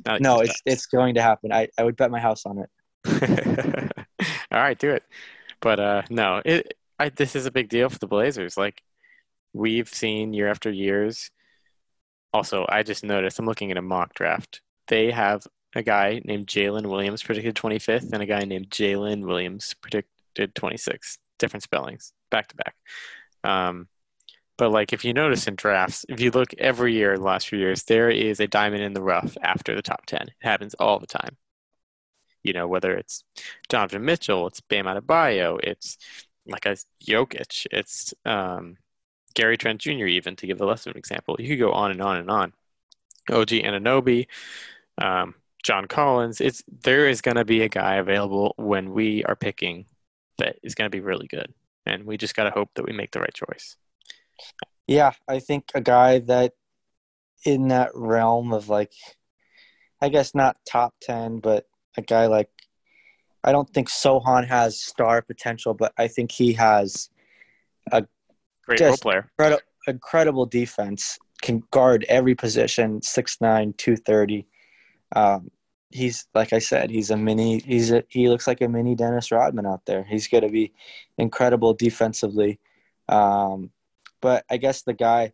[0.06, 1.52] Now No, it's it's going to happen.
[1.52, 2.70] I, I would bet my house on it.
[4.52, 5.02] All right, do it.
[5.60, 6.74] But uh, no, it.
[6.98, 8.56] I, this is a big deal for the Blazers.
[8.56, 8.82] Like
[9.52, 11.30] we've seen year after years.
[12.32, 13.38] Also, I just noticed.
[13.38, 14.60] I'm looking at a mock draft.
[14.86, 15.42] They have
[15.74, 21.18] a guy named Jalen Williams predicted 25th, and a guy named Jalen Williams predicted 26th.
[21.38, 22.76] Different spellings, back to back.
[23.44, 23.88] Um,
[24.58, 27.48] but like if you notice in drafts, if you look every year in the last
[27.48, 30.22] few years, there is a diamond in the rough after the top 10.
[30.22, 31.36] It happens all the time.
[32.42, 33.24] You know, whether it's
[33.68, 35.98] Donovan Mitchell, it's Bam Adebayo, it's
[36.46, 38.76] like a Jokic, it's um,
[39.34, 40.06] Gary Trent Jr.
[40.06, 41.36] even to give a less of an example.
[41.38, 42.52] You could go on and on and on.
[43.28, 44.28] OG Anunoby,
[44.98, 45.34] um,
[45.64, 46.40] John Collins.
[46.40, 49.86] It's there is going to be a guy available when we are picking
[50.38, 51.52] that is going to be really good,
[51.84, 53.76] and we just got to hope that we make the right choice.
[54.86, 56.52] Yeah, I think a guy that
[57.44, 58.92] in that realm of like,
[60.00, 62.50] I guess not top ten, but a guy like,
[63.42, 67.10] I don't think Sochan has star potential, but I think he has
[67.92, 68.04] a
[68.66, 69.30] Great role player.
[69.38, 71.18] incredible, incredible defense.
[71.42, 73.00] Can guard every position.
[73.00, 74.46] 6'9", 230.
[75.14, 75.50] Um,
[75.96, 77.60] he's like I said, he's a mini.
[77.60, 80.04] He's a, he looks like a mini Dennis Rodman out there.
[80.04, 80.72] He's going to be
[81.18, 82.60] incredible defensively.
[83.08, 83.70] Um,
[84.20, 85.32] but I guess the guy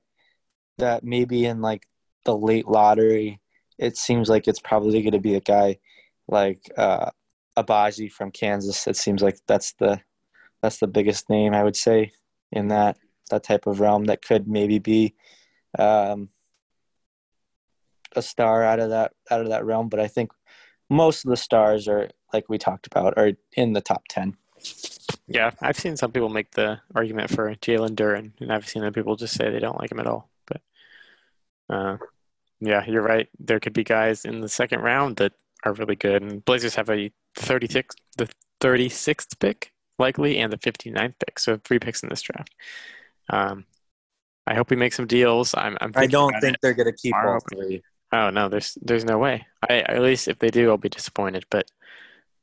[0.78, 1.86] that maybe in like
[2.24, 3.40] the late lottery,
[3.78, 5.78] it seems like it's probably going to be a guy
[6.28, 7.10] like uh,
[7.56, 8.86] Agbaji from Kansas.
[8.86, 10.00] It seems like that's the
[10.62, 12.12] that's the biggest name I would say
[12.52, 12.96] in that
[13.30, 15.14] that type of realm that could maybe be
[15.78, 16.28] um,
[18.14, 19.88] a star out of that out of that realm.
[19.88, 20.30] But I think
[20.92, 24.36] most of the stars are like we talked about are in the top ten.
[25.26, 28.92] Yeah, I've seen some people make the argument for Jalen Duren, and I've seen other
[28.92, 30.28] people just say they don't like him at all.
[30.46, 30.60] But
[31.68, 31.96] uh,
[32.60, 33.28] yeah, you're right.
[33.40, 35.32] There could be guys in the second round that
[35.64, 38.28] are really good, and Blazers have a 36 the
[38.60, 42.54] 36th pick likely and the 59th pick, so three picks in this draft.
[43.30, 43.64] Um,
[44.46, 45.54] I hope we make some deals.
[45.56, 45.76] I'm.
[45.80, 47.82] I'm I don't think they're going to keep all three.
[48.12, 49.46] Oh no, there's there's no way.
[49.68, 51.44] I at least if they do, I'll be disappointed.
[51.50, 51.70] But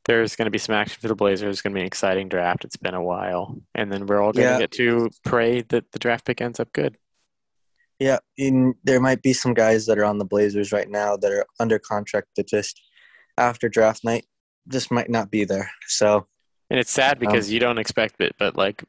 [0.06, 1.54] there's going to be some action for the Blazers.
[1.54, 2.66] It's going to be an exciting draft.
[2.66, 4.60] It's been a while, and then we're all going to yeah.
[4.60, 6.98] get to pray that the draft pick ends up good.
[8.00, 11.32] Yeah, in, there might be some guys that are on the Blazers right now that
[11.32, 12.82] are under contract that just
[13.38, 14.26] after draft night
[14.70, 15.70] just might not be there.
[15.88, 16.26] So,
[16.70, 18.84] and it's sad because um, you don't expect it, but like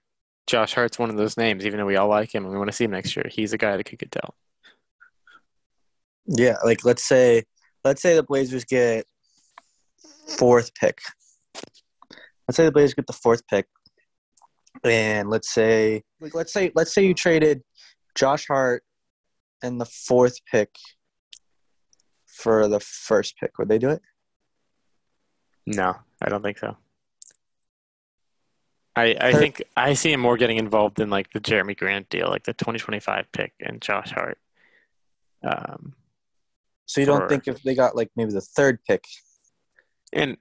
[0.46, 2.70] Josh Hart's one of those names, even though we all like him and we want
[2.70, 3.26] to see him next year.
[3.30, 4.34] He's a guy that could get dealt.
[6.32, 7.42] Yeah, like let's say
[7.84, 9.04] let's say the Blazers get
[10.38, 11.00] fourth pick.
[12.46, 13.66] Let's say the Blazers get the fourth pick.
[14.84, 17.62] And let's say like let's say let's say you traded
[18.14, 18.84] Josh Hart
[19.60, 20.70] and the fourth pick
[22.26, 23.58] for the first pick.
[23.58, 24.00] Would they do it?
[25.66, 26.76] No, I don't think so.
[28.94, 32.28] I, I think I see him more getting involved in like the Jerami Grant deal,
[32.28, 34.38] like the 2025 pick and Josh Hart.
[35.42, 35.94] Um,
[36.90, 39.04] so you don't think if they got like maybe the third pick,
[40.12, 40.36] and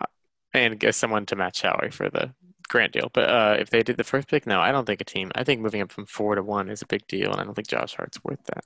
[0.00, 0.06] uh,
[0.54, 2.32] and get someone to match salary for the
[2.70, 5.04] Grant deal, but uh, if they did the first pick, no, I don't think a
[5.04, 5.30] team.
[5.34, 7.52] I think moving up from four to one is a big deal, and I don't
[7.52, 8.64] think Josh Hart's worth that.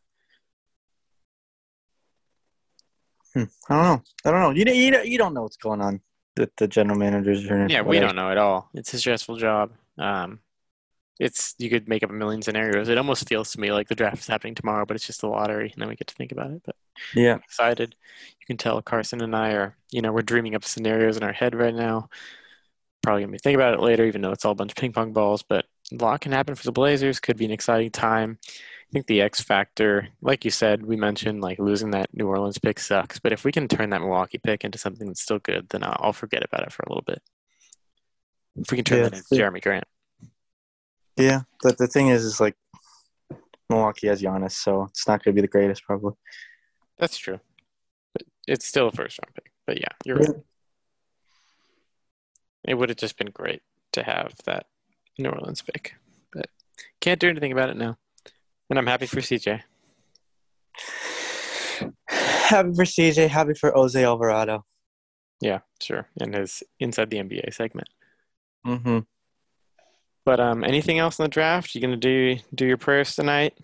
[3.34, 3.44] Hmm.
[3.68, 4.02] I don't know.
[4.24, 4.50] I don't know.
[4.50, 6.00] You you you don't know what's going on
[6.36, 7.44] with the general managers.
[7.50, 7.88] Or yeah, whatever.
[7.88, 8.70] we don't know at all.
[8.72, 9.72] It's a stressful job.
[9.98, 10.38] Um,
[11.18, 12.88] it's you could make up a million scenarios.
[12.88, 15.28] It almost feels to me like the draft is happening tomorrow, but it's just a
[15.28, 16.62] lottery, and then we get to think about it.
[16.64, 16.76] But
[17.14, 17.94] yeah, I'm excited.
[18.38, 21.32] You can tell Carson and I are, you know, we're dreaming up scenarios in our
[21.32, 22.08] head right now.
[23.02, 24.92] Probably gonna be thinking about it later, even though it's all a bunch of ping
[24.92, 25.42] pong balls.
[25.42, 27.20] But a lot can happen for the Blazers.
[27.20, 28.38] Could be an exciting time.
[28.44, 32.58] I think the X factor, like you said, we mentioned like losing that New Orleans
[32.58, 33.18] pick sucks.
[33.18, 35.96] But if we can turn that Milwaukee pick into something that's still good, then I'll,
[35.98, 37.20] I'll forget about it for a little bit.
[38.56, 39.84] If we can turn yeah, that into Jerami Grant.
[41.16, 42.54] Yeah, but the thing is, is like
[43.70, 46.12] Milwaukee has Giannis, so it's not going to be the greatest, probably.
[46.98, 47.40] That's true,
[48.12, 49.52] but it's still a first round pick.
[49.66, 50.30] But yeah, you're right.
[52.66, 53.62] It would have just been great
[53.92, 54.66] to have that
[55.18, 55.94] New Orleans pick,
[56.32, 56.46] but
[57.00, 57.96] can't do anything about it now.
[58.68, 59.62] And I'm happy for CJ.
[62.08, 63.28] Happy for CJ.
[63.28, 64.64] Happy for Jose Alvarado.
[65.40, 66.08] Yeah, sure.
[66.20, 67.88] And his inside the NBA segment.
[68.66, 69.00] Mm-hmm.
[70.26, 71.74] But um, anything else in the draft?
[71.74, 73.54] You gonna do do your prayers tonight?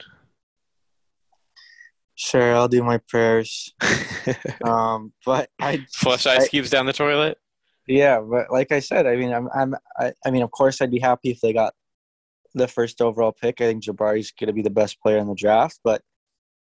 [2.14, 3.74] Sure, I'll do my prayers.
[4.64, 7.36] um, but I flush ice I, cubes down the toilet.
[7.88, 10.92] Yeah, but like I said, I mean, I'm, I'm, I, I mean, of course, I'd
[10.92, 11.74] be happy if they got
[12.54, 13.60] the first overall pick.
[13.60, 15.80] I think Jabari's going to be the best player in the draft.
[15.82, 16.02] But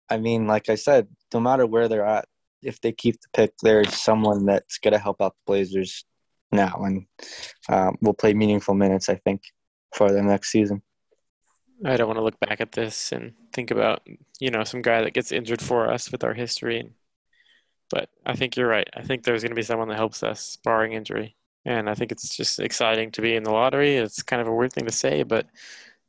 [0.10, 2.26] I mean, like I said, no matter where they're at,
[2.62, 6.06] if they keep the pick, there's someone that's going to help out the Blazers
[6.54, 7.08] now and
[7.68, 9.10] um, will play meaningful minutes.
[9.10, 9.42] I think
[9.94, 10.82] for the next season.
[11.84, 14.02] I don't want to look back at this and think about
[14.40, 16.92] you know some guy that gets injured for us with our history.
[17.90, 18.88] But I think you're right.
[18.96, 21.36] I think there's going to be someone that helps us, barring injury.
[21.66, 23.98] And I think it's just exciting to be in the lottery.
[23.98, 25.48] It's kind of a weird thing to say, but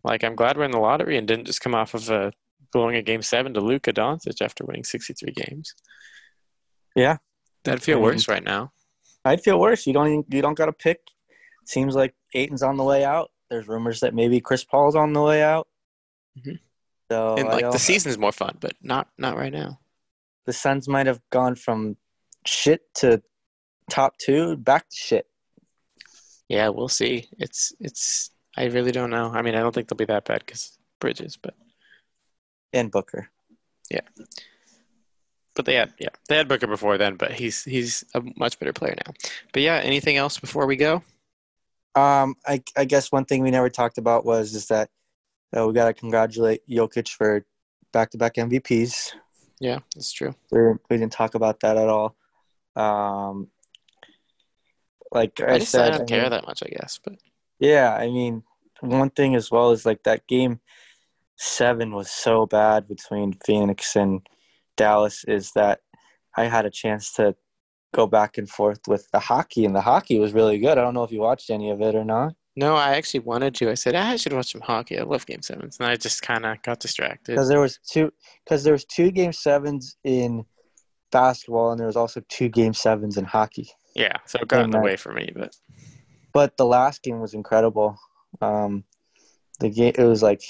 [0.05, 2.33] like I'm glad we're in the lottery and didn't just come off of a
[2.73, 5.75] blowing a game seven to Luka Doncic after winning 63 games.
[6.95, 7.17] Yeah,
[7.65, 8.73] that'd feel I mean, worse right now.
[9.25, 9.87] I'd feel worse.
[9.87, 11.01] You don't you don't got to pick.
[11.67, 13.31] Seems like Ayton's on the way out.
[13.53, 15.69] There's rumors that maybe Chris Paul's on the way out.
[16.39, 16.55] Mm-hmm.
[17.11, 19.79] So and like the season's more fun, but not not right now.
[20.47, 21.99] The Suns might have gone from
[22.47, 23.23] shit to
[23.91, 25.27] top two, back to shit.
[26.49, 27.29] Yeah, we'll see.
[27.39, 28.31] It's it's.
[28.57, 29.31] I really don't know.
[29.31, 31.53] I mean, I don't think they'll be that bad because Bridges, but
[32.73, 33.29] and Booker.
[33.91, 34.01] Yeah,
[35.55, 38.73] but they had yeah they had Booker before then, but he's he's a much better
[38.73, 39.13] player now.
[39.53, 41.03] But yeah, anything else before we go?
[41.95, 44.89] Um, I I guess one thing we never talked about was is that
[45.57, 47.45] uh, we got to congratulate Jokic for
[47.93, 49.13] back-to-back MVPs.
[49.61, 50.35] Yeah, that's true.
[50.51, 52.17] we we didn't talk about that at all.
[52.75, 53.49] Um,
[55.13, 56.99] like I, I just said, I don't I care mean, that much, I guess.
[57.03, 57.15] But
[57.59, 58.43] Yeah, I mean,
[58.81, 60.61] one thing as well is like that game
[61.37, 64.27] seven was so bad between Phoenix and
[64.77, 65.81] Dallas is that
[66.37, 67.37] I had a chance to
[67.93, 70.79] go back and forth with the hockey, and the hockey was really good.
[70.79, 72.35] I don't know if you watched any of it or not.
[72.57, 73.71] no, I actually wanted to.
[73.71, 74.99] I said "Ah, I should watch some hockey.
[74.99, 77.33] I love Game Sevens, and I just kind of got distracted.
[77.35, 78.13] because there was two
[78.45, 80.45] because there was two game sevens in
[81.11, 84.71] basketball and there was also two game sevens in hockey Yeah, so it got in
[84.71, 85.31] the way for me.
[85.35, 85.55] But
[86.33, 87.99] but the last game was incredible
[88.41, 88.85] um
[89.61, 90.41] the game it was like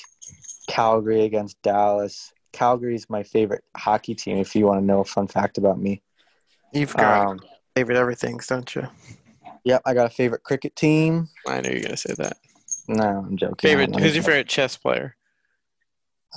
[0.68, 5.26] calgary against dallas calgary's my favorite hockey team if you want to know a fun
[5.26, 6.00] fact about me
[6.72, 7.40] you've um
[7.76, 8.86] favorite everything's, don't you?
[9.64, 12.36] yep i got a favorite cricket team I knew you were gonna say that.
[12.88, 13.94] no i'm joking Favorite?
[13.98, 15.16] Who's your favorite chess player?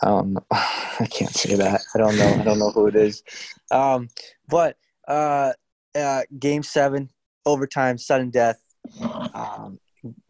[0.04, 0.46] I don't know.
[0.52, 1.82] I can't say that.
[1.94, 2.28] I don't know.
[2.28, 3.24] I don't know who it is.
[3.72, 4.10] Um,
[4.50, 4.76] but
[5.08, 5.54] uh,
[5.96, 7.10] uh, game seven,
[7.46, 8.62] overtime, sudden death,
[9.34, 9.80] um,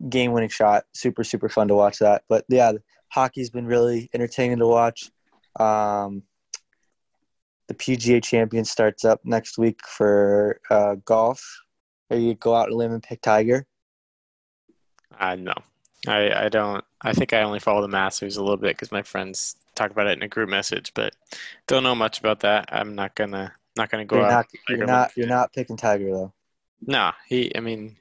[0.08, 0.84] game winning shot.
[0.94, 2.24] Super, super fun to watch that.
[2.30, 2.74] But yeah,
[3.10, 5.10] hockey's been really entertaining to watch.
[5.60, 6.22] Um,
[7.68, 11.44] the PGA champion starts up next week for uh, golf.
[12.10, 13.66] Are you go out and limb and pick Tiger.
[15.20, 15.54] Uh, no,
[16.08, 16.84] I I don't.
[17.02, 20.08] I think I only follow the Masters a little bit because my friends talk about
[20.08, 21.16] it in a group message, but
[21.68, 22.70] don't know much about that.
[22.72, 24.32] I'm not gonna not gonna go You're out.
[24.32, 26.34] not, you're not, you're not picking Tiger though.
[26.82, 27.56] Nah, he.
[27.56, 27.98] I mean,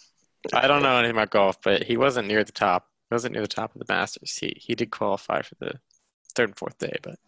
[0.54, 2.88] I don't know anything about golf, but he wasn't near the top.
[3.10, 4.36] He wasn't near the top of the Masters.
[4.36, 5.74] He he did qualify for the
[6.34, 7.18] third and fourth day, but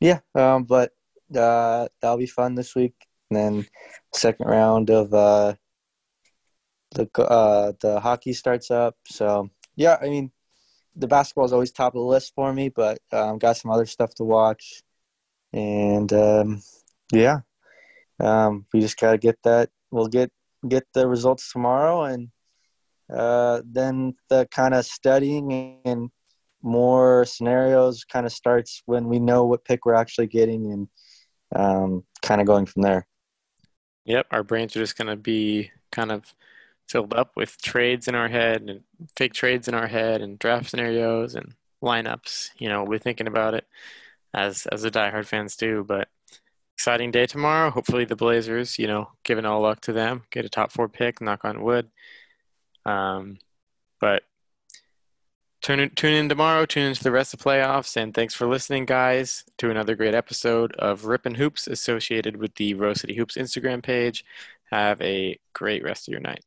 [0.00, 0.92] Yeah, um, but
[1.34, 2.94] uh, that'll be fun this week.
[3.30, 3.66] And then
[4.14, 5.54] second round of uh,
[6.94, 8.96] the uh, the hockey starts up.
[9.06, 10.30] So yeah, I mean,
[10.94, 13.86] the basketball is always top of the list for me, but um, got some other
[13.86, 14.82] stuff to watch,
[15.52, 16.62] and um,
[17.12, 17.40] yeah,
[18.20, 19.70] um, we just gotta get that.
[19.90, 20.30] We'll get
[20.66, 22.28] get the results tomorrow, and
[23.12, 26.10] uh, then the kind of studying and
[26.66, 30.88] more scenarios kind of starts when we know what pick we're actually getting and
[31.54, 33.06] um, kind of going from there.
[34.04, 36.34] Yep, our brains are just going to be kind of
[36.88, 38.80] filled up with trades in our head and
[39.16, 42.50] fake trades in our head and draft scenarios and lineups.
[42.58, 43.66] You know, we're thinking about it
[44.34, 45.84] as as the diehard fans do.
[45.86, 46.08] But
[46.74, 47.70] exciting day tomorrow.
[47.70, 51.20] Hopefully the Blazers, you know, giving all luck to them, get a top four pick.
[51.20, 51.90] Knock on wood.
[52.84, 53.38] Um,
[54.00, 54.22] but
[55.66, 56.64] tune in, tune in tomorrow.
[56.64, 57.96] Tune into the rest of the playoffs.
[57.96, 62.54] And thanks for listening, guys, to another great episode of Rip 'N' Hoops associated with
[62.54, 64.24] the Rose City Hoops Instagram page.
[64.70, 66.44] Have a great rest of your night.